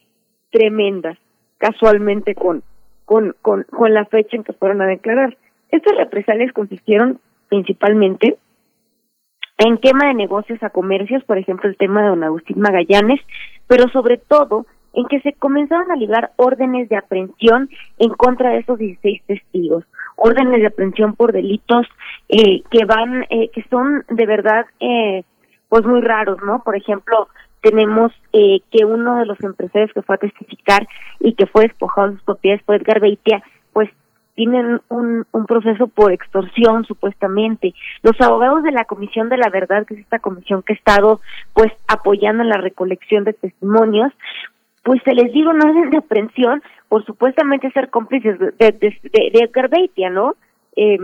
[0.52, 1.18] tremendas,
[1.57, 2.64] casualmente con,
[3.06, 5.38] con, con, con la fecha en que fueron a declarar.
[5.69, 7.19] Estas represalias consistieron
[7.52, 8.38] principalmente
[9.57, 13.19] en quema de negocios a comercios, por ejemplo el tema de don Agustín Magallanes,
[13.68, 17.69] pero sobre todo en que se comenzaron a librar órdenes de aprehensión
[17.99, 19.84] en contra de esos 16 testigos,
[20.15, 21.86] órdenes de aprehensión por delitos
[22.30, 25.23] eh, que van, eh, que son de verdad, eh,
[25.68, 26.64] pues muy raros, ¿no?
[26.64, 27.28] Por ejemplo,
[27.61, 30.88] tenemos eh, que uno de los empresarios que fue a testificar
[31.19, 33.44] y que fue despojado de sus propiedades fue Edgar Beitia,
[34.36, 37.74] tienen un, un proceso por extorsión supuestamente.
[38.02, 41.22] Los abogados de la Comisión de la Verdad, que es esta comisión que ha estado
[41.53, 44.12] pues apoyando en la recolección de testimonios,
[44.84, 48.72] pues se les dio una orden de aprehensión por supuestamente ser cómplices de, de,
[49.14, 50.36] de, ¿no?
[50.76, 50.98] Eh,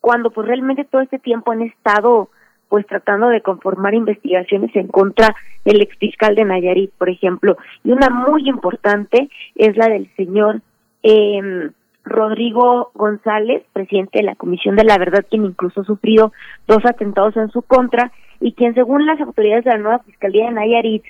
[0.00, 2.28] cuando pues realmente todo este tiempo han estado
[2.68, 5.34] pues tratando de conformar investigaciones en contra
[5.64, 7.56] del ex fiscal de Nayarit, por ejemplo.
[7.84, 10.60] Y una muy importante es la del señor
[11.02, 11.70] eh,
[12.04, 16.32] Rodrigo González, presidente de la Comisión de la Verdad, quien incluso ha sufrido
[16.66, 20.52] dos atentados en su contra y quien según las autoridades de la nueva Fiscalía de
[20.52, 21.04] Nayarit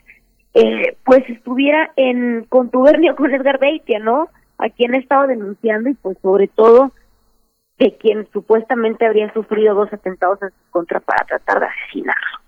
[0.54, 4.28] eh, pues estuviera en contubernio con Edgar Beitia, ¿no?
[4.58, 6.92] A quien ha estado denunciando y pues sobre todo
[7.78, 12.43] de quien supuestamente habría sufrido dos atentados en su contra para tratar de asesinarlo.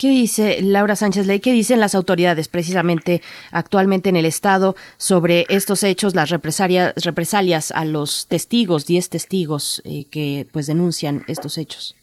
[0.00, 1.40] ¿Qué dice Laura Sánchez Ley?
[1.40, 3.20] ¿Qué dicen las autoridades precisamente
[3.52, 9.82] actualmente en el Estado sobre estos hechos, las represalias, represalias a los testigos, diez testigos
[9.84, 11.94] eh, que pues denuncian estos hechos?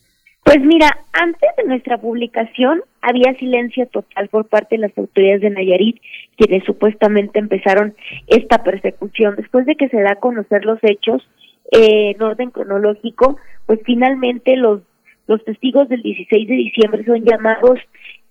[0.43, 5.49] Pues mira, antes de nuestra publicación había silencio total por parte de las autoridades de
[5.49, 6.01] Nayarit,
[6.37, 7.95] quienes supuestamente empezaron
[8.27, 9.35] esta persecución.
[9.37, 11.27] Después de que se da a conocer los hechos
[11.71, 14.81] eh, en orden cronológico, pues finalmente los,
[15.27, 17.79] los testigos del 16 de diciembre son llamados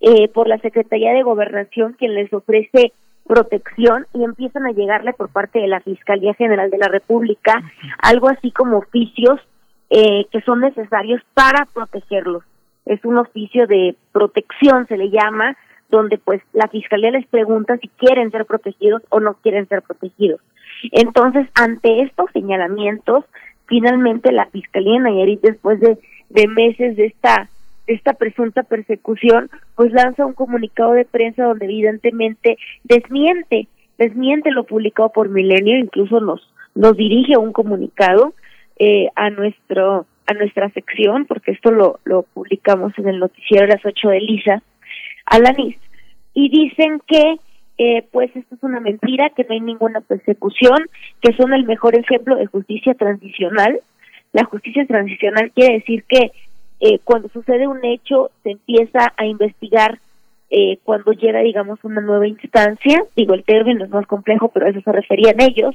[0.01, 2.93] eh, por la Secretaría de Gobernación, quien les ofrece
[3.27, 7.63] protección y empiezan a llegarle por parte de la Fiscalía General de la República
[7.99, 9.41] algo así como oficios
[9.91, 12.43] eh, que son necesarios para protegerlos.
[12.87, 15.57] Es un oficio de protección, se le llama,
[15.89, 20.41] donde pues la fiscalía les pregunta si quieren ser protegidos o no quieren ser protegidos.
[20.91, 23.25] Entonces, ante estos señalamientos,
[23.67, 25.99] finalmente la fiscalía en Nayarit, después de,
[26.33, 27.49] de meses de esta
[27.87, 33.67] de esta presunta persecución, pues lanza un comunicado de prensa donde evidentemente desmiente,
[33.99, 36.41] desmiente lo publicado por Milenio, incluso nos
[36.75, 38.35] nos dirige un comunicado
[38.79, 43.75] eh, a nuestro a nuestra sección, porque esto lo, lo publicamos en el noticiero de
[43.75, 44.63] las 8 de Lisa,
[45.27, 45.77] Alanis,
[46.33, 47.37] y dicen que
[47.79, 50.79] eh, pues esto es una mentira, que no hay ninguna persecución,
[51.21, 53.81] que son el mejor ejemplo de justicia transicional.
[54.33, 56.33] La justicia transicional quiere decir que
[56.81, 59.99] eh, cuando sucede un hecho se empieza a investigar
[60.51, 63.05] eh, cuando llega, digamos, una nueva instancia.
[63.17, 65.75] Digo, el término es más complejo, pero a eso se referían ellos.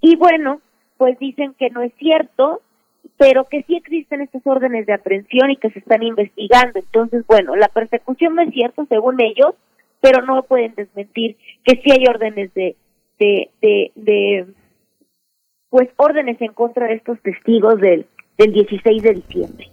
[0.00, 0.60] Y bueno,
[0.96, 2.62] pues dicen que no es cierto,
[3.16, 6.78] pero que sí existen estas órdenes de aprehensión y que se están investigando.
[6.78, 9.54] Entonces, bueno, la persecución no es cierto según ellos,
[10.00, 12.76] pero no pueden desmentir que sí hay órdenes de,
[13.18, 14.46] de, de, de
[15.70, 19.70] pues órdenes en contra de estos testigos del, del 16 de diciembre.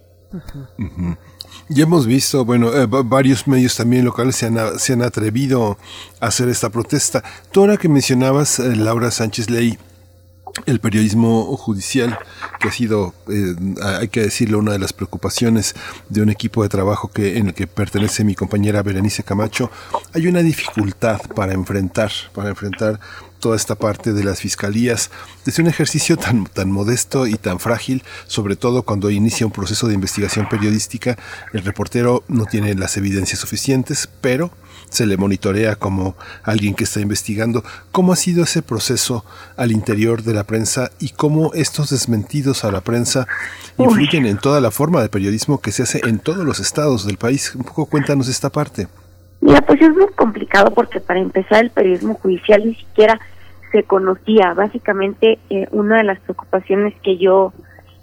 [1.70, 5.78] Ya hemos visto, bueno, eh, varios medios también locales se han, se han atrevido
[6.20, 7.24] a hacer esta protesta.
[7.56, 9.78] Ahora que mencionabas, eh, Laura Sánchez Ley,
[10.66, 12.18] el periodismo judicial,
[12.60, 15.76] que ha sido, eh, hay que decirlo, una de las preocupaciones
[16.10, 19.72] de un equipo de trabajo que, en el que pertenece mi compañera Berenice Camacho,
[20.14, 23.00] hay una dificultad para enfrentar, para enfrentar
[23.46, 25.12] toda esta parte de las fiscalías,
[25.46, 29.88] desde un ejercicio tan, tan modesto y tan frágil, sobre todo cuando inicia un proceso
[29.88, 31.16] de investigación periodística,
[31.54, 34.50] el reportero no tiene las evidencias suficientes, pero
[34.90, 37.64] se le monitorea como alguien que está investigando.
[37.92, 39.24] ¿Cómo ha sido ese proceso
[39.58, 43.28] al interior de la prensa y cómo estos desmentidos a la prensa
[43.78, 47.18] influyen en toda la forma de periodismo que se hace en todos los estados del
[47.18, 47.54] país?
[47.54, 48.88] Un poco cuéntanos esta parte.
[49.42, 53.20] Mira, pues es muy complicado porque para empezar el periodismo judicial ni siquiera
[53.76, 54.54] se conocía.
[54.54, 57.52] Básicamente eh, una de las preocupaciones que yo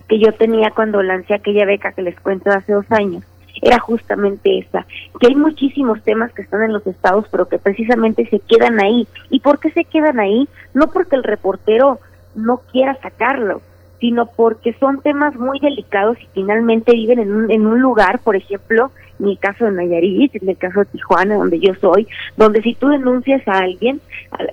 [0.06, 3.24] que yo tenía cuando lancé aquella beca que les cuento hace dos años
[3.62, 4.84] era justamente esa,
[5.20, 9.06] que hay muchísimos temas que están en los estados, pero que precisamente se quedan ahí.
[9.30, 10.48] ¿Y por qué se quedan ahí?
[10.74, 12.00] No porque el reportero
[12.34, 13.62] no quiera sacarlo,
[14.02, 18.34] sino porque son temas muy delicados y finalmente viven en un, en un lugar, por
[18.34, 22.60] ejemplo, en el caso de Nayarit, en el caso de Tijuana, donde yo soy, donde
[22.62, 24.00] si tú denuncias a alguien,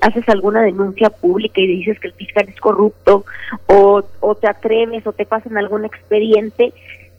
[0.02, 3.26] haces alguna denuncia pública y dices que el fiscal es corrupto,
[3.66, 6.72] o, o te atreves o te pasan algún expediente,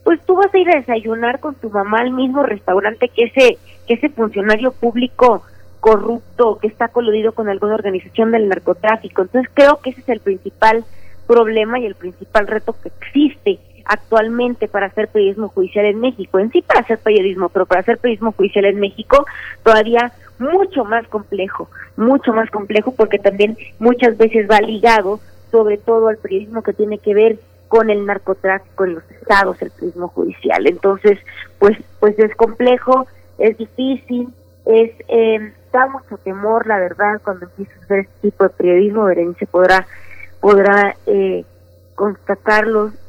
[0.04, 3.58] pues tú vas a ir a desayunar con tu mamá al mismo restaurante que ese,
[3.88, 5.42] que ese funcionario público
[5.80, 9.22] corrupto que está coludido con alguna organización del narcotráfico.
[9.22, 10.84] Entonces creo que ese es el principal
[11.30, 16.40] problema y el principal reto que existe actualmente para hacer periodismo judicial en México.
[16.40, 19.24] En sí para hacer periodismo, pero para hacer periodismo judicial en México
[19.62, 25.20] todavía mucho más complejo, mucho más complejo porque también muchas veces va ligado
[25.52, 27.38] sobre todo al periodismo que tiene que ver
[27.68, 30.66] con el narcotráfico en los estados, el turismo judicial.
[30.66, 31.20] Entonces,
[31.60, 33.06] pues, pues es complejo,
[33.38, 34.30] es difícil,
[34.66, 39.04] es eh, da mucho temor, la verdad, cuando empiezas a hacer este tipo de periodismo,
[39.04, 39.86] Berenice podrá
[40.40, 41.44] podrá eh.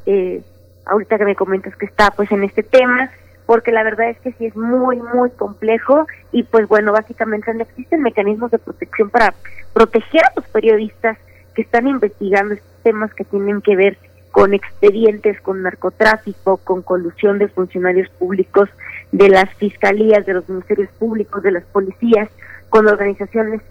[0.05, 0.41] Eh,
[0.85, 3.09] ahorita que me comentas que está pues en este tema,
[3.45, 7.63] porque la verdad es que sí es muy, muy complejo y pues bueno, básicamente no
[7.63, 9.33] existen mecanismos de protección para
[9.73, 11.17] proteger a los periodistas
[11.53, 13.97] que están investigando estos temas que tienen que ver
[14.31, 18.69] con expedientes, con narcotráfico, con colusión de funcionarios públicos,
[19.11, 22.29] de las fiscalías, de los ministerios públicos, de las policías,
[22.69, 23.61] con organizaciones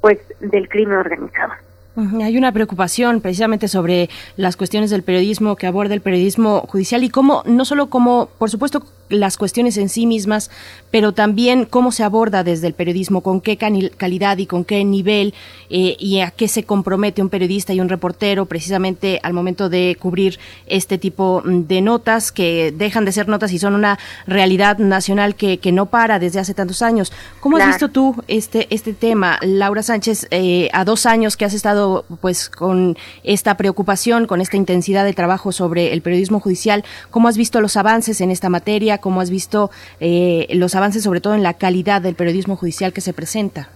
[0.00, 1.52] pues del crimen organizado.
[1.96, 7.10] Hay una preocupación precisamente sobre las cuestiones del periodismo que aborda el periodismo judicial y
[7.10, 10.50] cómo, no solo como, por supuesto, las cuestiones en sí mismas,
[10.90, 15.34] pero también cómo se aborda desde el periodismo, con qué calidad y con qué nivel
[15.68, 19.96] eh, y a qué se compromete un periodista y un reportero precisamente al momento de
[20.00, 25.34] cubrir este tipo de notas que dejan de ser notas y son una realidad nacional
[25.34, 27.12] que, que no para desde hace tantos años.
[27.40, 31.54] ¿Cómo has visto tú este, este tema, Laura Sánchez, eh, a dos años que has
[31.54, 36.84] estado pues con esta preocupación, con esta intensidad de trabajo sobre el periodismo judicial.
[37.10, 38.98] ¿Cómo has visto los avances en esta materia?
[39.00, 39.70] ¿Cómo has visto
[40.00, 43.70] eh, los avances sobre todo en la calidad del periodismo judicial que se presenta?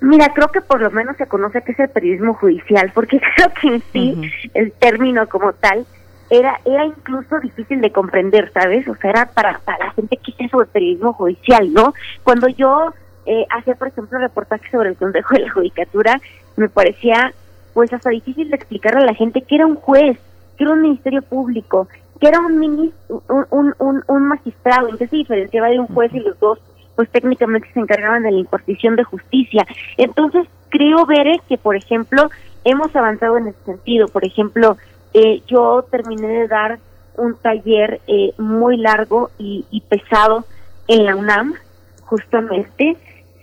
[0.00, 3.52] Mira, creo que por lo menos se conoce qué es el periodismo judicial, porque creo
[3.60, 5.86] que en sí el término como tal
[6.30, 8.86] era era incluso difícil de comprender, ¿sabes?
[8.86, 11.94] O sea, era para, para la gente que es eso del periodismo judicial, ¿no?
[12.22, 12.92] Cuando yo
[13.26, 16.20] eh, hacía, por ejemplo, reportajes sobre el Consejo de la Judicatura,
[16.56, 17.32] me parecía
[17.74, 20.18] pues hasta difícil de explicarle a la gente que era un juez,
[20.56, 21.88] que era un ministerio público,
[22.20, 26.12] que era un, ministro, un, un, un, magistrado, en qué se diferenciaba de un juez
[26.14, 26.58] y los dos
[26.96, 29.64] pues técnicamente se encargaban de la impartición de justicia.
[29.96, 32.28] Entonces creo ver que, por ejemplo,
[32.64, 34.08] hemos avanzado en ese sentido.
[34.08, 34.76] Por ejemplo,
[35.14, 36.80] eh, yo terminé de dar
[37.16, 40.44] un taller eh, muy largo y, y pesado
[40.88, 41.54] en la UNAM,
[42.02, 42.96] justamente,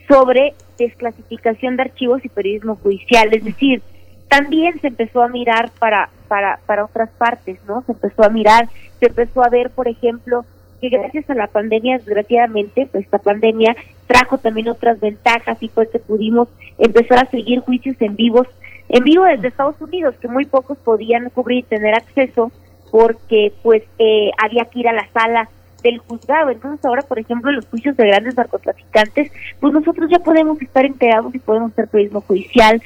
[0.07, 3.81] sobre desclasificación de archivos y periodismo judicial, es decir,
[4.27, 7.83] también se empezó a mirar para, para, para otras partes, ¿no?
[7.83, 8.67] Se empezó a mirar,
[8.99, 10.45] se empezó a ver, por ejemplo,
[10.81, 13.75] que gracias a la pandemia, desgraciadamente, pues esta pandemia
[14.07, 16.47] trajo también otras ventajas y fue que pudimos
[16.77, 18.47] empezar a seguir juicios en vivos,
[18.89, 22.51] en vivo desde Estados Unidos, que muy pocos podían cubrir y tener acceso
[22.91, 25.49] porque pues eh, había que ir a la sala
[25.83, 26.49] del juzgado.
[26.49, 31.33] Entonces ahora, por ejemplo, los juicios de grandes narcotraficantes, pues nosotros ya podemos estar enterados
[31.33, 32.81] y podemos hacer periodismo judicial,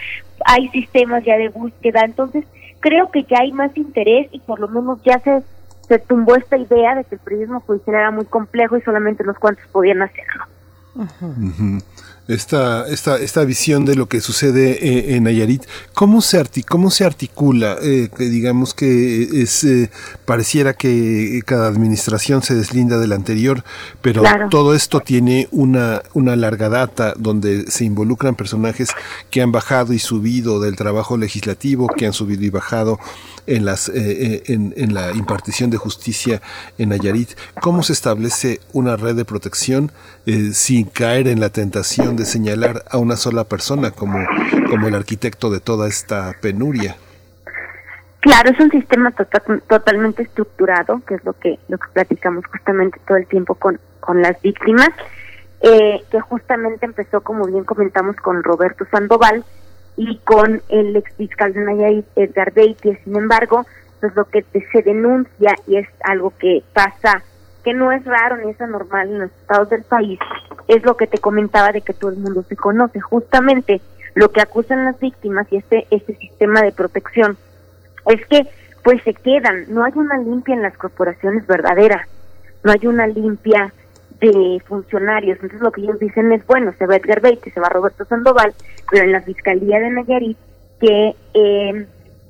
[0.46, 2.46] hay sistemas ya de búsqueda, entonces
[2.80, 5.42] creo que ya hay más interés y por lo menos ya se,
[5.88, 9.38] se tumbó esta idea de que el periodismo judicial era muy complejo y solamente unos
[9.38, 10.46] cuantos podían hacerlo
[12.30, 15.64] esta, esta, esta visión de lo que sucede eh, en Nayarit,
[15.96, 17.76] ¿cómo se, cómo se articula?
[17.82, 19.90] Eh, que digamos que es, eh,
[20.26, 23.64] pareciera que cada administración se deslinda de la anterior,
[24.04, 28.90] pero todo esto tiene una, una larga data donde se involucran personajes
[29.32, 33.00] que han bajado y subido del trabajo legislativo, que han subido y bajado
[33.48, 36.44] en, las, en, en la impartición de justicia
[36.78, 37.32] en Nayarit.
[37.60, 39.92] ¿Cómo se establece una red de protección
[40.54, 44.20] sin caer en la tentación de señalar a una sola persona como,
[44.70, 46.96] como el arquitecto de toda esta penuria.
[48.20, 53.00] Claro, es un sistema tota-, totalmente estructurado, que es lo que lo que platicamos justamente
[53.08, 54.90] todo el tiempo con, con las víctimas,
[55.62, 59.46] eh, que justamente empezó, como bien comentamos, con Roberto Sandoval
[59.96, 63.00] y con el ex fiscal de Nayarit, Edgar Beitia.
[63.04, 63.66] Sin embargo,
[64.00, 67.24] pues lo que se denuncia y es algo que pasa,
[67.70, 70.18] que no es raro ni es anormal en los estados del país,
[70.68, 73.00] es lo que te comentaba de que todo el mundo se conoce.
[73.00, 73.80] Justamente
[74.16, 77.38] lo que acusan las víctimas y este, este sistema de protección
[78.08, 78.48] es que
[78.84, 82.08] pues se quedan, no hay una limpia en las corporaciones verdaderas,
[82.64, 83.72] no hay una limpia
[84.20, 85.36] de funcionarios.
[85.36, 88.56] Entonces lo que ellos dicen es, bueno, se va Edgar Beite, se va Roberto Sandoval,
[88.90, 90.38] pero en la Fiscalía de Nayarit,
[90.80, 91.86] que eh,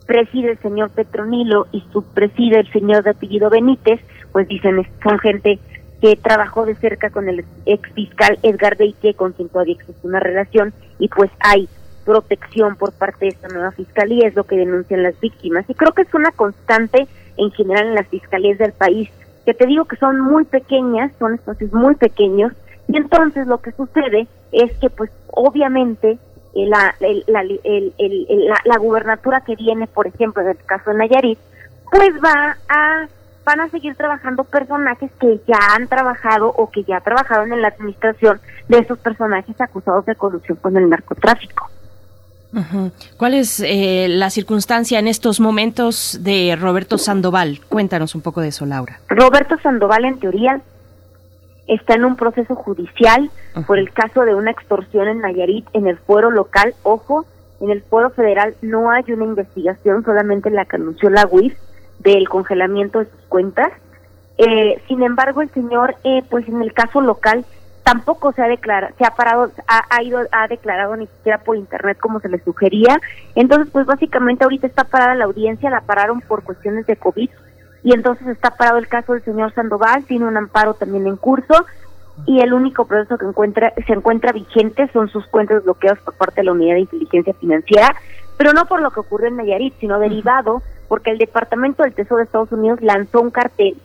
[0.06, 4.02] preside el señor Petronilo y subpreside el señor de apellido Benítez,
[4.40, 5.60] pues dicen, son gente
[6.00, 10.22] que trabajó de cerca con el ex fiscal Edgar Beite, con quien todavía existe una
[10.22, 11.68] relación, y pues hay
[12.06, 15.66] protección por parte de esta nueva fiscalía, es lo que denuncian las víctimas.
[15.68, 17.06] Y creo que es una constante
[17.36, 19.10] en general en las fiscalías del país,
[19.46, 22.54] que te digo que son muy pequeñas, son espacios muy pequeños,
[22.88, 26.18] y entonces lo que sucede es que pues obviamente
[26.56, 26.96] eh, la,
[27.28, 27.44] la,
[28.64, 31.40] la, gubernatura que viene, por ejemplo, en el caso de Nayarit,
[31.92, 33.10] pues va a
[33.50, 37.70] van a seguir trabajando personajes que ya han trabajado o que ya trabajaron en la
[37.70, 41.68] administración de esos personajes acusados de corrupción con el narcotráfico.
[43.18, 47.60] ¿Cuál es eh, la circunstancia en estos momentos de Roberto Sandoval?
[47.70, 49.00] Cuéntanos un poco de eso, Laura.
[49.08, 50.62] Roberto Sandoval, en teoría,
[51.66, 53.32] está en un proceso judicial
[53.66, 56.76] por el caso de una extorsión en Nayarit en el fuero local.
[56.84, 57.26] Ojo,
[57.62, 61.56] en el fuero federal no hay una investigación, solamente la que anunció la UIF
[62.00, 63.72] del congelamiento de sus cuentas.
[64.38, 67.46] Eh, sin embargo, el señor, eh, pues en el caso local,
[67.84, 71.98] tampoco se ha declarado, se ha parado, ha, ido, ha declarado ni siquiera por internet
[72.00, 73.02] como se le sugería.
[73.36, 77.30] Entonces, pues básicamente ahorita está parada la audiencia, la pararon por cuestiones de COVID
[77.84, 81.66] y entonces está parado el caso del señor Sandoval, tiene un amparo también en curso
[82.26, 86.42] y el único proceso que encuentra se encuentra vigente son sus cuentas bloqueadas por parte
[86.42, 87.96] de la Unidad de Inteligencia Financiera,
[88.38, 92.18] pero no por lo que ocurrió en Nayarit, sino derivado porque el Departamento del Tesoro
[92.18, 93.78] de Estados Unidos lanzó un cartel,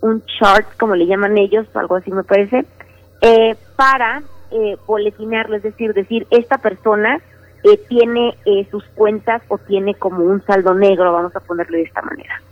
[0.00, 2.64] un chart, como le llaman ellos, algo así me parece,
[3.20, 7.20] eh, para eh, boletinarlo, es decir, decir, esta persona
[7.64, 11.84] eh, tiene eh, sus cuentas o tiene como un saldo negro, vamos a ponerle de
[11.84, 12.42] esta manera.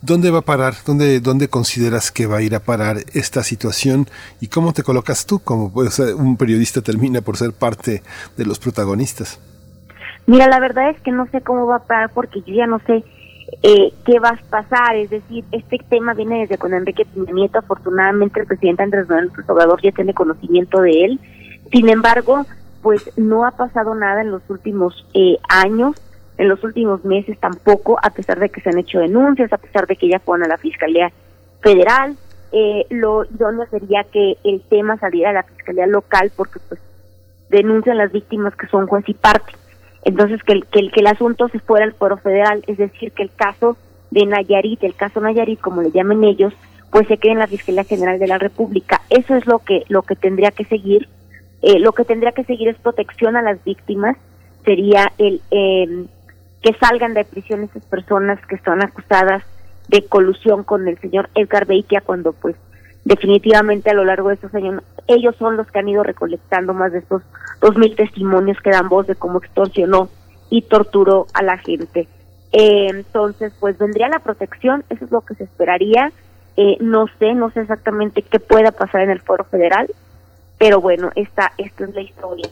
[0.00, 0.74] ¿Dónde va a parar?
[0.86, 4.06] ¿Dónde, ¿Dónde consideras que va a ir a parar esta situación?
[4.40, 8.02] ¿Y cómo te colocas tú como pues, un periodista termina por ser parte
[8.36, 9.40] de los protagonistas?
[10.28, 12.80] Mira, la verdad es que no sé cómo va a parar porque yo ya no
[12.80, 13.02] sé
[13.62, 14.94] eh, qué va a pasar.
[14.94, 17.48] Es decir, este tema viene desde con Enrique Peña.
[17.54, 21.20] Afortunadamente, el presidente Andrés Manuel Obrador ya tiene conocimiento de él.
[21.72, 22.44] Sin embargo,
[22.82, 25.96] pues no ha pasado nada en los últimos eh, años,
[26.36, 29.86] en los últimos meses tampoco, a pesar de que se han hecho denuncias, a pesar
[29.86, 31.10] de que ya fueron a la Fiscalía
[31.62, 32.18] Federal.
[32.52, 36.78] Eh, lo idóneo sería que el tema saliera a la Fiscalía Local porque pues
[37.48, 39.54] denuncian las víctimas que son juez y parte.
[40.04, 43.12] Entonces, que el, que el, que el asunto se fuera al foro federal, es decir,
[43.12, 43.76] que el caso
[44.10, 46.52] de Nayarit, el caso Nayarit, como le llamen ellos,
[46.90, 49.02] pues se quede en la Fiscalía General de la República.
[49.10, 51.08] Eso es lo que, lo que tendría que seguir.
[51.60, 54.16] Eh, lo que tendría que seguir es protección a las víctimas,
[54.64, 56.06] sería el eh,
[56.62, 59.42] que salgan de prisión esas personas que están acusadas
[59.88, 62.56] de colusión con el señor Edgar Beitia cuando pues
[63.04, 66.92] definitivamente a lo largo de estos años ellos son los que han ido recolectando más
[66.92, 67.22] de estos
[67.60, 70.08] dos mil testimonios que dan voz de cómo extorsionó
[70.50, 72.08] y torturó a la gente.
[72.52, 76.12] Eh, entonces, pues vendría la protección, eso es lo que se esperaría.
[76.56, 79.88] Eh, no sé, no sé exactamente qué pueda pasar en el foro federal,
[80.58, 82.48] pero bueno, esta, esta es la historia.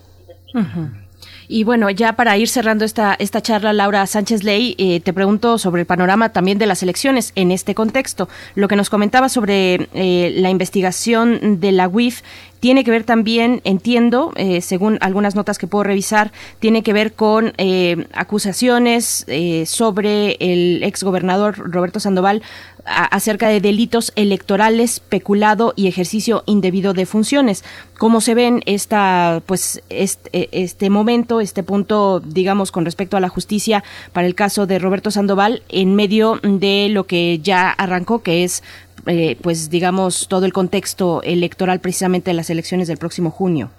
[1.49, 5.59] Y bueno, ya para ir cerrando esta, esta charla, Laura Sánchez Ley, eh, te pregunto
[5.59, 8.29] sobre el panorama también de las elecciones en este contexto.
[8.55, 12.23] Lo que nos comentaba sobre eh, la investigación de la UIF
[12.61, 17.13] tiene que ver también, entiendo, eh, según algunas notas que puedo revisar, tiene que ver
[17.13, 22.43] con eh, acusaciones eh, sobre el exgobernador Roberto Sandoval
[22.87, 27.65] acerca de delitos electorales, peculado y ejercicio indebido de funciones.
[27.99, 33.29] ¿Cómo se ven esta, pues, este, este momento, este punto, digamos, con respecto a la
[33.29, 38.45] justicia para el caso de Roberto Sandoval en medio de lo que ya arrancó, que
[38.45, 38.63] es
[39.07, 43.71] eh, pues digamos, todo el contexto electoral precisamente de las elecciones del próximo junio?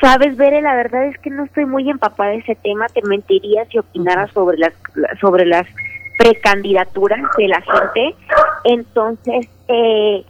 [0.00, 3.66] Sabes, Bere, la verdad es que no estoy muy empapada de ese tema, te mentiría
[3.66, 4.72] si opinara sobre las
[5.20, 5.66] sobre las
[6.16, 8.14] precandidaturas de la gente.
[8.64, 10.24] Entonces, eh,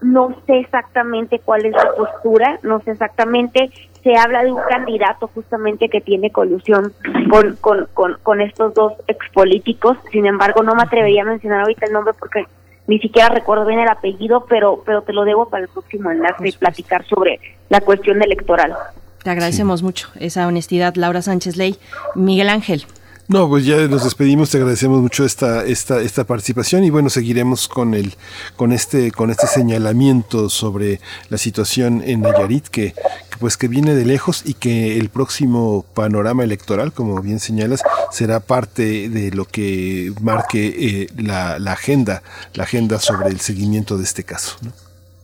[0.00, 3.70] no sé exactamente cuál es la postura, no sé exactamente,
[4.02, 6.92] se habla de un candidato justamente que tiene colusión
[7.30, 11.86] con, con, con, con estos dos expolíticos, sin embargo no me atrevería a mencionar ahorita
[11.86, 12.46] el nombre porque
[12.88, 16.48] ni siquiera recuerdo bien el apellido, pero, pero te lo debo para el próximo enlace
[16.48, 17.38] y platicar sobre
[17.68, 18.74] la cuestión electoral.
[19.22, 21.76] Te agradecemos mucho esa honestidad, Laura Sánchez Ley.
[22.14, 22.86] Miguel Ángel.
[23.28, 27.68] No, pues ya nos despedimos, te agradecemos mucho esta, esta, esta participación y bueno, seguiremos
[27.68, 28.14] con el,
[28.56, 30.98] con este, con este señalamiento sobre
[31.28, 32.94] la situación en Nayarit que,
[33.27, 37.82] que, pues que viene de lejos y que el próximo panorama electoral, como bien señalas,
[38.10, 42.22] será parte de lo que marque eh, la, la agenda,
[42.54, 44.56] la agenda sobre el seguimiento de este caso.
[44.62, 44.72] ¿no?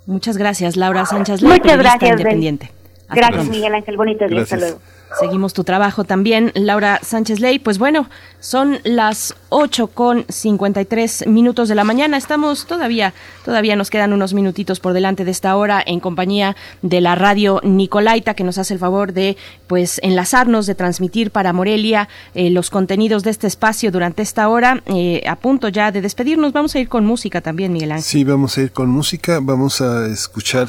[0.07, 2.71] Muchas gracias, Laura Sánchez Ley, Muchas gracias, independiente.
[3.09, 3.49] Hasta gracias.
[3.49, 3.97] Miguel Ángel.
[3.97, 4.43] Bonito día.
[4.43, 4.79] Hasta luego.
[5.19, 7.59] Seguimos tu trabajo también, Laura Sánchez Ley.
[7.59, 8.09] Pues bueno,
[8.41, 12.17] son las 8 con 53 minutos de la mañana.
[12.17, 13.15] Estamos todavía,
[13.45, 17.61] todavía nos quedan unos minutitos por delante de esta hora en compañía de la radio
[17.63, 19.37] Nicolaita, que nos hace el favor de
[19.67, 24.83] pues enlazarnos, de transmitir para Morelia eh, los contenidos de este espacio durante esta hora.
[24.87, 28.05] Eh, a punto ya de despedirnos, vamos a ir con música también, Miguel Ángel.
[28.05, 30.69] Sí, vamos a ir con música, vamos a escuchar.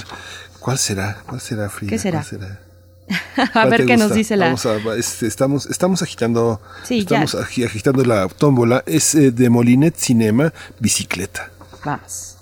[0.60, 1.18] ¿Cuál será?
[1.28, 1.90] ¿Cuál será, Frida?
[1.90, 2.20] ¿Qué será?
[2.20, 2.65] ¿Cuál será?
[3.54, 4.46] A ver qué nos dice la.
[4.46, 7.66] Vamos a, este, estamos, estamos agitando, sí, estamos ya.
[7.66, 8.84] agitando la tómbola.
[8.86, 11.52] Es eh, de Molinet Cinema, bicicleta.
[11.84, 12.38] Vamos.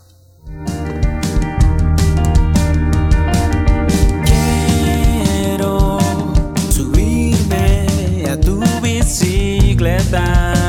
[4.26, 5.99] Quiero
[6.72, 10.62] subirme a tu bicicleta.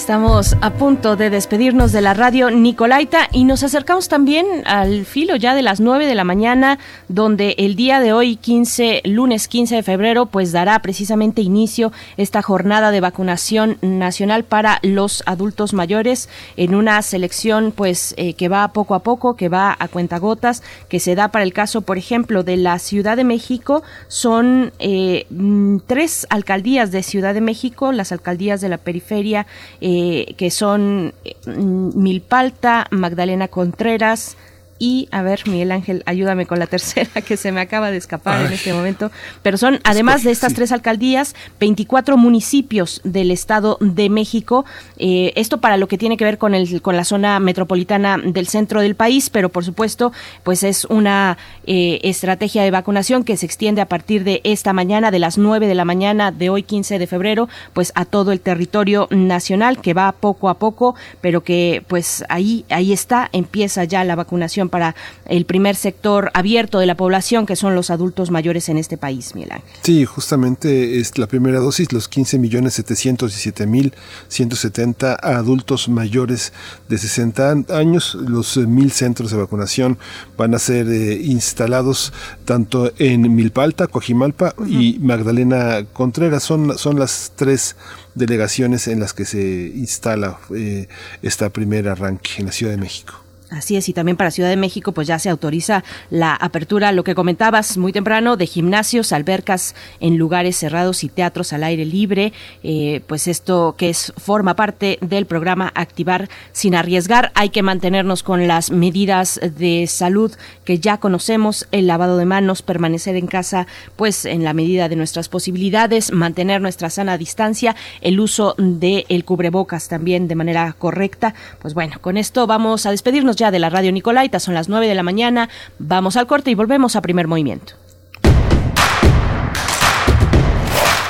[0.00, 5.36] Estamos a punto de despedirnos de la radio Nicolaita y nos acercamos también al filo
[5.36, 6.78] ya de las 9 de la mañana,
[7.10, 12.40] donde el día de hoy, 15, lunes 15 de febrero, pues dará precisamente inicio esta
[12.40, 18.68] jornada de vacunación nacional para los adultos mayores en una selección pues eh, que va
[18.68, 22.44] poco a poco, que va a cuentagotas, que se da para el caso, por ejemplo,
[22.44, 23.82] de la Ciudad de México.
[24.08, 29.46] Son eh, mm, tres alcaldías de Ciudad de México, las alcaldías de la periferia
[29.80, 34.36] eh, que son eh, Milpalta, Magdalena Contreras,
[34.80, 38.46] y a ver, Miguel Ángel, ayúdame con la tercera que se me acaba de escapar
[38.46, 39.12] en este momento.
[39.42, 44.64] Pero son, además de estas tres alcaldías, 24 municipios del Estado de México.
[44.96, 48.48] Eh, esto para lo que tiene que ver con, el, con la zona metropolitana del
[48.48, 50.12] centro del país, pero por supuesto,
[50.44, 51.36] pues es una
[51.66, 55.66] eh, estrategia de vacunación que se extiende a partir de esta mañana, de las 9
[55.66, 59.92] de la mañana de hoy 15 de febrero, pues a todo el territorio nacional que
[59.92, 64.94] va poco a poco, pero que pues ahí, ahí está, empieza ya la vacunación para
[65.26, 69.34] el primer sector abierto de la población, que son los adultos mayores en este país,
[69.34, 69.68] Miguel Ángel.
[69.82, 73.92] Sí, justamente es la primera dosis, los 15 millones 717 mil
[74.28, 76.52] 170 adultos mayores
[76.88, 78.14] de 60 an- años.
[78.14, 79.98] Los eh, mil centros de vacunación
[80.36, 82.12] van a ser eh, instalados
[82.44, 86.42] tanto en Milpalta, Cojimalpa y Magdalena Contreras.
[86.42, 87.76] Son, son las tres
[88.14, 90.88] delegaciones en las que se instala eh,
[91.22, 93.14] esta primera arranque en la Ciudad de México.
[93.50, 97.02] Así es, y también para Ciudad de México, pues ya se autoriza la apertura, lo
[97.02, 102.32] que comentabas muy temprano, de gimnasios, albercas en lugares cerrados y teatros al aire libre.
[102.62, 107.32] Eh, pues esto que es forma parte del programa Activar sin arriesgar.
[107.34, 110.32] Hay que mantenernos con las medidas de salud
[110.64, 113.66] que ya conocemos, el lavado de manos, permanecer en casa,
[113.96, 119.24] pues en la medida de nuestras posibilidades, mantener nuestra sana distancia, el uso del el
[119.24, 121.34] cubrebocas también de manera correcta.
[121.60, 124.94] Pues bueno, con esto vamos a despedirnos de la radio Nicolaita, son las 9 de
[124.94, 125.48] la mañana,
[125.78, 127.72] vamos al corte y volvemos a primer movimiento.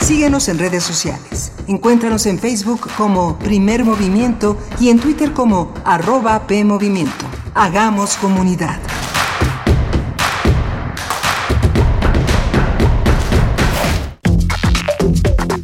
[0.01, 1.53] Síguenos en redes sociales.
[1.67, 7.27] Encuéntranos en Facebook como Primer Movimiento y en Twitter como arroba PMovimiento.
[7.55, 8.79] Hagamos comunidad.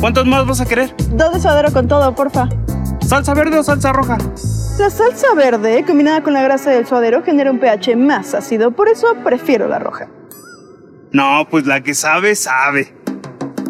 [0.00, 0.94] ¿cuántos más vas a querer?
[1.12, 2.48] Dos de suadero con todo, porfa.
[3.06, 4.18] ¿Salsa verde o salsa roja?
[4.78, 8.88] La salsa verde, combinada con la grasa del suadero, genera un pH más ácido, por
[8.88, 10.08] eso prefiero la roja.
[11.12, 12.94] No, pues la que sabe, sabe.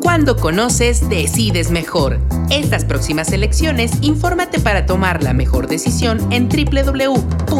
[0.03, 2.19] Cuando conoces, decides mejor.
[2.51, 7.53] Estas próximas elecciones, infórmate para tomar la mejor decisión en www.ism.mx,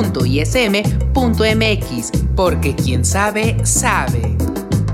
[2.35, 4.37] porque quien sabe, sabe.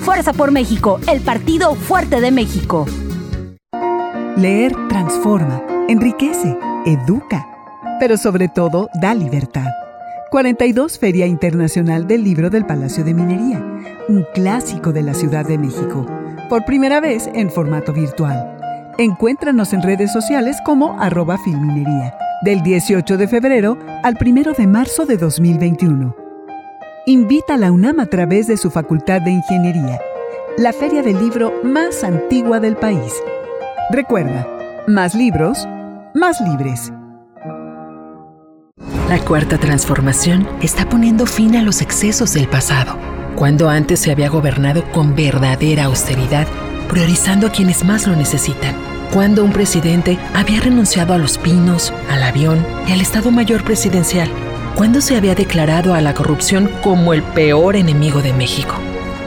[0.00, 2.86] Fuerza por México, el partido fuerte de México.
[4.36, 6.56] Leer transforma, enriquece,
[6.86, 7.46] educa,
[8.00, 9.68] pero sobre todo da libertad.
[10.30, 13.62] 42 Feria Internacional del Libro del Palacio de Minería,
[14.08, 16.06] un clásico de la Ciudad de México,
[16.48, 18.56] por primera vez en formato virtual.
[18.96, 25.04] Encuéntranos en redes sociales como arroba filminería, del 18 de febrero al 1 de marzo
[25.04, 26.19] de 2021.
[27.06, 29.98] Invita a la UNAM a través de su Facultad de Ingeniería,
[30.58, 33.14] la feria del libro más antigua del país.
[33.90, 34.46] Recuerda,
[34.86, 35.66] más libros,
[36.14, 36.92] más libres.
[39.08, 42.98] La cuarta transformación está poniendo fin a los excesos del pasado,
[43.34, 46.46] cuando antes se había gobernado con verdadera austeridad,
[46.90, 48.74] priorizando a quienes más lo necesitan,
[49.14, 54.28] cuando un presidente había renunciado a los pinos, al avión y al Estado Mayor Presidencial,
[54.80, 58.76] cuando se había declarado a la corrupción como el peor enemigo de México.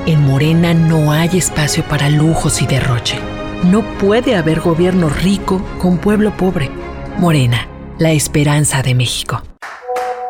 [0.08, 3.20] En Morena no hay espacio para lujos y derroche.
[3.62, 6.72] No puede haber gobierno rico con pueblo pobre.
[7.20, 7.68] Morena,
[8.00, 9.44] la esperanza de México.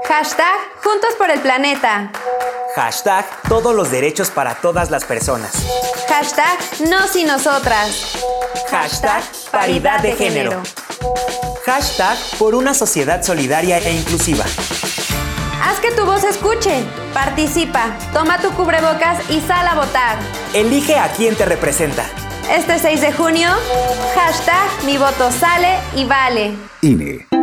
[0.10, 2.12] Hashtag Juntos por el Planeta.
[2.76, 5.54] Hashtag todos los derechos para todas las personas.
[6.10, 6.60] Hashtag
[6.90, 8.18] Nos y Nosotras.
[8.70, 10.62] Hashtag paridad de género.
[11.66, 14.44] Hashtag por una sociedad solidaria e inclusiva.
[15.65, 16.84] Haz que tu voz se escuche.
[17.14, 20.18] Participa, toma tu cubrebocas y sal a votar.
[20.53, 22.03] Elige a quien te representa.
[22.52, 23.48] Este 6 de junio,
[24.14, 26.53] hashtag mi voto sale y vale.
[26.81, 27.43] INE.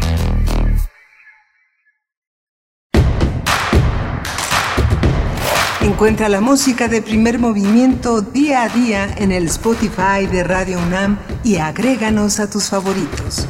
[6.01, 11.19] Encuentra la música de primer movimiento día a día en el Spotify de Radio UNAM
[11.43, 13.47] y agréganos a tus favoritos.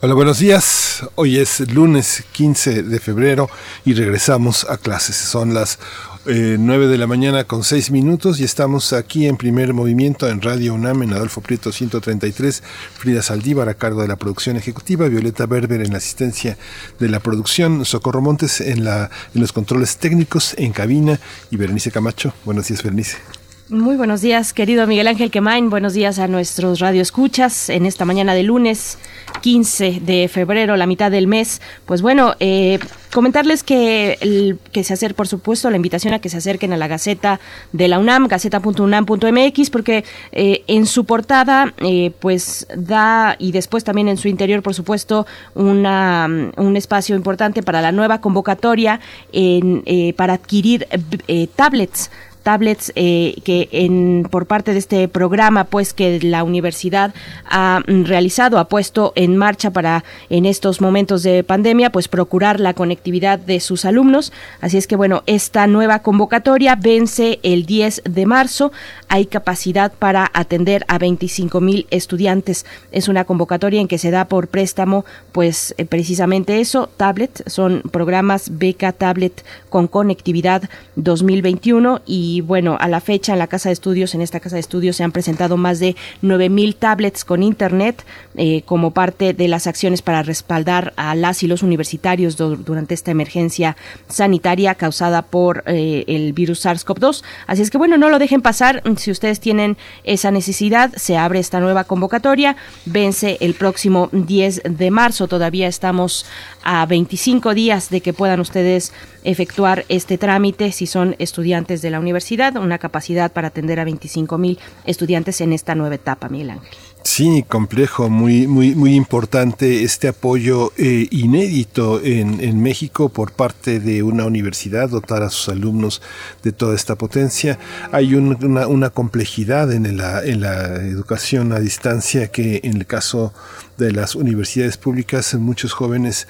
[0.00, 1.06] Hola, buenos días.
[1.14, 3.48] Hoy es lunes 15 de febrero
[3.84, 5.14] y regresamos a clases.
[5.14, 5.78] Son las
[6.26, 10.42] eh, 9 de la mañana con 6 minutos y estamos aquí en primer movimiento en
[10.42, 12.62] Radio UNAM en Adolfo Prieto 133.
[12.94, 16.58] Frida Saldívar a cargo de la producción ejecutiva, Violeta Berber en la asistencia
[16.98, 21.18] de la producción, Socorro Montes en, la, en los controles técnicos en cabina
[21.50, 22.34] y Berenice Camacho.
[22.44, 23.39] Buenos días, Berenice.
[23.70, 25.70] Muy buenos días, querido Miguel Ángel Quemain.
[25.70, 28.98] Buenos días a nuestros radioescuchas en esta mañana de lunes
[29.42, 31.62] 15 de febrero, la mitad del mes.
[31.86, 32.80] Pues bueno, eh,
[33.12, 36.76] comentarles que, el, que se hacer, por supuesto, la invitación a que se acerquen a
[36.76, 37.38] la Gaceta
[37.72, 44.08] de la UNAM, gaceta.unam.mx, porque eh, en su portada, eh, pues da, y después también
[44.08, 46.26] en su interior, por supuesto, una,
[46.56, 48.98] un espacio importante para la nueva convocatoria
[49.32, 50.88] en, eh, para adquirir
[51.28, 52.10] eh, tablets
[52.42, 57.14] tablets eh, que en por parte de este programa pues que la universidad
[57.44, 62.60] ha mm, realizado ha puesto en marcha para en estos momentos de pandemia pues procurar
[62.60, 64.32] la conectividad de sus alumnos.
[64.60, 68.72] Así es que bueno esta nueva convocatoria vence el 10 de marzo.
[69.08, 72.64] Hay capacidad para atender a 25 mil estudiantes.
[72.92, 77.42] Es una convocatoria en que se da por préstamo pues eh, precisamente eso tablet.
[77.48, 83.68] Son programas beca tablet con conectividad 2021 y bueno, a la fecha en la Casa
[83.68, 87.42] de Estudios, en esta Casa de Estudios se han presentado más de 9.000 tablets con
[87.42, 88.04] Internet
[88.36, 93.10] eh, como parte de las acciones para respaldar a las y los universitarios durante esta
[93.10, 93.76] emergencia
[94.08, 97.22] sanitaria causada por eh, el virus SARS-CoV-2.
[97.46, 98.82] Así es que bueno, no lo dejen pasar.
[98.96, 102.56] Si ustedes tienen esa necesidad, se abre esta nueva convocatoria.
[102.84, 105.26] Vence el próximo 10 de marzo.
[105.26, 106.26] Todavía estamos
[106.62, 108.92] a 25 días de que puedan ustedes
[109.24, 114.38] efectuar este trámite si son estudiantes de la universidad, una capacidad para atender a 25
[114.38, 116.70] mil estudiantes en esta nueva etapa, Miguel Ángel.
[117.02, 123.80] Sí, complejo, muy, muy, muy importante este apoyo eh, inédito en, en, México por parte
[123.80, 126.02] de una universidad, dotar a sus alumnos
[126.42, 127.58] de toda esta potencia.
[127.90, 132.86] Hay un, una, una, complejidad en la, en la educación a distancia que en el
[132.86, 133.32] caso
[133.78, 136.28] de las universidades públicas muchos jóvenes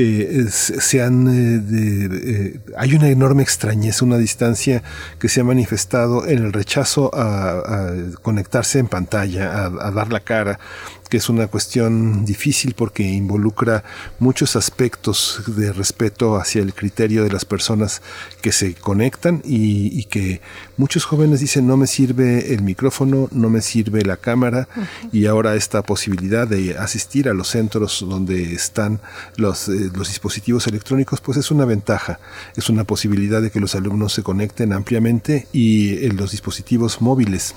[0.00, 4.84] eh, se han, eh, de, eh, hay una enorme extrañeza, una distancia
[5.18, 7.92] que se ha manifestado en el rechazo a, a
[8.22, 10.60] conectarse en pantalla, a, a, dar la cara,
[11.08, 13.84] que es una cuestión difícil porque involucra
[14.18, 18.02] muchos aspectos de respeto hacia el criterio de las personas
[18.40, 20.40] que se conectan y, y que
[20.76, 25.08] muchos jóvenes dicen no me sirve el micrófono, no me sirve la cámara uh -huh.
[25.12, 29.00] y ahora esta posibilidad de asistir a los centros donde están
[29.36, 32.20] los, eh, los dispositivos electrónicos pues es una ventaja,
[32.56, 37.54] es una posibilidad de que los alumnos se conecten ampliamente y en los dispositivos móviles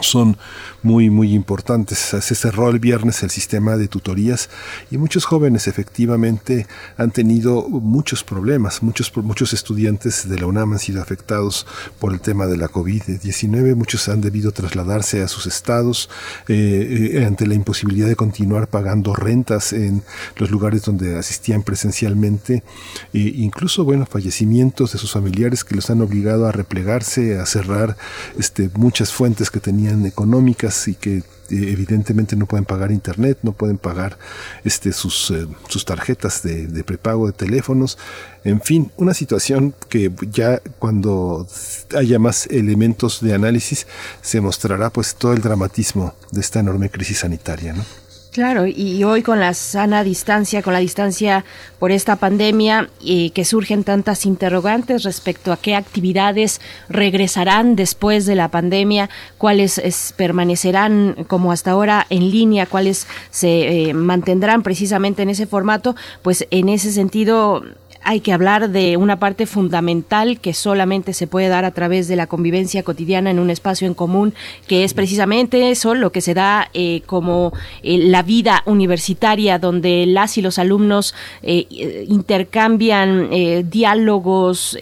[0.00, 0.36] son
[0.82, 1.98] muy muy importantes.
[1.98, 4.48] Se cerró el viernes el sistema de tutorías
[4.90, 6.66] y muchos jóvenes efectivamente
[6.96, 8.82] han tenido muchos problemas.
[8.82, 11.66] Muchos, muchos estudiantes de la UNAM han sido afectados
[11.98, 13.74] por el tema de la COVID-19.
[13.74, 16.08] Muchos han debido trasladarse a sus estados
[16.48, 20.02] eh, eh, ante la imposibilidad de continuar pagando rentas en
[20.36, 22.62] los lugares donde asistían presencialmente.
[23.12, 27.96] E incluso, bueno, fallecimientos de sus familiares que los han obligado a replegarse, a cerrar
[28.38, 33.78] este, muchas fuentes que tenían económicas y que evidentemente no pueden pagar internet, no pueden
[33.78, 34.18] pagar
[34.64, 37.98] este, sus, eh, sus tarjetas de, de, prepago de teléfonos.
[38.44, 41.46] En fin, una situación que ya cuando
[41.96, 43.86] haya más elementos de análisis
[44.20, 47.74] se mostrará pues todo el dramatismo de esta enorme crisis sanitaria.
[48.32, 51.44] Claro, y hoy con la sana distancia, con la distancia
[51.78, 58.34] por esta pandemia, y que surgen tantas interrogantes respecto a qué actividades regresarán después de
[58.34, 65.22] la pandemia, cuáles es, permanecerán como hasta ahora en línea, cuáles se eh, mantendrán precisamente
[65.22, 67.64] en ese formato, pues en ese sentido
[68.08, 72.16] hay que hablar de una parte fundamental que solamente se puede dar a través de
[72.16, 74.32] la convivencia cotidiana en un espacio en común,
[74.66, 77.52] que es precisamente eso, lo que se da eh, como
[77.82, 81.66] eh, la vida universitaria, donde las y los alumnos eh,
[82.08, 83.28] intercambian
[83.68, 84.78] diálogos,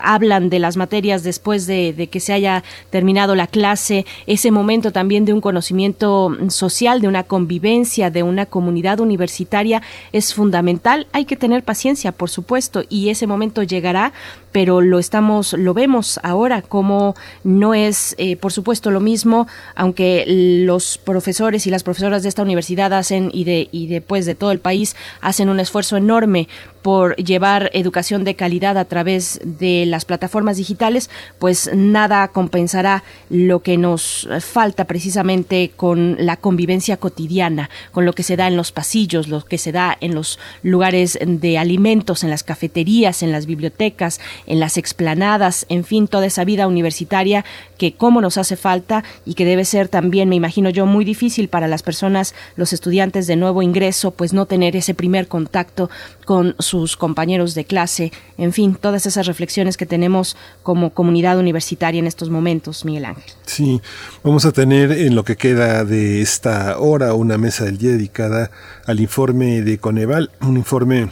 [0.00, 4.92] hablan de las materias después de, de, que se haya terminado la clase, ese momento
[4.92, 9.82] también de un conocimiento social, de una convivencia, de una comunidad universitaria,
[10.12, 11.08] es fundamental.
[11.12, 14.12] Hay que tener paciencia, por supuesto y ese momento llegará
[14.52, 17.14] pero lo estamos lo vemos ahora como
[17.44, 22.42] no es eh, por supuesto lo mismo aunque los profesores y las profesoras de esta
[22.42, 26.48] universidad hacen y de y después de todo el país hacen un esfuerzo enorme
[26.82, 33.60] por llevar educación de calidad a través de las plataformas digitales, pues nada compensará lo
[33.60, 38.72] que nos falta precisamente con la convivencia cotidiana, con lo que se da en los
[38.72, 43.46] pasillos, lo que se da en los lugares de alimentos, en las cafeterías, en las
[43.46, 44.20] bibliotecas,
[44.50, 47.44] en las explanadas, en fin, toda esa vida universitaria
[47.78, 51.48] que cómo nos hace falta y que debe ser también, me imagino yo, muy difícil
[51.48, 55.88] para las personas, los estudiantes de nuevo ingreso, pues no tener ese primer contacto
[56.24, 62.00] con sus compañeros de clase, en fin, todas esas reflexiones que tenemos como comunidad universitaria
[62.00, 63.32] en estos momentos, Miguel Ángel.
[63.46, 63.80] Sí,
[64.24, 68.50] vamos a tener en lo que queda de esta hora una mesa del día dedicada
[68.84, 71.08] al informe de Coneval, un informe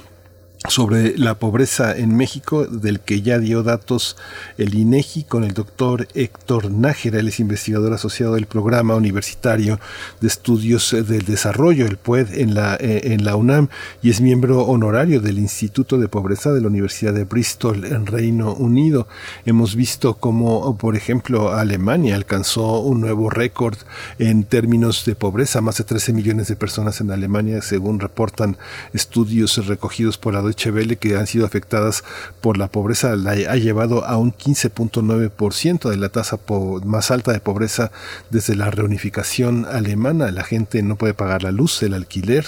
[0.68, 4.16] sobre la pobreza en México, del que ya dio datos
[4.58, 9.80] el INEGI con el doctor Héctor Nájera, él es investigador asociado del programa universitario
[10.20, 13.68] de estudios del desarrollo, el PUED, en la, eh, en la UNAM,
[14.02, 18.52] y es miembro honorario del Instituto de Pobreza de la Universidad de Bristol en Reino
[18.54, 19.08] Unido.
[19.46, 23.76] Hemos visto cómo, por ejemplo, Alemania alcanzó un nuevo récord
[24.18, 28.56] en términos de pobreza, más de 13 millones de personas en Alemania, según reportan
[28.92, 32.04] estudios recogidos por la Welle que han sido afectadas
[32.40, 36.38] por la pobreza la ha llevado a un 15.9% de la tasa
[36.84, 37.90] más alta de pobreza
[38.30, 40.30] desde la reunificación alemana.
[40.30, 42.44] La gente no puede pagar la luz, el alquiler,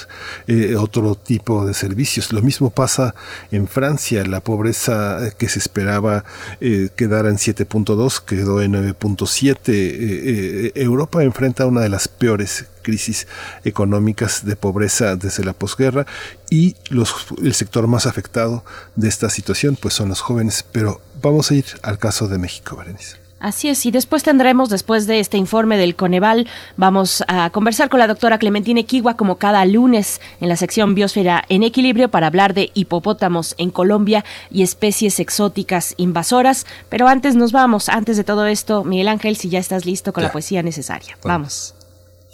[0.46, 2.32] eh, otro tipo de servicios.
[2.32, 3.14] Lo mismo pasa
[3.50, 4.24] en Francia.
[4.24, 6.24] La pobreza que se esperaba
[6.60, 9.60] eh, quedara en 7.2 quedó en 9.7.
[9.66, 13.26] Eh, Europa enfrenta una de las peores crisis
[13.64, 16.06] económicas de pobreza desde la posguerra
[16.50, 18.64] y los, el sector más afectado
[18.96, 22.76] de esta situación pues son los jóvenes, pero vamos a ir al caso de México,
[22.76, 23.20] Berenice.
[23.40, 26.46] Así es, y después tendremos, después de este informe del Coneval,
[26.76, 31.42] vamos a conversar con la doctora Clementina Equigua como cada lunes en la sección Biosfera
[31.48, 36.66] en Equilibrio para hablar de hipopótamos en Colombia y especies exóticas invasoras.
[36.90, 40.20] Pero antes nos vamos, antes de todo esto, Miguel Ángel, si ya estás listo con
[40.20, 40.28] ya.
[40.28, 41.16] la poesía necesaria.
[41.22, 41.72] vamos.
[41.72, 41.79] vamos.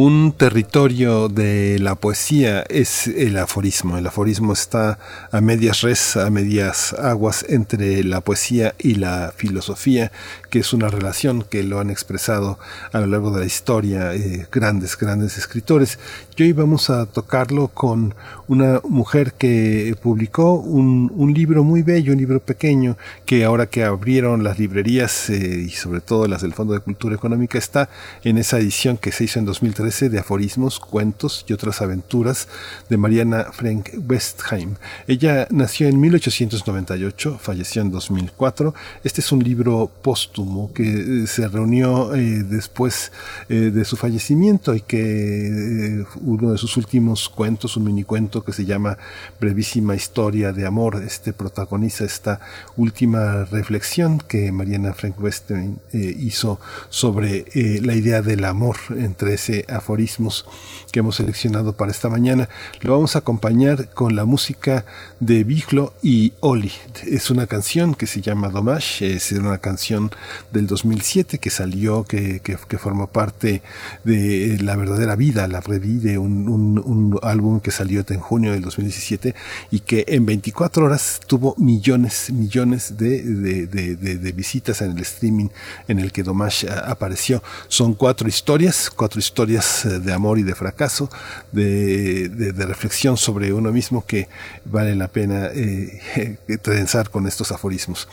[0.00, 3.98] Un territorio de la poesía es el aforismo.
[3.98, 5.00] El aforismo está
[5.32, 10.12] a medias res, a medias aguas entre la poesía y la filosofía,
[10.50, 12.60] que es una relación que lo han expresado
[12.92, 15.98] a lo largo de la historia eh, grandes, grandes escritores.
[16.36, 18.14] Y hoy vamos a tocarlo con
[18.46, 22.96] una mujer que publicó un, libro muy bello, un libro pequeño,
[23.26, 27.16] que ahora que abrieron las librerías eh, y sobre todo las del Fondo de Cultura
[27.16, 27.90] Económica está
[28.22, 32.46] en esa edición que se hizo en 2013 de aforismos, cuentos y otras aventuras
[32.90, 34.74] de Mariana Frank Westheim.
[35.06, 38.74] Ella nació en 1898, falleció en 2004.
[39.02, 43.12] Este es un libro póstumo que eh, se reunió eh, después
[43.48, 48.66] eh, de su fallecimiento y que uno de sus últimos cuentos, un minicuento que se
[48.66, 48.98] llama
[49.40, 52.40] Brevísima Historia de Amor, este protagoniza esta
[52.76, 56.60] última reflexión que Mariana Frank Westheim hizo
[56.90, 57.46] sobre
[57.80, 60.46] la idea del amor entre ese aforismos
[60.92, 62.48] que hemos seleccionado para esta mañana.
[62.80, 64.84] Lo vamos a acompañar con la música
[65.20, 66.72] de Biglo y Oli.
[67.06, 70.10] Es una canción que se llama Domash, es una canción
[70.52, 73.62] del 2007 que salió, que, que, formó parte
[74.04, 79.34] de La verdadera vida, la revide, un, un, álbum que salió en junio del 2017
[79.70, 85.48] y que en 24 horas tuvo millones, millones de, de, de visitas en el streaming
[85.88, 87.42] en el que Domash apareció.
[87.68, 91.10] Son cuatro historias, cuatro historias eh, de amor y de fracaso,
[91.52, 94.28] de, reflexión sobre uno mismo que
[94.64, 98.08] vale la pena eh, trenzar con estos aforismos.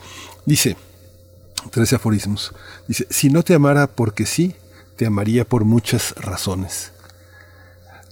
[0.45, 0.75] Dice,
[1.71, 2.53] tres aforismos,
[2.87, 4.55] dice, si no te amara porque sí,
[4.95, 6.91] te amaría por muchas razones.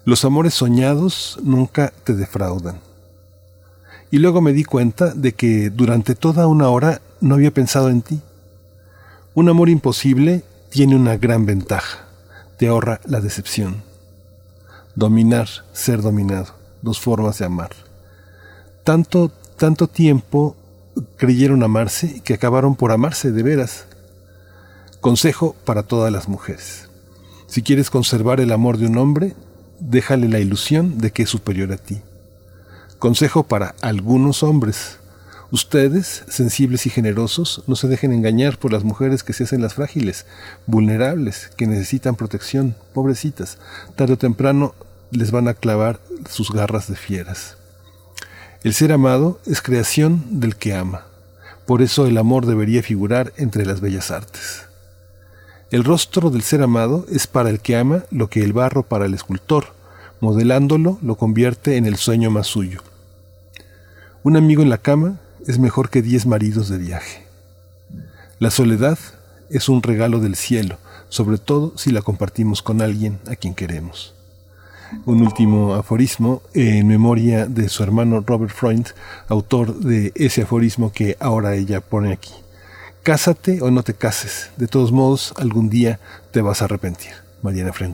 [0.05, 2.79] Los amores soñados nunca te defraudan.
[4.11, 8.01] Y luego me di cuenta de que durante toda una hora no había pensado en
[8.01, 8.21] ti.
[9.33, 12.02] Un amor imposible tiene una gran ventaja
[12.67, 13.83] ahorra la decepción.
[14.95, 17.71] Dominar, ser dominado, dos formas de amar.
[18.83, 20.55] Tanto, tanto tiempo
[21.17, 23.85] creyeron amarse que acabaron por amarse de veras.
[25.01, 26.89] Consejo para todas las mujeres.
[27.47, 29.35] Si quieres conservar el amor de un hombre,
[29.79, 32.01] déjale la ilusión de que es superior a ti.
[32.99, 34.99] Consejo para algunos hombres.
[35.53, 39.75] Ustedes, sensibles y generosos, no se dejen engañar por las mujeres que se hacen las
[39.75, 40.25] frágiles,
[40.65, 43.59] vulnerables, que necesitan protección, pobrecitas.
[43.95, 44.73] Tarde o temprano
[45.11, 47.57] les van a clavar sus garras de fieras.
[48.63, 51.05] El ser amado es creación del que ama.
[51.67, 54.65] Por eso el amor debería figurar entre las bellas artes.
[55.69, 59.05] El rostro del ser amado es para el que ama lo que el barro para
[59.05, 59.67] el escultor,
[60.19, 62.81] modelándolo lo convierte en el sueño más suyo.
[64.23, 67.23] Un amigo en la cama es mejor que diez maridos de viaje.
[68.39, 68.97] La soledad
[69.49, 70.77] es un regalo del cielo,
[71.09, 74.13] sobre todo si la compartimos con alguien a quien queremos.
[75.05, 78.87] Un último aforismo en memoria de su hermano Robert Freund,
[79.27, 82.33] autor de ese aforismo que ahora ella pone aquí.
[83.01, 85.99] Cásate o no te cases, de todos modos algún día
[86.31, 87.11] te vas a arrepentir.
[87.41, 87.93] Mariana Frank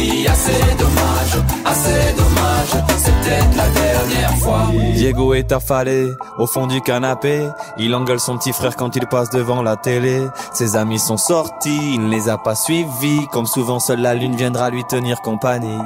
[0.00, 1.44] Dit assez dommage,
[1.74, 4.70] c'est dommage, c'est peut-être la dernière fois.
[4.94, 7.46] Diego est affalé au fond du canapé.
[7.76, 10.26] Il engueule son petit frère quand il passe devant la télé.
[10.54, 13.26] Ses amis sont sortis, il ne les a pas suivis.
[13.30, 15.82] Comme souvent, seule la lune viendra lui tenir compagnie.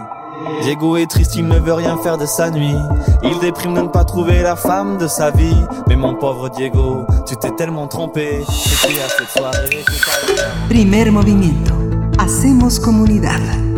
[0.62, 2.76] Diego est triste, il ne veut rien faire de sa nuit.
[3.24, 5.56] Il déprime de ne pas trouver la femme de sa vie.
[5.88, 8.44] Mais mon pauvre Diego, tu t'es tellement trompé.
[8.48, 9.84] C'était à cette soirée
[10.68, 11.74] Primer movimiento.
[12.16, 13.73] Hacemos comunidad.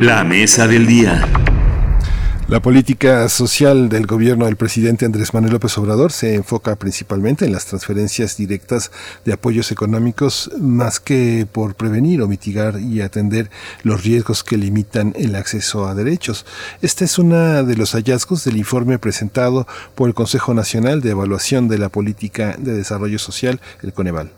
[0.00, 1.28] La mesa del día.
[2.48, 7.52] La política social del gobierno del presidente Andrés Manuel López Obrador se enfoca principalmente en
[7.52, 8.90] las transferencias directas
[9.26, 13.50] de apoyos económicos más que por prevenir o mitigar y atender
[13.82, 16.46] los riesgos que limitan el acceso a derechos.
[16.80, 21.68] Este es uno de los hallazgos del informe presentado por el Consejo Nacional de Evaluación
[21.68, 24.30] de la Política de Desarrollo Social, el Coneval.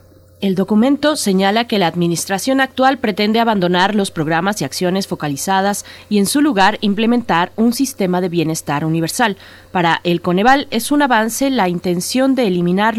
[0.43, 6.19] El documento señala que la administración actual pretende abandonar los programas y acciones focalizadas y
[6.19, 9.39] en su lugar implementar un sistema de bienestar universal.
[9.73, 12.97] Para el Coneval es un avance la intención de eliminar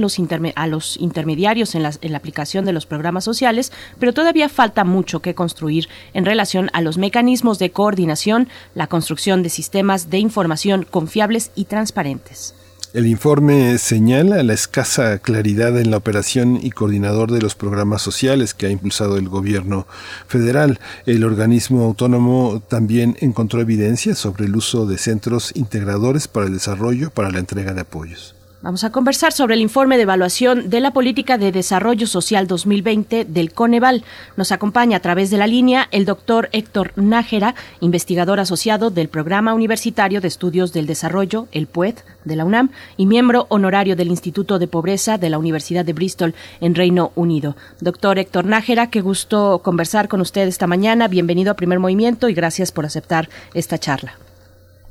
[0.55, 5.21] a los intermediarios la, en la aplicación de los programas sociales, pero todavía falta mucho
[5.21, 10.87] que construir en relación a los mecanismos de coordinación, la construcción de sistemas de información
[10.89, 12.55] confiables y transparentes.
[12.93, 18.53] El informe señala la escasa claridad en la operación y coordinador de los programas sociales
[18.53, 19.85] que ha impulsado el gobierno
[20.27, 20.79] federal.
[21.05, 27.09] El organismo autónomo también encontró evidencia sobre el uso de centros integradores para el desarrollo
[27.11, 28.36] para la entrega de apoyos.
[28.67, 33.23] Vamos a conversar sobre el informe de evaluación de la política de desarrollo social 2020
[33.23, 34.03] del Coneval.
[34.35, 39.53] Nos acompaña a través de la línea el doctor Héctor Nájera, investigador asociado del Programa
[39.53, 41.95] Universitario de Estudios del Desarrollo, el PUED,
[42.25, 46.33] de la UNAM, y miembro honorario del Instituto de Pobreza de la Universidad de Bristol
[46.59, 47.55] en Reino Unido.
[47.79, 51.07] Doctor Héctor Nájera, qué gusto conversar con usted esta mañana.
[51.07, 54.15] Bienvenido a Primer Movimiento y gracias por aceptar esta charla.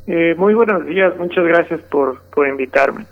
[0.07, 3.05] Eh, muy buenos días, muchas gracias por, por invitarme.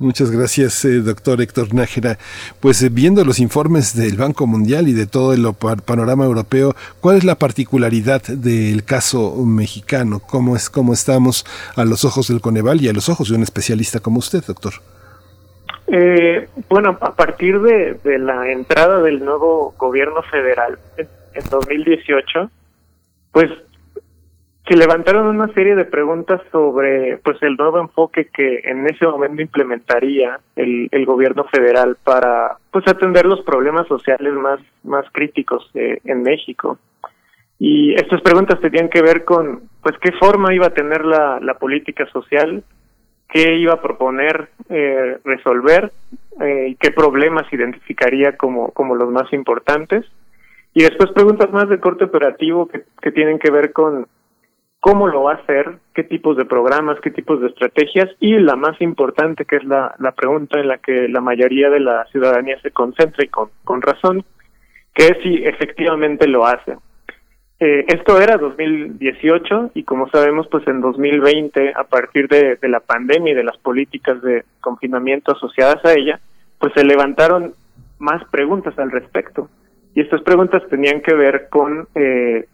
[0.00, 2.16] Muchas gracias, eh, doctor Héctor Nájera.
[2.58, 6.74] Pues eh, viendo los informes del Banco Mundial y de todo el pa- panorama europeo,
[7.02, 10.18] ¿cuál es la particularidad del caso mexicano?
[10.20, 11.44] ¿Cómo es cómo estamos
[11.76, 14.72] a los ojos del Coneval y a los ojos de un especialista como usted, doctor?
[15.88, 22.50] Eh, bueno, a partir de, de la entrada del nuevo gobierno federal en, en 2018,
[23.32, 23.50] pues
[24.70, 29.42] se levantaron una serie de preguntas sobre pues el nuevo enfoque que en ese momento
[29.42, 36.78] implementaría el, gobierno federal para pues atender los problemas sociales más más críticos en México.
[37.58, 41.54] Y estas preguntas tenían que ver con pues qué forma iba a tener la, la
[41.54, 42.62] política social
[43.28, 45.90] qué iba a proponer eh, resolver
[46.40, 50.06] eh, y qué problemas identificaría como como los más importantes.
[50.74, 54.06] Y después preguntas más de corte operativo que, que tienen que ver con
[54.80, 58.56] cómo lo va a hacer, qué tipos de programas, qué tipos de estrategias y la
[58.56, 62.58] más importante que es la, la pregunta en la que la mayoría de la ciudadanía
[62.62, 64.24] se concentra y con, con razón,
[64.94, 66.76] que es si efectivamente lo hace.
[67.62, 72.80] Eh, esto era 2018 y como sabemos pues en 2020 a partir de, de la
[72.80, 76.20] pandemia y de las políticas de confinamiento asociadas a ella
[76.58, 77.52] pues se levantaron
[77.98, 79.50] más preguntas al respecto
[79.94, 82.46] y estas preguntas tenían que ver con eh,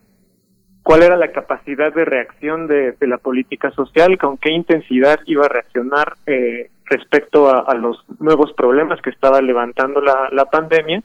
[0.87, 5.49] cuál era la capacidad de reacción de, la política social, con qué intensidad iba a
[5.49, 11.03] reaccionar eh, respecto a, los nuevos problemas que estaba levantando la, la pandemia.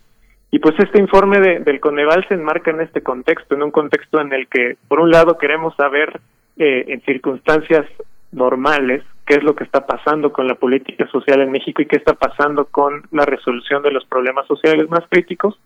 [0.52, 4.22] Y pues este informe de, del Coneval se enmarca en este contexto, en un contexto
[4.22, 6.22] en el que, por un lado, queremos saber
[6.58, 7.88] eh, en circunstancias
[8.32, 11.98] normales qué es lo que está pasando con la política social en México y qué
[11.98, 15.60] está pasando con la resolución de los problemas sociales más críticos.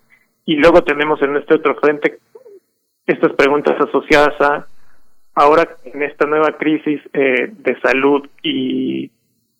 [0.45, 2.19] Y luego tenemos en este otro frente
[3.05, 4.67] estas preguntas asociadas a
[5.35, 9.11] ahora en esta nueva crisis eh, de salud y,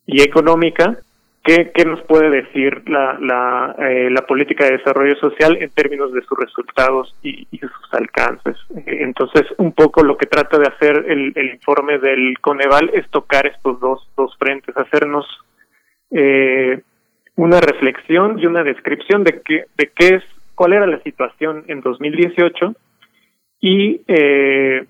[0.06, 0.96] y económica,
[1.44, 6.12] ¿qué, ¿qué, nos puede decir la, la, eh, la, política de desarrollo social en términos
[6.12, 8.56] de sus resultados y, sus alcances?
[8.74, 13.08] Eh, entonces, un poco lo que trata de hacer el, el, informe del Coneval es
[13.10, 15.26] tocar estos dos, dos frentes, hacernos
[16.10, 16.80] eh,
[17.36, 21.82] una reflexión y una descripción de qué, de qué es, cuál era la situación en
[21.82, 22.74] 2018
[23.60, 24.84] y eh,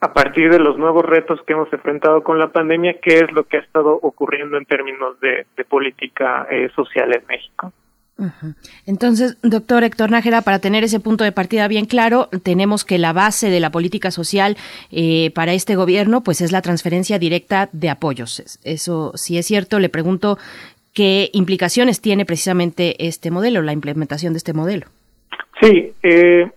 [0.00, 3.44] a partir de los nuevos retos que hemos enfrentado con la pandemia, qué es lo
[3.44, 7.72] que ha estado ocurriendo en términos de, de política eh, social en México.
[8.86, 13.12] Entonces, doctor Héctor Nájera, para tener ese punto de partida bien claro, tenemos que la
[13.12, 14.56] base de la política social
[14.90, 18.60] eh, para este gobierno, pues es la transferencia directa de apoyos.
[18.64, 20.38] Eso, si es cierto, le pregunto
[20.92, 24.86] qué implicaciones tiene precisamente este modelo, la implementación de este modelo.
[25.60, 26.50] Sí, eh,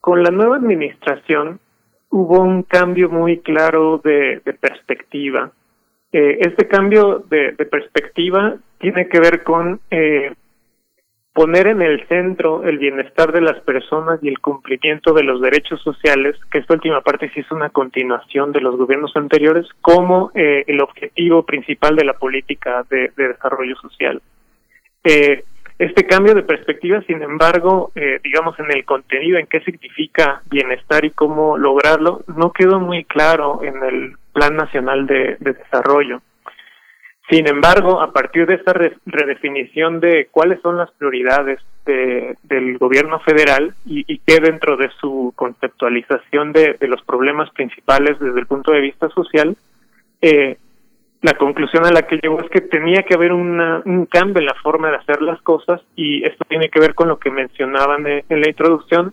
[0.00, 1.60] con la nueva administración
[2.10, 5.52] hubo un cambio muy claro de, perspectiva.
[6.12, 10.32] Eh, este cambio de, de, perspectiva tiene que ver con eh,
[11.32, 15.80] poner en el centro el bienestar de las personas y el cumplimiento de los derechos
[15.82, 20.64] sociales, que esta última parte sí es una continuación de los gobiernos anteriores, como eh,
[20.66, 24.20] el objetivo principal de la política de, de desarrollo social.
[25.04, 25.44] Eh,
[25.80, 31.06] este cambio de perspectiva, sin embargo, eh, digamos en el contenido, en qué significa bienestar
[31.06, 36.20] y cómo lograrlo, no quedó muy claro en el Plan Nacional de, de Desarrollo.
[37.30, 42.76] Sin embargo, a partir de esta re redefinición de cuáles son las prioridades de, del
[42.76, 48.38] gobierno federal y, y que dentro de su conceptualización de, de, los problemas principales desde
[48.38, 49.56] el punto de vista social,
[50.20, 50.58] eh,
[51.22, 54.46] la conclusión a la que llegó es que tenía que haber una, un cambio en
[54.46, 58.06] la forma de hacer las cosas y esto tiene que ver con lo que mencionaban
[58.06, 59.12] en la introducción,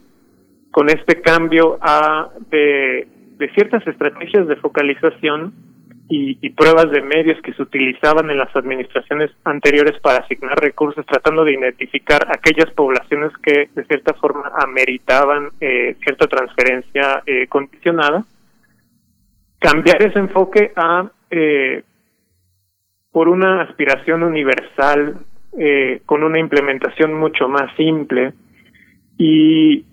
[0.72, 5.54] con este cambio a, de, de ciertas estrategias de focalización
[6.10, 11.06] y, y, pruebas de medios que se utilizaban en las administraciones anteriores para asignar recursos,
[11.06, 18.24] tratando de identificar aquellas poblaciones que de cierta forma ameritaban eh, cierta transferencia eh, condicionada,
[19.60, 21.84] cambiar ese enfoque a eh,
[23.18, 25.18] por una aspiración universal
[25.58, 28.32] eh, con una implementación mucho más simple
[29.18, 29.86] y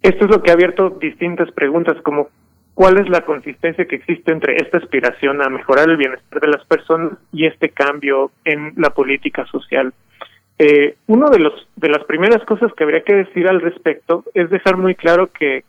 [0.00, 2.28] esto es lo que ha abierto distintas preguntas como
[2.72, 6.64] cuál es la consistencia que existe entre esta aspiración a mejorar el bienestar de las
[6.66, 9.92] personas y este cambio en la política social.
[10.60, 14.50] Eh, uno de los de las primeras cosas que habría que decir al respecto es
[14.50, 15.64] dejar muy claro que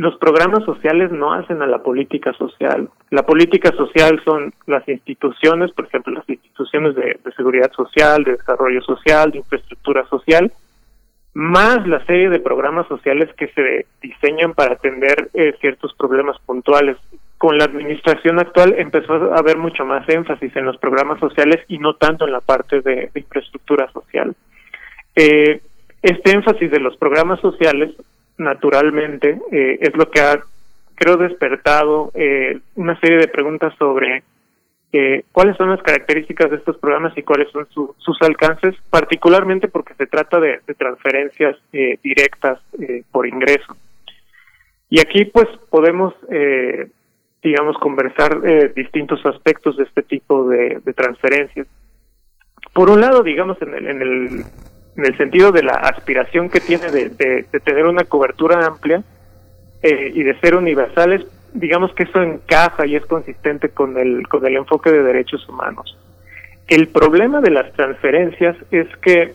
[0.00, 2.88] los programas sociales no hacen a la política social.
[3.10, 8.80] La política social son las instituciones, por ejemplo, las instituciones de, seguridad social, de desarrollo
[8.80, 10.50] social, de infraestructura social,
[11.34, 16.96] más la serie de programas sociales que se diseñan para atender eh, ciertos problemas puntuales.
[17.36, 21.78] Con la administración actual empezó a haber mucho más énfasis en los programas sociales y
[21.78, 24.34] no tanto en la parte de, de infraestructura social.
[25.14, 25.60] Eh,
[26.00, 27.90] este énfasis de los programas sociales
[28.40, 30.40] naturalmente, eh, es lo que ha,
[30.94, 34.22] creo, despertado eh, una serie de preguntas sobre
[34.92, 39.68] eh, cuáles son las características de estos programas y cuáles son su, sus alcances, particularmente
[39.68, 42.58] porque se trata de, transferencias eh, directas
[43.12, 43.76] por ingreso.
[44.88, 46.14] Y aquí, pues, podemos,
[47.40, 51.68] digamos, conversar distintos aspectos de este tipo de, de transferencias.
[52.72, 54.44] Por un lado, digamos, en el, en el
[54.96, 59.02] en el sentido de la aspiración que tiene de, de, tener una cobertura amplia
[59.82, 64.44] eh, y de ser universales, digamos que eso encaja y es consistente con el, con
[64.46, 65.96] el enfoque de derechos humanos.
[66.68, 69.34] El problema de las transferencias es que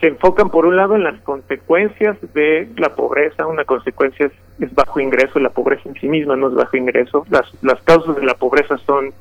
[0.00, 4.74] se enfocan por un lado en las consecuencias de la pobreza, una consecuencia es, es
[4.74, 8.24] bajo ingreso, la pobreza en sí misma no es bajo ingreso, las, las causas de
[8.24, 9.12] la pobreza son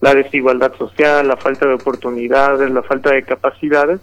[0.00, 4.00] la desigualdad social, la falta de oportunidades, la falta de capacidades,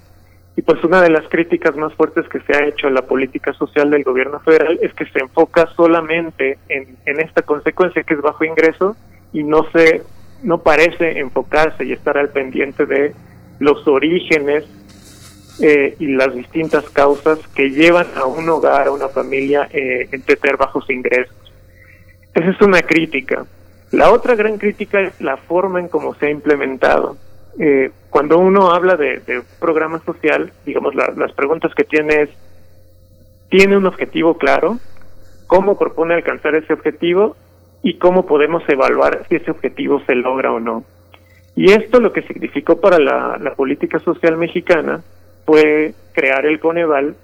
[0.60, 3.54] y pues una de las críticas más fuertes que se ha hecho a la política
[3.54, 8.22] social del gobierno federal es que se enfoca solamente en, en esta consecuencia que es
[8.22, 8.98] bajo ingreso
[9.32, 10.04] y no se
[10.44, 13.14] no parece enfocarse y estar al pendiente de
[13.60, 14.66] los orígenes
[15.62, 20.24] eh, y las distintas causas que llevan a un hogar, a una familia, eh, en
[20.58, 21.54] bajos ingresos.
[22.34, 23.46] Esa es una crítica.
[23.92, 27.16] La otra gran crítica es la forma en cómo se ha implementado
[27.58, 32.30] eh, cuando uno habla de, de programa social, digamos, la, las preguntas que tiene es,
[33.50, 34.80] ¿tiene un objetivo claro?
[35.48, 37.36] ¿Cómo propone alcanzar ese objetivo?
[37.82, 40.84] ¿Y cómo podemos evaluar si ese objetivo se logra o no?
[41.56, 45.02] Y esto lo que significó para la, la política social mexicana
[45.46, 47.16] fue crear el Coneval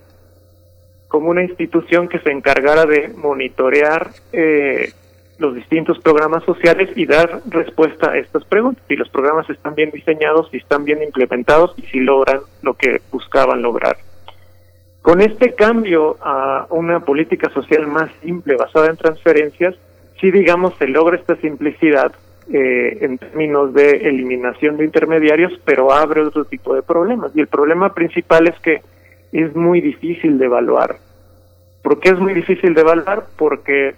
[1.07, 4.91] como una institución que se encargara de monitorear eh,
[5.37, 8.83] los distintos programas sociales y dar respuesta a estas preguntas.
[8.87, 13.01] Si los programas están bien diseñados, si están bien implementados y si logran lo que
[13.11, 13.97] buscaban lograr.
[15.01, 19.75] Con este cambio a una política social más simple basada en transferencias,
[20.19, 22.11] sí digamos se logra esta simplicidad
[22.51, 27.31] eh, en términos de eliminación de intermediarios, pero abre otro tipo de problemas.
[27.35, 28.81] Y el problema principal es que
[29.31, 30.95] es muy difícil de evaluar.
[31.83, 33.25] ¿Por qué es muy difícil de evaluar?
[33.37, 33.95] Porque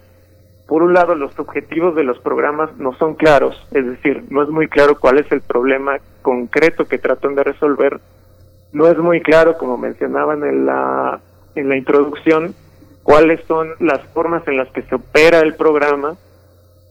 [0.68, 4.50] por un lado, los objetivos de los programas no son claros, es decir, no es
[4.50, 7.98] muy claro cuál es el problema concreto que tratan de resolver.
[8.74, 11.20] No es muy claro, como mencionaban en la,
[11.54, 12.54] en la introducción,
[13.02, 16.18] cuáles son las formas en las que se opera el programa.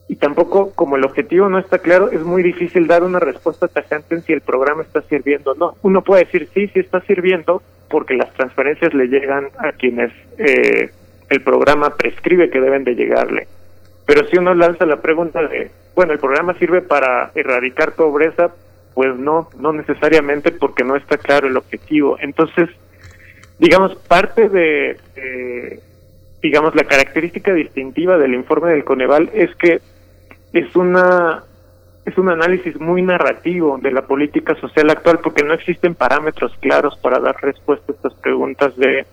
[0.08, 4.16] Y tampoco, como el objetivo no está claro, es muy difícil dar una respuesta tajante
[4.16, 5.76] en si el programa está sirviendo o no.
[5.82, 10.90] Uno puede decir sí, sí está sirviendo, porque las transferencias le llegan a quienes eh,
[11.28, 13.46] el programa prescribe que deben de llegarle.
[14.08, 18.54] Pero si uno lanza la pregunta de, bueno, ¿el programa sirve para erradicar pobreza?
[18.94, 22.16] Pues no, no necesariamente porque no está claro el objetivo.
[22.18, 22.70] Entonces,
[23.58, 25.80] digamos, parte de, de,
[26.40, 29.82] digamos, la característica distintiva del informe del Coneval es que
[30.54, 31.44] es una
[32.06, 36.96] es un análisis muy narrativo de la política social actual porque no existen parámetros claros
[37.02, 39.04] para dar respuesta a estas preguntas de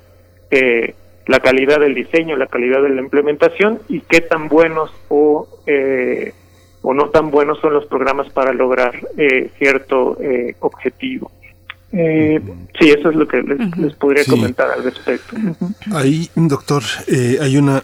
[0.52, 0.96] eh,
[1.28, 6.34] la calidad del diseño, la calidad de la implementación y qué tan buenos o eh,
[6.82, 11.32] o no tan buenos son los programas para lograr eh, cierto eh, objetivo.
[11.92, 12.40] Eh,
[12.80, 14.30] sí, eso es lo que les, les podría Sí.
[14.32, 15.36] comentar al respecto.
[15.94, 17.84] Ahí, doctor, eh, hay una...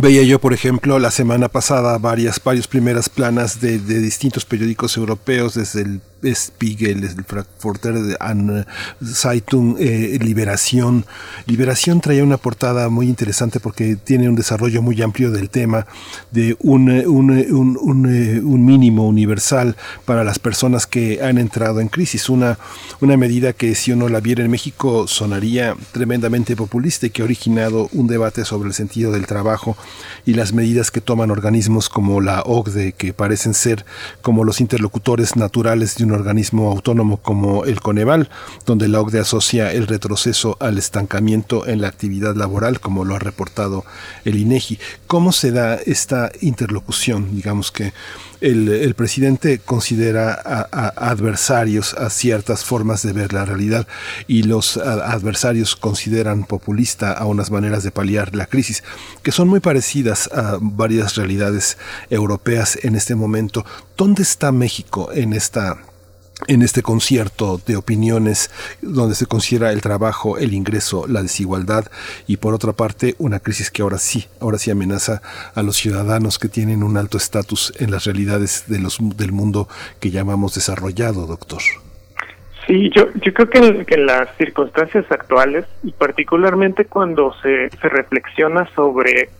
[0.00, 4.96] Veía yo, por ejemplo, la semana pasada varias, varios primeras planas de, de distintos periódicos
[4.96, 8.66] europeos, desde el Spiegel, el Frankfurter An-
[9.04, 11.04] Zeitung, eh, Liberación.
[11.46, 15.86] Liberación traía una portada muy interesante porque tiene un desarrollo muy amplio del tema
[16.30, 21.38] de un, eh, eh, un, un, eh, un mínimo universal para las personas que han
[21.38, 22.28] entrado en crisis.
[22.28, 22.58] Una,
[23.00, 27.24] una medida que si uno la viera en México sonaría tremendamente populista y que ha
[27.24, 29.76] originado un debate sobre el sentido del trabajo
[30.26, 33.84] y las medidas que toman organismos como la OCDE, que parecen ser
[34.22, 38.30] como los interlocutores naturales de un organismo autónomo como el Coneval,
[38.66, 43.18] donde la OCDE asocia el retroceso al estancamiento en la actividad laboral, como lo ha
[43.18, 43.84] reportado
[44.24, 44.78] el INEGI.
[45.06, 47.34] ¿Cómo se da esta interlocución?
[47.34, 47.92] Digamos que
[48.40, 50.32] el, presidente considera
[50.96, 53.86] adversarios a ciertas formas de ver la realidad
[54.26, 58.82] y los adversarios consideran populista a unas maneras de paliar la crisis
[59.22, 61.76] que son muy parecidas a varias realidades
[62.08, 63.64] europeas en este momento.
[63.96, 65.78] ¿Dónde está México en esta
[66.46, 68.50] en este concierto de opiniones
[68.82, 71.86] donde se considera el trabajo, el ingreso, la desigualdad
[72.26, 75.22] y por otra parte una crisis que ahora sí, ahora sí amenaza
[75.54, 79.68] a los ciudadanos que tienen un alto estatus en las realidades de los, del mundo
[80.00, 81.60] que llamamos desarrollado, doctor.
[82.66, 88.68] Sí, yo, yo creo que que las circunstancias actuales y particularmente cuando se, se reflexiona
[88.74, 89.30] sobre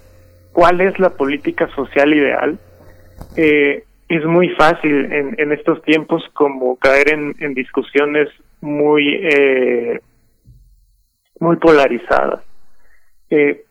[0.52, 2.58] cuál es la política social ideal,
[3.36, 8.28] eh, es muy fácil en, en estos tiempos como caer en, discusiones
[8.60, 10.00] muy eh,
[11.38, 12.42] muy polarizadas.
[13.30, 13.64] Eh,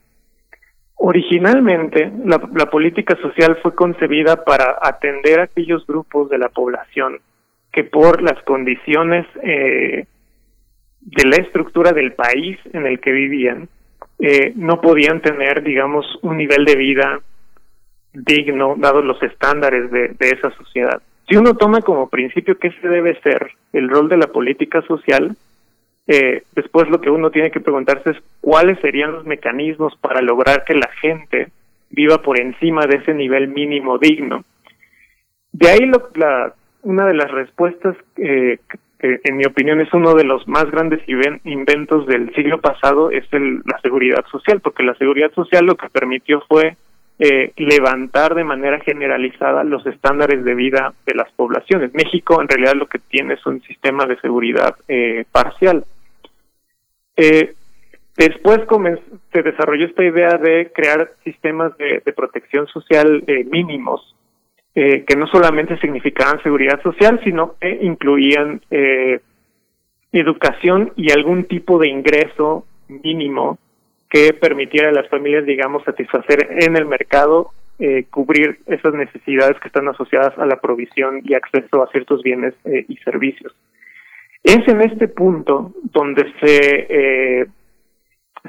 [0.95, 7.19] originalmente la, la política social fue concebida para atender a aquellos grupos de la población
[7.71, 10.05] que por las condiciones eh,
[11.01, 13.67] de la estructura del país en el que vivían
[14.19, 17.19] eh, no podían tener, digamos, un nivel de vida
[18.13, 21.01] digno, dados los estándares de, de esa sociedad.
[21.27, 25.35] Si uno toma como principio que ese debe ser el rol de la política social,
[26.07, 30.63] eh, después lo que uno tiene que preguntarse es cuáles serían los mecanismos para lograr
[30.65, 31.49] que la gente
[31.91, 34.43] viva por encima de ese nivel mínimo digno.
[35.51, 38.57] De ahí lo, la, una de las respuestas eh,
[38.99, 43.11] que en mi opinión es uno de los más grandes inven- inventos del siglo pasado
[43.11, 46.75] es la seguridad social, porque la seguridad social lo que permitió fue
[47.19, 51.93] eh, levantar de manera generalizada los estándares de vida de las poblaciones.
[51.93, 55.83] México en realidad lo que tiene es un sistema de seguridad eh, parcial.
[57.17, 57.53] Eh,
[58.15, 58.59] después
[59.33, 64.15] se desarrolló esta idea de crear sistemas de, de protección social eh, mínimos,
[64.73, 69.19] eh, que no solamente significaban seguridad social, sino que incluían eh,
[70.13, 73.57] educación y algún tipo de ingreso mínimo
[74.09, 79.67] que permitiera a las familias, digamos, satisfacer en el mercado, eh, cubrir esas necesidades que
[79.67, 83.55] están asociadas a la provisión y acceso a ciertos bienes eh, y servicios.
[84.43, 87.45] Es en este punto donde se, eh,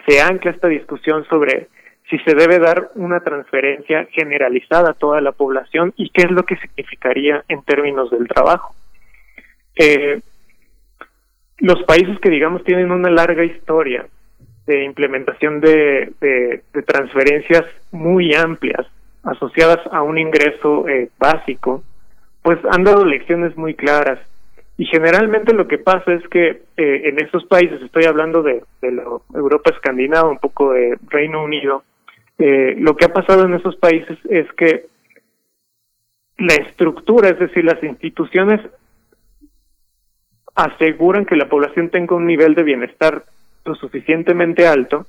[0.06, 1.68] se ancla esta discusión sobre
[2.08, 6.44] si se debe dar una transferencia generalizada a toda la población y qué es lo
[6.44, 8.74] que significaría en términos del trabajo.
[11.58, 14.06] Los países que digamos tienen una larga historia
[14.70, 18.86] de implementación de, transferencias muy amplias
[19.24, 21.82] asociadas a un ingreso eh, básico,
[22.42, 24.20] pues han dado lecciones muy claras.
[24.78, 28.92] Y generalmente lo que pasa es que eh, en estos países, estoy hablando de, de
[28.92, 29.02] la
[29.34, 31.82] Europa escandinava, un poco de Reino Unido,
[32.38, 34.86] eh, lo que ha pasado en esos países es que
[36.38, 38.60] la estructura, es decir, las instituciones
[40.54, 43.24] aseguran que la población tenga un nivel de bienestar
[43.70, 45.06] lo suficientemente alto,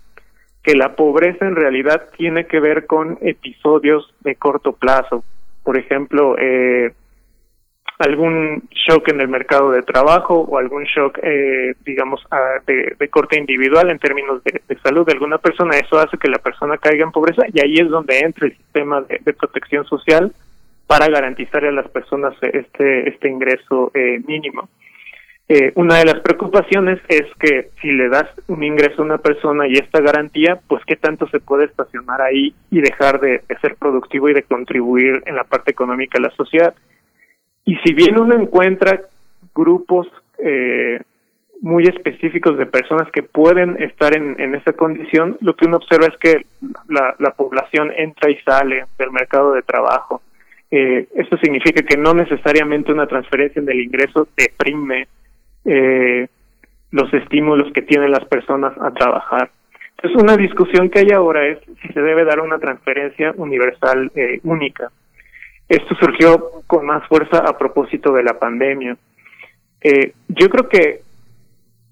[0.64, 5.24] que la pobreza en realidad tiene que ver con episodios de corto plazo.
[5.64, 6.94] Por ejemplo, eh,
[7.98, 12.22] algún shock en el mercado de trabajo o algún shock, eh, digamos,
[12.66, 16.78] de, corte individual en términos de, salud de alguna persona, eso hace que la persona
[16.78, 20.32] caiga en pobreza y ahí es donde entra el sistema de, de protección social
[20.92, 24.68] para garantizar a las personas este, este ingreso eh, mínimo.
[25.54, 29.68] Eh, una de las preocupaciones es que si le das un ingreso a una persona
[29.68, 34.30] y esta garantía, pues qué tanto se puede estacionar ahí y dejar de, ser productivo
[34.30, 36.74] y de contribuir en la parte económica de la sociedad.
[37.66, 39.02] Y si bien uno encuentra
[39.54, 40.08] grupos
[40.38, 41.02] eh,
[41.60, 46.18] muy específicos de personas que pueden estar en, esa condición, lo que uno observa es
[46.18, 46.46] que
[46.88, 50.22] la, la población entra y sale del mercado de trabajo.
[50.72, 55.10] Eh, eso significa que no necesariamente una transferencia del ingreso deprime
[55.66, 56.28] eh,
[56.92, 59.52] los estímulos que tienen las personas a trabajar.
[59.98, 64.40] Entonces, una discusión que hay ahora es si se debe dar una transferencia universal eh,
[64.44, 64.92] única.
[65.70, 68.98] Esto surgió con más fuerza a propósito de la pandemia.
[69.82, 71.02] Eh, yo creo que,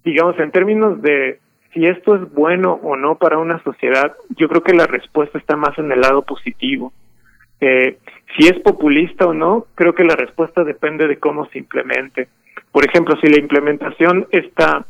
[0.03, 1.39] digamos, en términos de
[1.73, 5.55] si esto es bueno o no para una sociedad, yo creo que la respuesta está
[5.55, 6.91] más en el lado positivo.
[7.61, 7.97] Eh,
[8.35, 12.27] si es populista o no, creo que la respuesta depende de cómo se implemente.
[12.71, 14.85] Por ejemplo, si la implementación está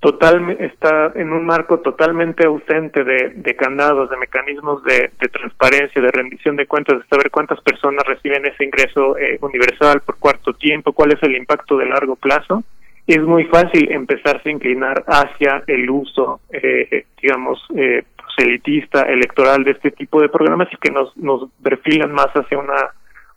[0.00, 6.02] total está en un marco totalmente ausente de, de candados, de mecanismos de, de, transparencia,
[6.02, 10.52] de rendición de cuentas, de saber cuántas personas reciben ese ingreso eh, universal por cuarto
[10.52, 12.64] tiempo, cuál es el impacto de largo plazo,
[13.06, 18.02] es muy fácil empezarse a inclinar hacia el uso, eh, digamos, eh,
[18.36, 22.90] elitista, electoral de este tipo de programas y que nos, nos perfilan más hacia una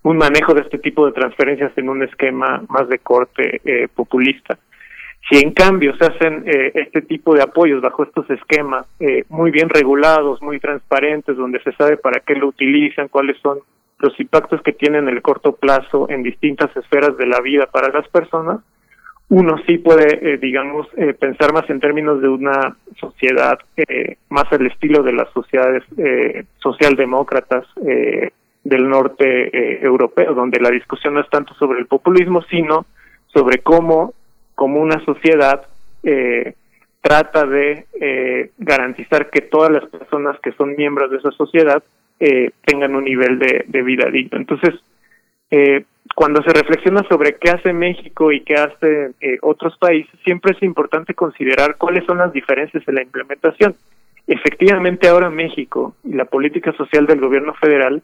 [0.07, 4.57] un manejo de este tipo de transferencias en un esquema más de corte eh, populista.
[5.29, 9.51] Si en cambio se hacen eh, este tipo de apoyos bajo estos esquemas eh, muy
[9.51, 13.59] bien regulados, muy transparentes, donde se sabe para qué lo utilizan, cuáles son
[13.99, 17.89] los impactos que tienen en el corto plazo en distintas esferas de la vida para
[17.89, 18.61] las personas,
[19.27, 20.87] uno sí puede, digamos,
[21.19, 25.83] pensar más en términos de una sociedad eh, más al estilo de las sociedades
[26.59, 27.65] socialdemócratas
[28.67, 32.85] del norte eh, europeo, donde la discusión no es tanto sobre el populismo, sino
[33.27, 34.13] sobre cómo,
[34.55, 35.65] como una sociedad
[36.03, 36.53] eh,
[37.01, 41.81] trata de eh, garantizar que todas las personas que son miembros de esa sociedad
[42.19, 44.37] eh, tengan un nivel de, de vida digno.
[44.37, 44.73] Entonces,
[45.49, 50.53] eh, cuando se reflexiona sobre qué hace México y qué hacen eh, otros países, siempre
[50.53, 53.75] es importante considerar cuáles son las diferencias en la implementación.
[54.25, 58.01] Efectivamente, ahora México y la política social del gobierno federal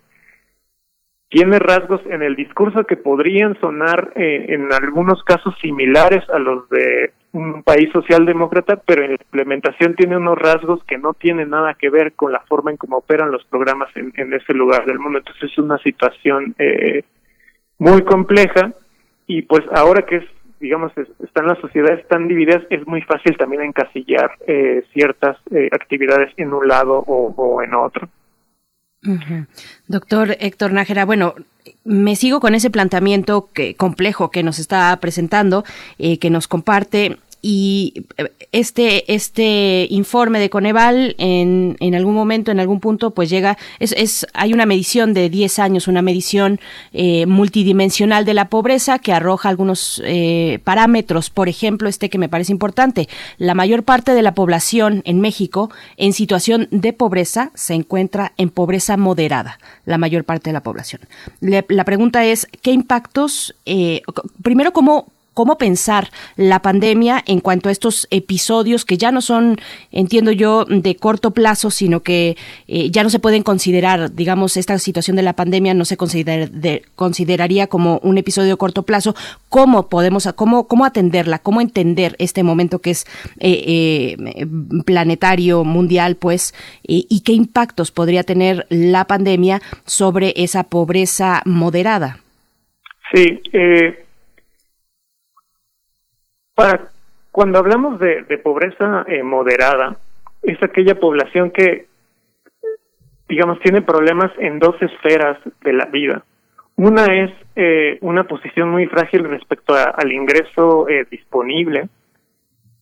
[1.33, 6.69] tiene rasgos en el discurso que podrían sonar eh, en algunos casos similares a los
[6.69, 11.73] de un país socialdemócrata, pero en la implementación tiene unos rasgos que no tienen nada
[11.73, 15.17] que ver con la forma en cómo operan los programas en, ese lugar del mundo.
[15.17, 17.03] Entonces es una situación eh,
[17.79, 18.71] muy compleja
[19.25, 20.25] y pues ahora que es
[20.59, 25.67] digamos es, están las sociedades tan divididas es muy fácil también encasillar eh, ciertas eh,
[25.71, 28.07] actividades en un lado o en otro.
[29.87, 31.35] Doctor Héctor Nájera, bueno,
[31.83, 35.63] me sigo con ese planteamiento que, complejo que nos está presentando,
[35.97, 38.05] eh, que nos comparte y
[38.53, 43.91] este este informe de Coneval en, en algún momento en algún punto pues llega es,
[43.97, 46.61] es hay una medición de 10 años una medición
[46.93, 51.29] eh, multidimensional de la pobreza que arroja algunos eh, parámetros.
[51.29, 55.69] Por ejemplo este que me parece importante la mayor parte de la población en México
[55.97, 61.01] en situación de pobreza se encuentra en pobreza moderada la mayor parte de la población.
[61.41, 64.01] Le, la pregunta es qué impactos eh,
[64.41, 69.57] primero cómo cómo pensar la pandemia en cuanto a estos episodios que ya no son,
[69.91, 72.37] entiendo yo, de corto plazo, sino que
[72.67, 76.51] eh, ya no se pueden considerar, digamos, esta situación de la pandemia no se consider,
[76.51, 79.15] de, consideraría como un episodio de corto plazo.
[79.49, 83.05] ¿Cómo podemos, cómo, cómo atenderla, cómo entender este momento que es
[83.39, 84.47] eh, eh,
[84.85, 86.53] planetario, mundial, pues,
[86.85, 92.19] y qué impactos podría tener la pandemia sobre esa pobreza moderada?
[93.13, 94.02] Sí, eh,
[96.55, 96.89] para
[97.31, 99.97] cuando hablamos de, pobreza eh, moderada,
[100.43, 101.87] es aquella población que,
[103.27, 106.23] digamos, tiene problemas en dos esferas de la vida.
[106.75, 111.89] Una es eh, una posición muy frágil respecto al ingreso eh, disponible,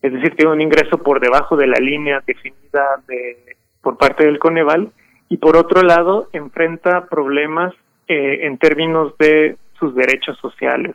[0.01, 4.39] es decir, tiene un ingreso por debajo de la línea definida de, por parte del
[4.39, 4.91] Coneval,
[5.29, 7.73] y por otro lado enfrenta problemas
[8.09, 10.93] eh, en términos de sus derechos sociales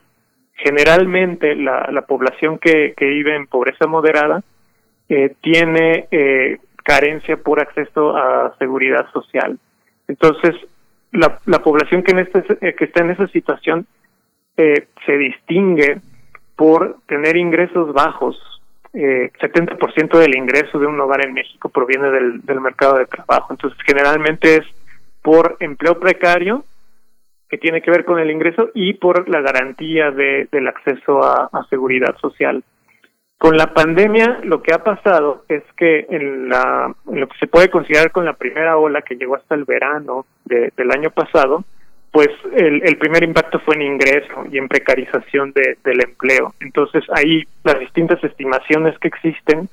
[0.56, 4.42] generalmente la, la población que, que, vive en pobreza moderada
[5.08, 9.58] eh, tiene eh, carencia por acceso a seguridad social.
[10.08, 10.54] Entonces,
[11.12, 13.86] la, la población que, en este, eh, que está en esa situación
[14.56, 16.00] eh, se distingue
[16.56, 18.40] por tener ingresos bajos.
[18.92, 23.48] Eh, 70% del ingreso de un hogar en México proviene del, del mercado de trabajo.
[23.52, 24.64] Entonces, generalmente es
[25.22, 26.64] por empleo precario,
[27.58, 32.16] tiene que ver con el ingreso, y por la garantía de, del acceso a, seguridad
[32.18, 32.62] social.
[33.38, 37.68] Con la pandemia lo que ha pasado es que en, la, lo que se puede
[37.68, 41.64] considerar con la primera ola que llegó hasta el verano de- del año pasado,
[42.12, 46.54] pues el, el primer impacto fue en ingreso y en precarización de- del empleo.
[46.60, 49.68] Entonces ahí las distintas estimaciones que existen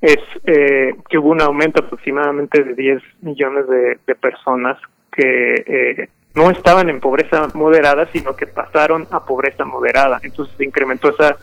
[0.00, 4.78] es eh, que hubo un aumento aproximadamente de 10 millones de, de personas
[5.10, 10.20] que eh, no estaban en pobreza moderada, sino que pasaron a pobreza moderada.
[10.22, 11.36] Entonces se incrementó esa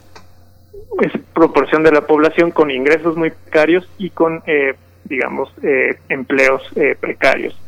[1.01, 6.61] es proporción de la población con ingresos muy precarios y con, eh, digamos, eh, empleos
[6.75, 7.59] eh, precarios.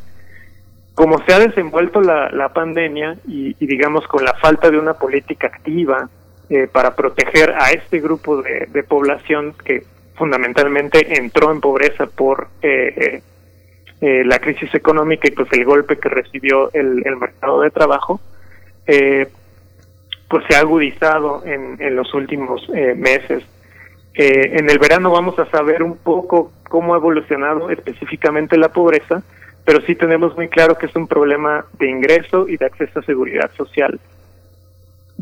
[0.94, 5.46] Como se ha desenvuelto la, pandemia y, y, digamos, con la falta de una política
[5.46, 6.08] activa
[6.50, 9.84] eh, para proteger a este grupo de, de población que
[10.16, 12.48] fundamentalmente entró en pobreza por
[14.00, 18.20] eh, la crisis económica y pues el golpe que recibió el, el mercado de trabajo,
[18.86, 19.28] eh,
[20.28, 23.44] pues se ha agudizado en, en los últimos eh, meses.
[24.14, 29.22] Eh, en el verano vamos a saber un poco cómo ha evolucionado específicamente la pobreza,
[29.64, 33.02] pero sí tenemos muy claro que es un problema de ingreso y de acceso a
[33.02, 33.98] seguridad social.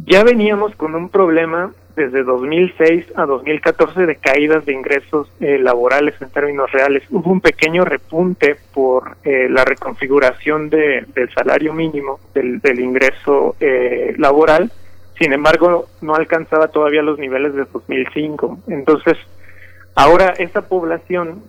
[0.07, 6.15] Ya veníamos con un problema desde 2006 a 2014 de caídas de ingresos eh, laborales
[6.20, 7.02] en términos reales.
[7.10, 13.57] Hubo un pequeño repunte por eh, la reconfiguración de, del salario mínimo, del, del ingreso
[13.58, 14.70] eh, laboral,
[15.18, 18.58] sin embargo no alcanzaba todavía los niveles de 2005.
[18.68, 19.16] Entonces,
[19.94, 21.42] ahora esa población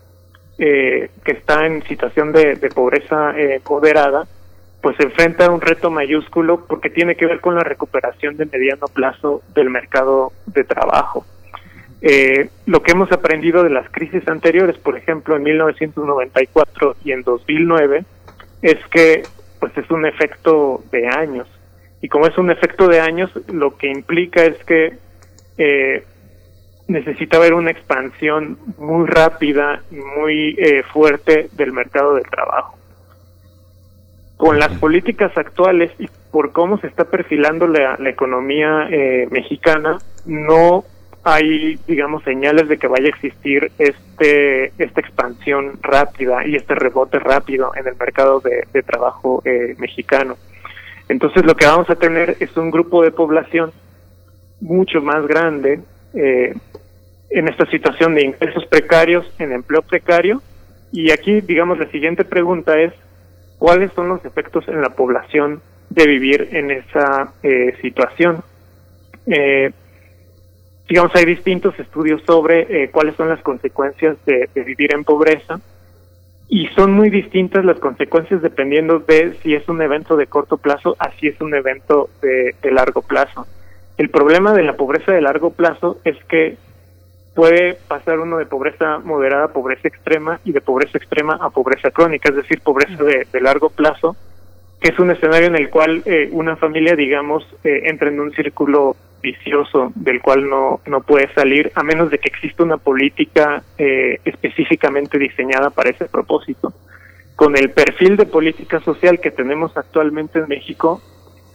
[0.60, 4.26] eh, que está en situación de, de pobreza eh, moderada,
[4.82, 8.46] pues se enfrenta a un reto mayúsculo porque tiene que ver con la recuperación de
[8.46, 11.26] mediano plazo del mercado de trabajo.
[12.02, 17.24] Eh, lo que hemos aprendido de las crisis anteriores, por ejemplo, en 1994 y en
[17.24, 18.06] 2009,
[18.62, 19.24] es que
[19.60, 21.48] pues es un efecto de años.
[22.02, 24.94] Y como es un efecto de años, lo que implica es que
[25.58, 26.04] eh,
[26.88, 32.78] necesita haber una expansión muy rápida y muy eh, fuerte del mercado del trabajo
[34.38, 39.98] con las políticas actuales y por cómo se está perfilando la, la economía eh, mexicana,
[40.26, 40.86] no
[41.24, 47.20] hay, digamos, señales de que vaya a existir este esta expansión rápida y este rebote
[47.20, 50.38] rápido en el mercado de, de trabajo eh, mexicano.
[51.10, 53.72] Entonces, lo que vamos a tener es un grupo de población
[54.62, 55.80] mucho más grande
[56.14, 56.54] eh,
[57.30, 60.42] en esta situación de ingresos precarios, en empleo precario.
[60.92, 62.94] Y aquí, digamos, la siguiente pregunta es,
[63.58, 68.44] cuáles son los efectos en la población de vivir en esa eh, situación.
[69.26, 69.72] Eh,
[70.88, 75.60] digamos, hay distintos estudios sobre eh, cuáles son las consecuencias de, vivir en pobreza
[76.50, 80.96] y son muy distintas las consecuencias dependiendo de si es un evento de corto plazo
[81.00, 83.46] a si es un evento de largo plazo.
[83.98, 86.56] El problema de la pobreza de largo plazo es que
[87.38, 91.92] puede pasar uno de pobreza moderada a pobreza extrema y de pobreza extrema a pobreza
[91.92, 94.16] crónica, es decir, pobreza de, largo plazo,
[94.82, 98.32] que es un escenario en el cual eh, una familia, digamos, eh, entra en un
[98.32, 103.62] círculo vicioso del cual no, no puede salir a menos de que exista una política
[103.78, 106.74] eh, específicamente diseñada para ese propósito.
[107.36, 111.04] Con el perfil de política social que tenemos actualmente en México,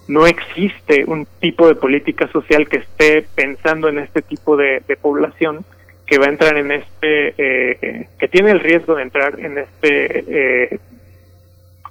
[0.09, 5.65] no existe un tipo de política social que esté pensando en este tipo de, población
[6.07, 10.25] que va a entrar en este, eh, que tiene el riesgo de entrar en este,
[10.29, 10.79] eh,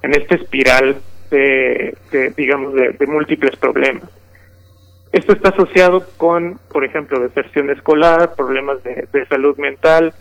[0.02, 0.96] en este espiral
[1.30, 1.94] de,
[2.36, 4.04] digamos, de, de, múltiples problemas.
[5.12, 10.14] Esto está asociado con, por ejemplo, deserción escolar, problemas de salud mental,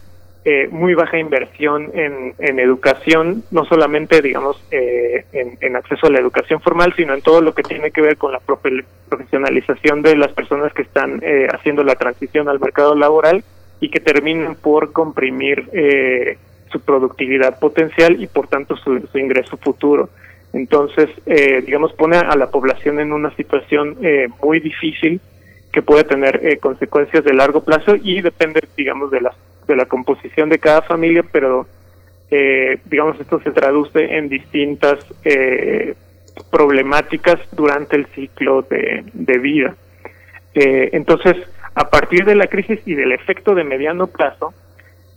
[0.44, 6.61] eh, muy baja inversión en, educación, no solamente, digamos, eh, en, acceso a la educación
[6.61, 10.74] formal, sino en todo lo que tiene que ver con la profesionalización de las personas
[10.74, 13.44] que están eh, haciendo la transición al mercado laboral
[13.80, 16.38] y que terminan por comprimir eh,
[16.72, 20.10] su productividad potencial y, por tanto, su, su ingreso futuro.
[20.53, 25.22] Entonces, eh, digamos, pone a la población en una situación eh, muy difícil
[25.72, 29.34] que puede tener eh, consecuencias de largo plazo y depende, digamos, de la,
[29.68, 31.68] de la composición de cada familia, pero,
[32.30, 35.96] eh, digamos, esto se traduce en distintas eh,
[36.50, 39.76] problemáticas durante el ciclo de, vida.
[40.54, 41.38] Eh, entonces,
[41.76, 44.54] a partir de la crisis y del efecto de mediano plazo,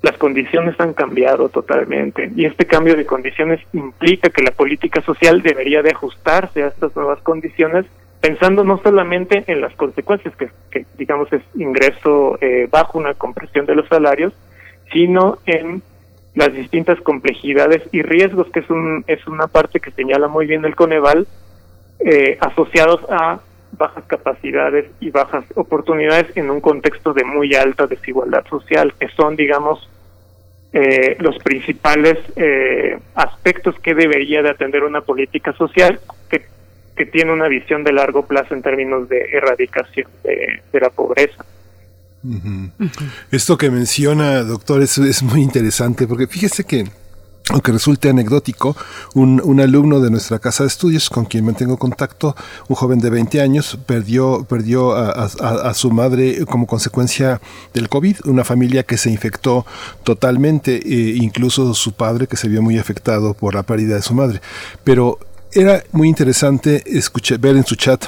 [0.03, 5.41] las condiciones han cambiado totalmente y este cambio de condiciones implica que la política social
[5.41, 7.87] debería de ajustarse a estas nuevas condiciones
[8.25, 13.75] pensando no solamente en las consecuencias que, digamos es ingreso eh, bajo una compresión de
[13.75, 14.33] los salarios,
[14.95, 15.83] sino en
[16.35, 20.65] las distintas complejidades y riesgos que es un es una parte que señala muy bien
[20.65, 21.27] el Coneval
[21.99, 23.41] eh, asociados a
[23.73, 29.37] bajas capacidades y bajas oportunidades en un contexto de muy alta desigualdad social que son
[29.37, 29.87] digamos
[30.73, 36.01] eh, los principales eh, aspectos que debería de atender una política social
[36.97, 41.45] que, tiene una visión de largo plazo en términos de erradicación de, la pobreza.
[43.31, 46.85] Esto que menciona, doctor, es, muy interesante porque fíjese que
[47.51, 48.75] aunque resulte anecdótico,
[49.13, 52.35] un, un alumno de nuestra casa de estudios con quien mantengo contacto,
[52.69, 57.43] un joven de 20 años, perdió, perdió a su madre como consecuencia
[57.75, 59.67] del COVID, una familia que se infectó
[60.05, 64.15] totalmente, eh, incluso su padre que se vio muy afectado por la pérdida de su
[64.15, 64.41] madre.
[64.83, 65.19] Pero
[65.55, 68.05] era muy interesante escuchar, ver en su chat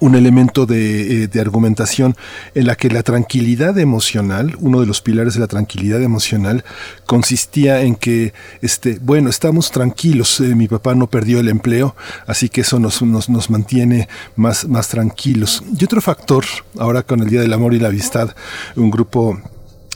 [0.00, 2.16] un elemento de, eh, de argumentación
[2.54, 6.64] en la que la tranquilidad emocional, uno de los pilares de la tranquilidad emocional,
[7.06, 11.94] consistía en que, este, bueno, estamos tranquilos, eh, mi papá no perdió el empleo,
[12.26, 15.62] así que eso nos, nos, nos mantiene más, más tranquilos.
[15.78, 16.44] Y otro factor,
[16.78, 18.30] ahora con el Día del Amor y la Amistad,
[18.74, 19.40] un grupo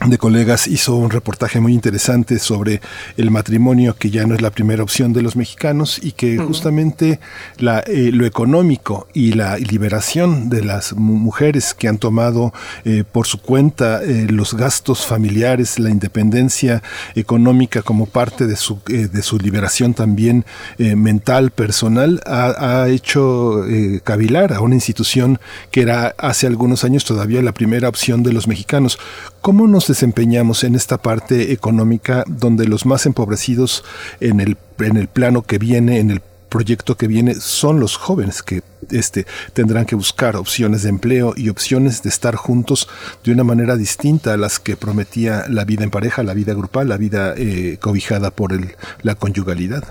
[0.07, 2.81] de colegas hizo un reportaje muy interesante sobre
[3.19, 7.20] el matrimonio que ya no es la primera opción de los mexicanos y que justamente
[7.59, 12.55] la, eh, lo económico y la liberación de las mu- mujeres que han tomado
[12.87, 16.83] eh, por su cuenta eh, los gastos familiares, la independencia
[17.15, 20.47] económica como parte de su, de su liberación también
[20.79, 23.65] mental, personal, ha, ha hecho
[24.03, 25.39] cavilar a una institución
[25.70, 28.99] que era hace algunos años todavía la primera opción de los mexicanos.
[29.41, 33.85] ¿Cómo nos desempeñamos en esta parte económica donde los más empobrecidos
[34.20, 36.20] en el, en el plano que viene, en el
[36.51, 38.60] proyecto que viene, son los jóvenes que
[38.91, 42.86] este, tendrán que buscar opciones de empleo y opciones de estar juntos
[43.25, 46.91] de una manera distinta a las que prometía la vida en pareja, la vida grupal,
[46.91, 49.85] la vida eh, cobijada por el, la conyugalidad?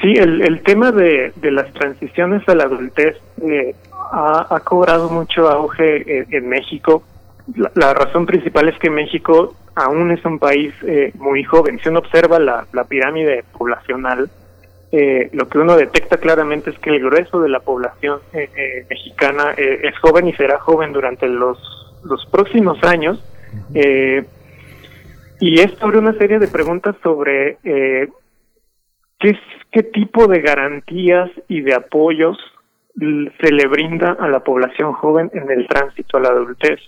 [0.00, 3.74] Sí, el, el tema de, de las transiciones a la adultez eh,
[4.12, 7.02] ha, ha cobrado mucho auge en, en México.
[7.56, 11.78] La, la razón principal es que México aún es un país eh, muy joven.
[11.82, 14.30] Si uno observa la, la pirámide poblacional,
[14.92, 18.86] eh, lo que uno detecta claramente es que el grueso de la población eh, eh,
[18.90, 21.58] mexicana eh, es joven y será joven durante los,
[22.04, 23.22] los próximos años.
[23.74, 24.24] Eh,
[25.40, 28.08] y esto abre una serie de preguntas sobre eh,
[29.18, 29.38] ¿qué,
[29.70, 32.38] qué tipo de garantías y de apoyos
[32.94, 36.78] se le brinda a la población joven en el tránsito a la adultez.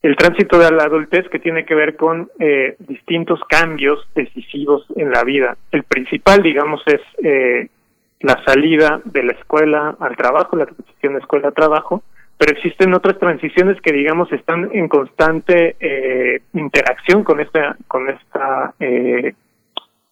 [0.00, 5.10] El tránsito a la adultez que tiene que ver con eh, distintos cambios decisivos en
[5.10, 5.56] la vida.
[5.72, 7.68] El principal, digamos, es eh,
[8.20, 12.02] la salida de la escuela al trabajo, la transición de escuela a trabajo,
[12.36, 18.74] pero existen otras transiciones que, digamos, están en constante eh, interacción con esta, con esta
[18.78, 19.34] eh,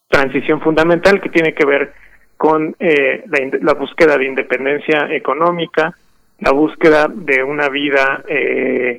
[0.08, 1.92] transición fundamental que tiene que ver
[2.36, 5.96] con eh, la, la búsqueda de independencia económica,
[6.40, 8.98] la búsqueda de una vida eh,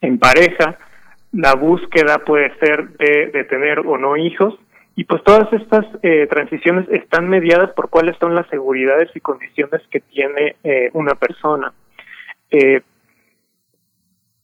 [0.00, 0.78] en pareja,
[1.32, 4.54] la búsqueda puede ser de, tener o no hijos,
[4.94, 9.82] y pues todas estas eh, transiciones están mediadas por cuáles son las seguridades y condiciones
[9.90, 11.72] que tiene eh, una persona.
[12.50, 12.80] Eh,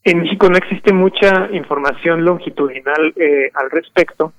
[0.04, 3.14] en México no existe mucha información longitudinal
[3.54, 4.32] al respecto.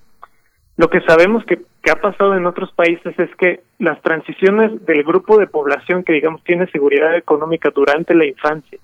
[0.75, 1.57] Lo que sabemos que
[1.89, 6.43] ha pasado en otros países es que las transiciones del grupo de población que digamos
[6.43, 8.77] tiene seguridad económica durante la infancia,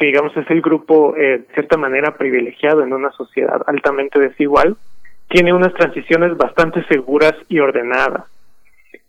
[0.00, 4.78] que digamos es el grupo eh, de cierta manera privilegiado en una sociedad altamente desigual,
[5.28, 8.24] tiene unas transiciones bastante seguras y ordenadas.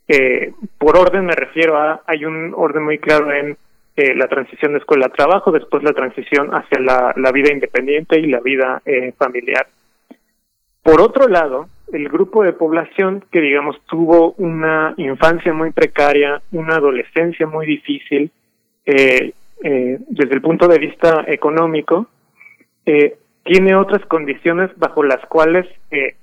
[0.10, 3.58] Eh, por orden me refiero a, hay un orden muy claro en
[3.96, 8.28] eh, la transición de escuela a trabajo, después la transición hacia la, vida independiente y
[8.28, 8.82] la vida
[9.18, 9.68] familiar.
[10.84, 16.76] Por otro lado, el grupo de población que, digamos, tuvo una infancia muy precaria, una
[16.76, 18.30] adolescencia muy difícil,
[18.86, 22.08] eh, eh, desde el punto de vista económico,
[22.86, 26.16] eh, tiene otras condiciones bajo las cuales eh,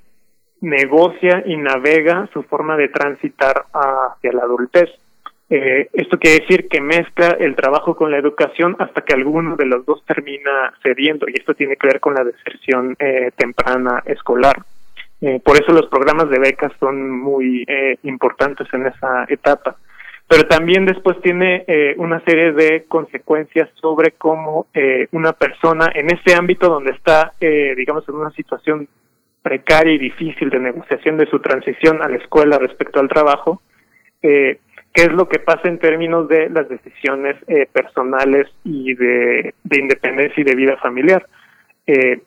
[0.60, 4.90] negocia y navega su forma de transitar hacia la adultez.
[5.50, 9.64] Eh, esto quiere decir que mezcla el trabajo con la educación hasta que alguno de
[9.64, 14.62] los dos termina cediendo y esto tiene que ver con la deserción eh, temprana escolar.
[15.42, 17.66] Por eso los programas de becas son muy
[18.04, 19.74] importantes en esa etapa.
[20.28, 26.10] Pero también después tiene eh, una serie de consecuencias sobre cómo eh, una persona en
[26.14, 28.88] ese ámbito donde está, eh, digamos, en una situación
[29.42, 33.62] precaria y difícil de negociación de su transición a la escuela respecto al trabajo,
[34.22, 34.58] eh,
[34.92, 39.80] qué es lo que pasa en términos de las decisiones eh, personales y de, de,
[39.80, 41.24] independencia y de vida familiar.
[41.86, 42.20] Eh,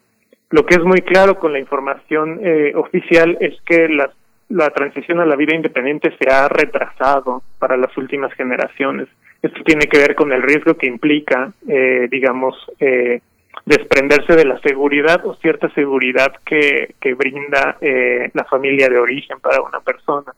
[0.50, 2.42] lo que es muy claro con la información
[2.76, 4.12] oficial es que la,
[4.52, 9.08] la transición a la vida independiente se ha retrasado para las últimas generaciones.
[9.42, 13.22] Esto tiene que ver con el riesgo que implica, eh, digamos, eh,
[13.66, 19.40] desprenderse de la seguridad o cierta seguridad que, que brinda eh, la familia de origen
[19.40, 20.34] para una persona.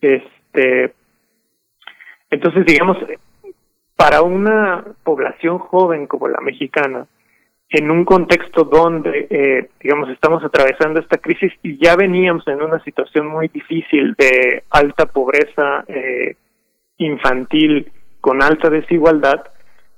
[0.00, 0.92] Este,
[2.30, 2.98] entonces, digamos,
[3.96, 7.06] para una población joven como la mexicana,
[7.70, 12.82] en un contexto donde, eh, digamos, estamos atravesando esta crisis y ya veníamos en una
[12.82, 16.34] situación muy difícil de alta pobreza eh,
[16.98, 17.90] infantil
[18.20, 19.44] con alta desigualdad,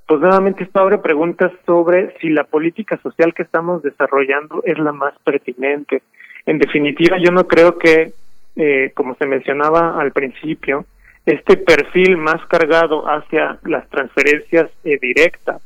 [0.07, 4.91] pues nuevamente esto abre preguntas sobre si la política social que estamos desarrollando es la
[4.91, 6.03] más pertinente.
[6.45, 8.13] En definitiva, yo no creo que,
[8.55, 10.85] eh, como se mencionaba al principio,
[11.25, 15.61] este perfil más cargado hacia las transferencias eh, directas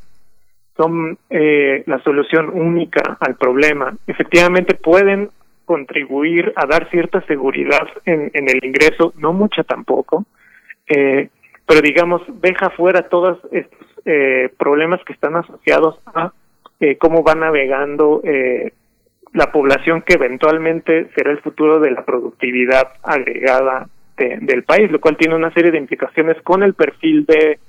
[0.77, 3.95] son eh, la solución única al problema.
[4.05, 5.29] Efectivamente pueden
[5.65, 10.25] contribuir a dar cierta seguridad en, en el ingreso, no mucha tampoco,
[10.87, 11.29] eh,
[11.65, 16.31] pero digamos, deja fuera todos estos eh, problemas que están asociados a
[16.79, 18.71] eh, cómo va navegando eh,
[19.33, 25.01] la población que eventualmente será el futuro de la productividad agregada de, del país, lo
[25.01, 27.59] cual tiene una serie de implicaciones con el perfil de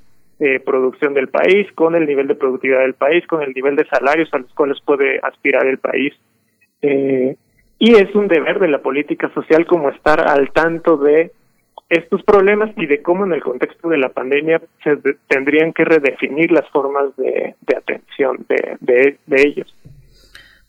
[0.40, 3.86] eh, producción del país, con el nivel de productividad del país, con el nivel de
[3.86, 6.14] salarios a los cuales puede aspirar el país.
[6.82, 7.36] Eh,
[7.78, 11.32] y es un deber de la política social como estar al tanto de
[11.88, 16.52] estos problemas y de cómo en el contexto de la pandemia se tendrían que redefinir
[16.52, 19.74] las formas de, atención de ellos.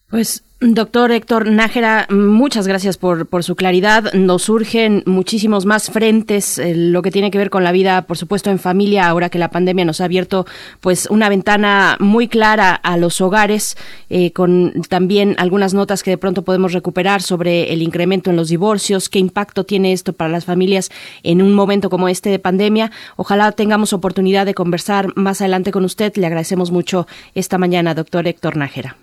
[0.10, 4.12] Pues Doctor Héctor Nájera, muchas gracias por, por su claridad.
[4.14, 8.18] Nos surgen muchísimos más frentes, eh, lo que tiene que ver con la vida, por
[8.18, 10.46] supuesto, en familia, ahora que la pandemia nos ha abierto
[10.82, 13.78] pues una ventana muy clara a los hogares,
[14.10, 18.50] eh, con también algunas notas que de pronto podemos recuperar sobre el incremento en los
[18.50, 20.90] divorcios, qué impacto tiene esto para las familias
[21.24, 22.92] en un momento como este de pandemia.
[23.16, 26.14] Ojalá tengamos oportunidad de conversar más adelante con usted.
[26.18, 28.98] Le agradecemos mucho esta mañana, doctor Héctor Nájera.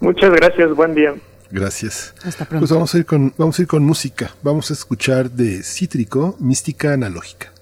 [0.00, 1.14] Muchas gracias, buen día.
[1.50, 2.14] Gracias.
[2.24, 2.60] Hasta pronto.
[2.60, 4.34] Pues vamos a ir con, vamos a ir con música.
[4.42, 7.52] Vamos a escuchar de Cítrico, Mística Analógica.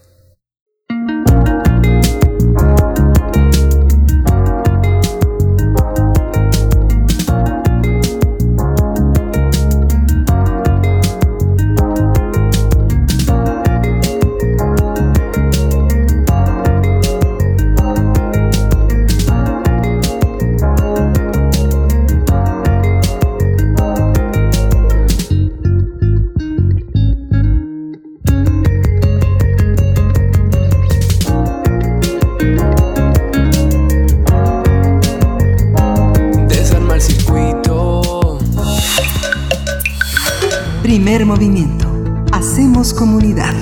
[41.30, 41.86] Movimiento.
[42.32, 43.54] Hacemos comunidad.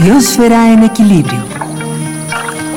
[0.00, 1.40] Biosfera en equilibrio.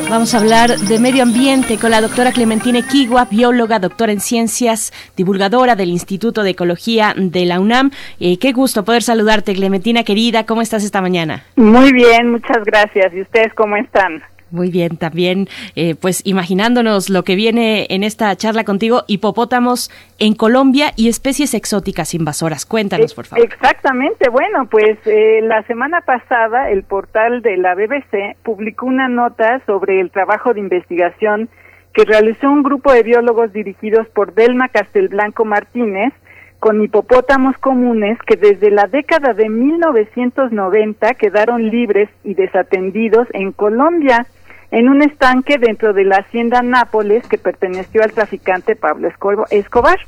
[0.10, 4.92] Vamos a hablar de medio ambiente con la doctora Clementina Equigua, bióloga, doctora en ciencias,
[5.16, 7.92] divulgadora del Instituto de Ecología de la UNAM.
[8.20, 10.48] Eh, qué gusto poder saludarte, Clementina querida.
[10.48, 11.44] ¿Cómo estás esta mañana?
[11.56, 13.14] Muy bien, muchas gracias.
[13.14, 14.24] ¿Y ustedes cómo están?
[14.52, 20.34] Muy bien, también eh, pues imaginándonos lo que viene en esta charla contigo, hipopótamos en
[20.34, 22.66] Colombia y especies exóticas invasoras.
[22.66, 23.46] Cuéntanos, por favor.
[23.46, 29.62] Exactamente, bueno, pues eh, la semana pasada el portal de la BBC publicó una nota
[29.66, 31.50] sobre el trabajo de investigación
[31.94, 36.14] que realizó un grupo de biólogos dirigidos por Delma Castelblanco Martínez
[36.60, 44.28] con hipopótamos comunes que desde la década de 1990 quedaron libres y desatendidos en Colombia
[44.72, 49.10] en un estanque dentro de la hacienda Nápoles que perteneció al traficante Pablo
[49.50, 50.00] Escobar.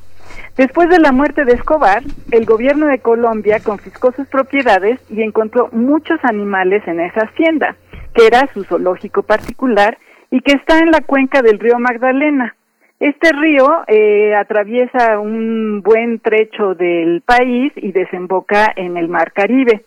[0.55, 5.69] Después de la muerte de Escobar, el gobierno de Colombia confiscó sus propiedades y encontró
[5.71, 7.75] muchos animales en esa hacienda,
[8.13, 9.97] que era su zoológico particular
[10.29, 12.55] y que está en la cuenca del río Magdalena.
[12.99, 19.85] Este río eh, atraviesa un buen trecho del país y desemboca en el Mar Caribe.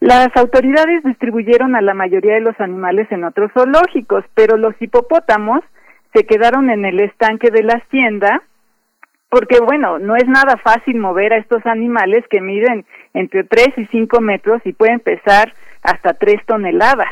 [0.00, 5.60] Las autoridades distribuyeron a la mayoría de los animales en otros zoológicos, pero los hipopótamos
[6.14, 8.42] se quedaron en el estanque de la hacienda
[9.28, 13.86] porque, bueno, no es nada fácil mover a estos animales que miden entre 3 y
[13.86, 17.10] 5 metros y pueden pesar hasta 3 toneladas.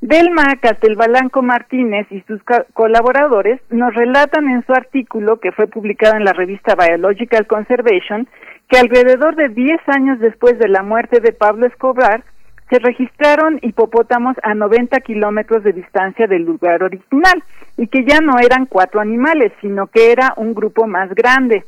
[0.00, 2.40] Delma Castelbalanco Martínez y sus
[2.74, 8.28] colaboradores nos relatan en su artículo que fue publicado en la revista Biological Conservation
[8.68, 12.22] que alrededor de 10 años después de la muerte de Pablo Escobar,
[12.70, 17.42] se registraron hipopótamos a 90 kilómetros de distancia del lugar original
[17.78, 21.64] y que ya no eran cuatro animales, sino que era un grupo más grande.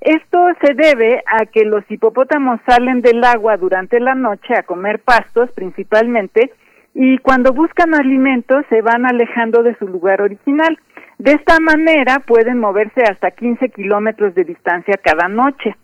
[0.00, 5.00] Esto se debe a que los hipopótamos salen del agua durante la noche a comer
[5.00, 6.52] pastos principalmente
[6.94, 10.78] y cuando buscan alimentos se van alejando de su lugar original.
[11.18, 15.74] De esta manera pueden moverse hasta 15 kilómetros de distancia cada noche.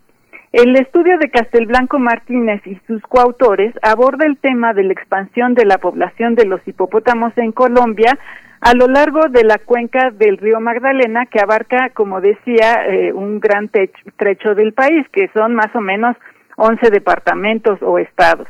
[0.52, 5.64] El estudio de Castelblanco Martínez y sus coautores aborda el tema de la expansión de
[5.64, 8.18] la población de los hipopótamos en Colombia
[8.60, 13.38] a lo largo de la cuenca del río Magdalena, que abarca, como decía, eh, un
[13.38, 13.70] gran
[14.16, 16.16] trecho del país, que son más o menos
[16.56, 18.48] 11 departamentos o estados.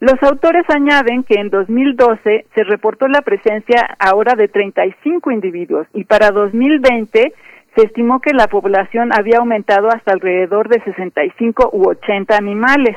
[0.00, 6.04] Los autores añaden que en 2012 se reportó la presencia ahora de 35 individuos y
[6.04, 7.34] para 2020
[7.78, 12.96] se estimó que la población había aumentado hasta alrededor de 65 u 80 animales.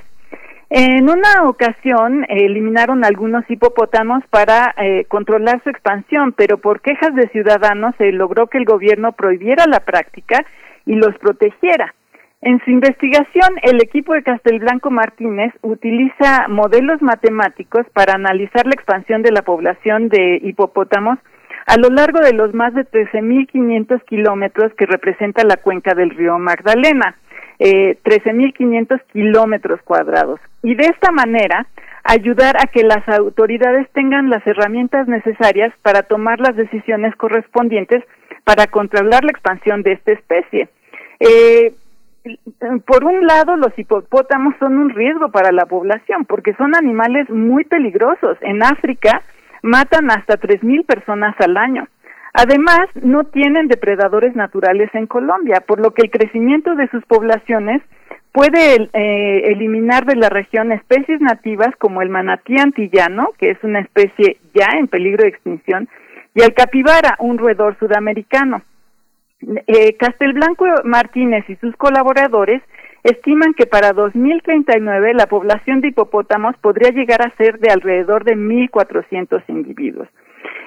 [0.72, 7.28] En una ocasión eliminaron algunos hipopótamos para eh, controlar su expansión, pero por quejas de
[7.28, 10.46] ciudadanos se logró que el gobierno prohibiera la práctica
[10.88, 11.94] y los protegiera.
[12.42, 19.22] En su investigación, el equipo de Castelblanco Martínez utiliza modelos matemáticos para analizar la expansión
[19.22, 21.20] de la población de hipopótamos
[21.66, 26.38] a lo largo de los más de 13.500 kilómetros que representa la cuenca del río
[26.40, 27.16] Magdalena,
[27.60, 30.40] eh, 13.500 kilómetros cuadrados.
[30.64, 31.68] Y de esta manera,
[32.04, 38.04] ayudar a que las autoridades tengan las herramientas necesarias para tomar las decisiones correspondientes
[38.44, 40.70] para controlar la expansión de esta especie.
[41.20, 41.74] Eh,
[42.86, 47.64] por un lado, los hipopótamos son un riesgo para la población porque son animales muy
[47.64, 48.38] peligrosos.
[48.42, 49.22] En África,
[49.62, 51.88] matan hasta 3.000 personas al año.
[52.34, 57.82] Además, no tienen depredadores naturales en Colombia, por lo que el crecimiento de sus poblaciones
[58.32, 63.82] puede eh, eliminar de la región especies nativas como el manatí antillano, que es una
[63.82, 65.90] especie ya en peligro de extinción,
[66.34, 68.62] y el capibara, un roedor sudamericano.
[69.68, 72.62] Eh, Castelblanco Martínez y sus colaboradores
[73.04, 78.36] estiman que para 2039 la población de hipopótamos podría llegar a ser de alrededor de
[78.36, 80.08] 1.400 individuos.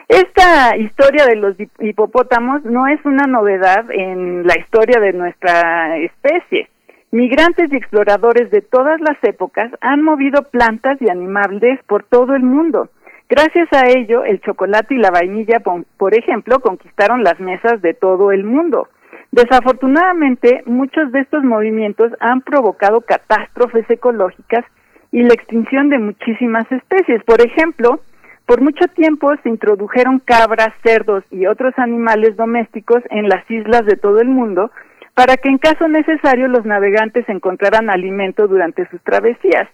[0.08, 6.68] Esta historia de los hipopótamos no es una novedad en la historia de nuestra especie.
[7.10, 12.42] Migrantes y exploradores de todas las épocas han movido plantas y animales por todo el
[12.42, 12.90] mundo.
[13.30, 18.32] Gracias a ello, el chocolate y la vainilla, por ejemplo, conquistaron las mesas de todo
[18.32, 18.88] el mundo.
[19.34, 24.64] Desafortunadamente, muchos de estos movimientos han provocado catástrofes ecológicas
[25.10, 27.20] y la extinción de muchísimas especies.
[27.24, 27.98] Por ejemplo,
[28.46, 33.96] por mucho tiempo se introdujeron cabras, cerdos y otros animales domésticos en las islas de
[33.96, 34.70] todo el mundo
[35.14, 39.66] para que en caso necesario los navegantes encontraran alimento durante sus travesías.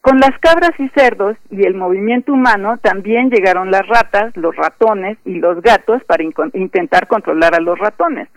[0.00, 5.16] Con las cabras y cerdos y el movimiento humano también llegaron las ratas, los ratones
[5.24, 8.28] y los gatos para intentar controlar a los ratones.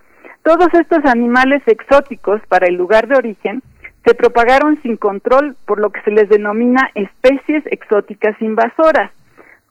[0.43, 3.61] Todos estos animales exóticos para el lugar de origen
[4.05, 9.11] se propagaron sin control por lo que se les denomina especies exóticas invasoras.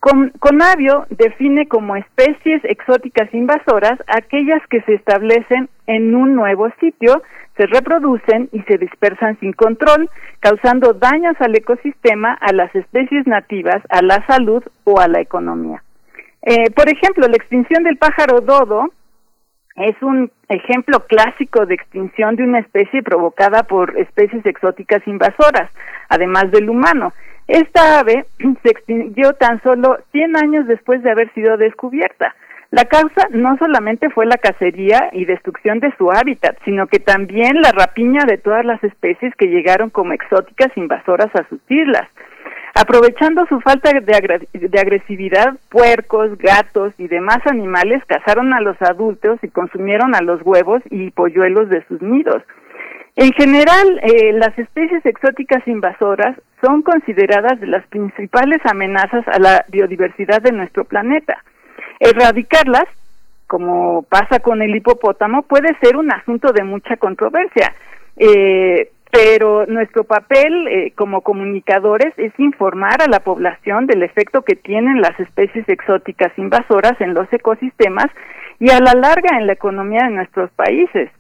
[0.01, 7.23] Con, Conavio define como especies exóticas invasoras aquellas que se establecen en un nuevo sitio,
[7.57, 13.83] se reproducen y se dispersan sin control, causando daños al ecosistema, a las especies nativas,
[13.89, 15.83] a la salud o a la economía.
[16.43, 18.93] Eh, por ejemplo, la extinción del pájaro dodo
[19.81, 25.71] es un ejemplo clásico de extinción de una especie provocada por especies exóticas invasoras,
[26.09, 27.13] además del humano.
[27.47, 28.27] Esta ave
[28.63, 32.35] se extinguió tan solo 100 años después de haber sido descubierta.
[32.71, 37.63] La causa no solamente fue la cacería y destrucción de su hábitat, sino que también
[37.63, 42.07] la rapiña de todas las especies que llegaron como exóticas invasoras a sus islas.
[42.81, 49.49] Aprovechando su falta de, agresividad, puercos, gatos y demás animales cazaron a los adultos y
[49.49, 52.41] consumieron a los huevos y polluelos de sus nidos.
[53.17, 59.65] En general, eh, las especies exóticas invasoras son consideradas de las principales amenazas a la
[59.67, 61.43] biodiversidad de nuestro planeta.
[61.99, 62.87] Erradicarlas,
[63.49, 67.75] como pasa con el hipopótamo, puede ser un asunto de mucha controversia.
[68.17, 74.57] Eh, pero nuestro papel eh, como comunicadores es informar a la población del efecto que
[74.57, 78.07] tienen las especies exóticas invasoras en los ecosistemas
[78.61, 81.11] y a la larga en la economía de nuestros países.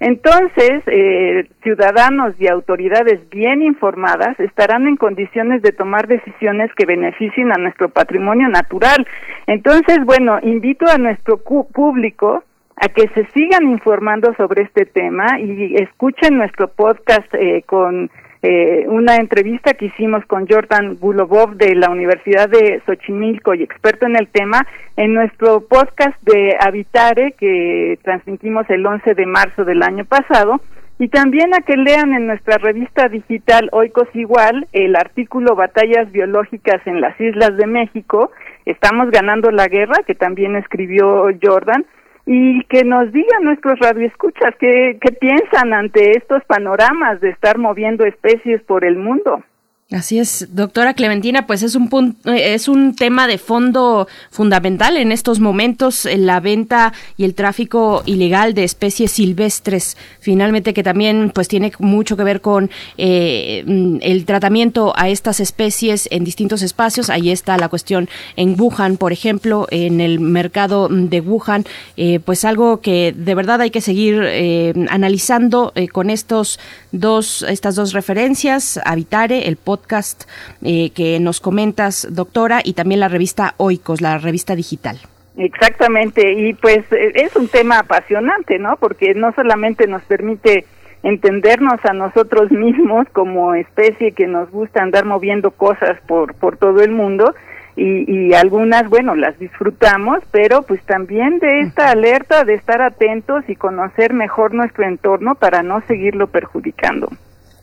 [0.00, 7.52] Entonces, eh, ciudadanos y autoridades bien informadas estarán en condiciones de tomar decisiones que beneficien
[7.52, 9.06] a nuestro patrimonio natural.
[9.46, 12.42] Entonces, bueno, invito a nuestro público
[12.80, 18.10] a que se sigan informando sobre este tema y escuchen nuestro podcast eh, con
[18.42, 24.06] eh, una entrevista que hicimos con Jordan Bulobov de la Universidad de Xochimilco y experto
[24.06, 24.66] en el tema
[24.96, 30.60] en nuestro podcast de Habitare que transmitimos el 11 de marzo del año pasado
[31.00, 36.84] y también a que lean en nuestra revista digital Oikos Igual el artículo Batallas Biológicas
[36.86, 38.30] en las Islas de México,
[38.68, 41.86] Estamos ganando la guerra, que también escribió Jordan,
[42.30, 48.04] y que nos digan nuestros radioescuchas qué, qué piensan ante estos panoramas de estar moviendo
[48.04, 49.42] especies por el mundo.
[49.90, 51.88] Así es, doctora Clementina, pues es un
[52.26, 58.52] es un tema de fondo fundamental en estos momentos, la venta y el tráfico ilegal
[58.52, 63.64] de especies silvestres, finalmente que también pues tiene mucho que ver con eh,
[64.02, 67.08] el tratamiento a estas especies en distintos espacios.
[67.08, 71.64] Ahí está la cuestión en Wuhan, por ejemplo, en el mercado de Wuhan,
[71.96, 76.60] eh, pues algo que de verdad hay que seguir eh, analizando con estos
[76.92, 80.24] dos, estas dos referencias, Habitare, el podcast
[80.62, 84.98] eh, que nos comentas, doctora, y también la revista Oikos, la revista digital.
[85.36, 88.76] Exactamente, y pues eh, es un tema apasionante, ¿no?
[88.76, 90.64] Porque no solamente nos permite
[91.04, 96.82] entendernos a nosotros mismos como especie que nos gusta andar moviendo cosas por, por todo
[96.82, 97.34] el mundo,
[97.76, 103.44] y, y, algunas, bueno, las disfrutamos, pero pues también de esta alerta de estar atentos
[103.46, 107.08] y conocer mejor nuestro entorno para no seguirlo perjudicando.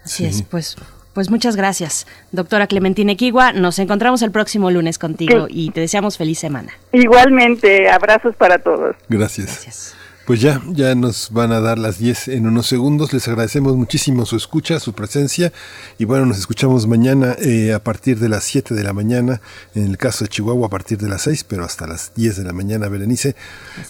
[0.05, 0.77] Así es, pues
[1.15, 3.53] pues muchas gracias, doctora Clementina Equigua.
[3.53, 6.73] Nos encontramos el próximo lunes contigo y te deseamos feliz semana.
[6.91, 8.97] Igualmente, abrazos para todos.
[9.07, 9.47] Gracias.
[9.47, 9.95] Gracias.
[10.25, 13.13] Pues ya, ya nos van a dar las 10 en unos segundos.
[13.13, 15.53] Les agradecemos muchísimo su escucha, su presencia.
[15.97, 19.39] Y bueno, nos escuchamos mañana eh, a partir de las 7 de la mañana.
[19.73, 22.43] En el caso de Chihuahua, a partir de las 6, pero hasta las 10 de
[22.43, 23.35] la mañana, Berenice.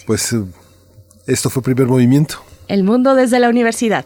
[0.06, 0.44] Pues eh,
[1.26, 2.36] esto fue Primer Movimiento.
[2.68, 4.06] El mundo desde la universidad.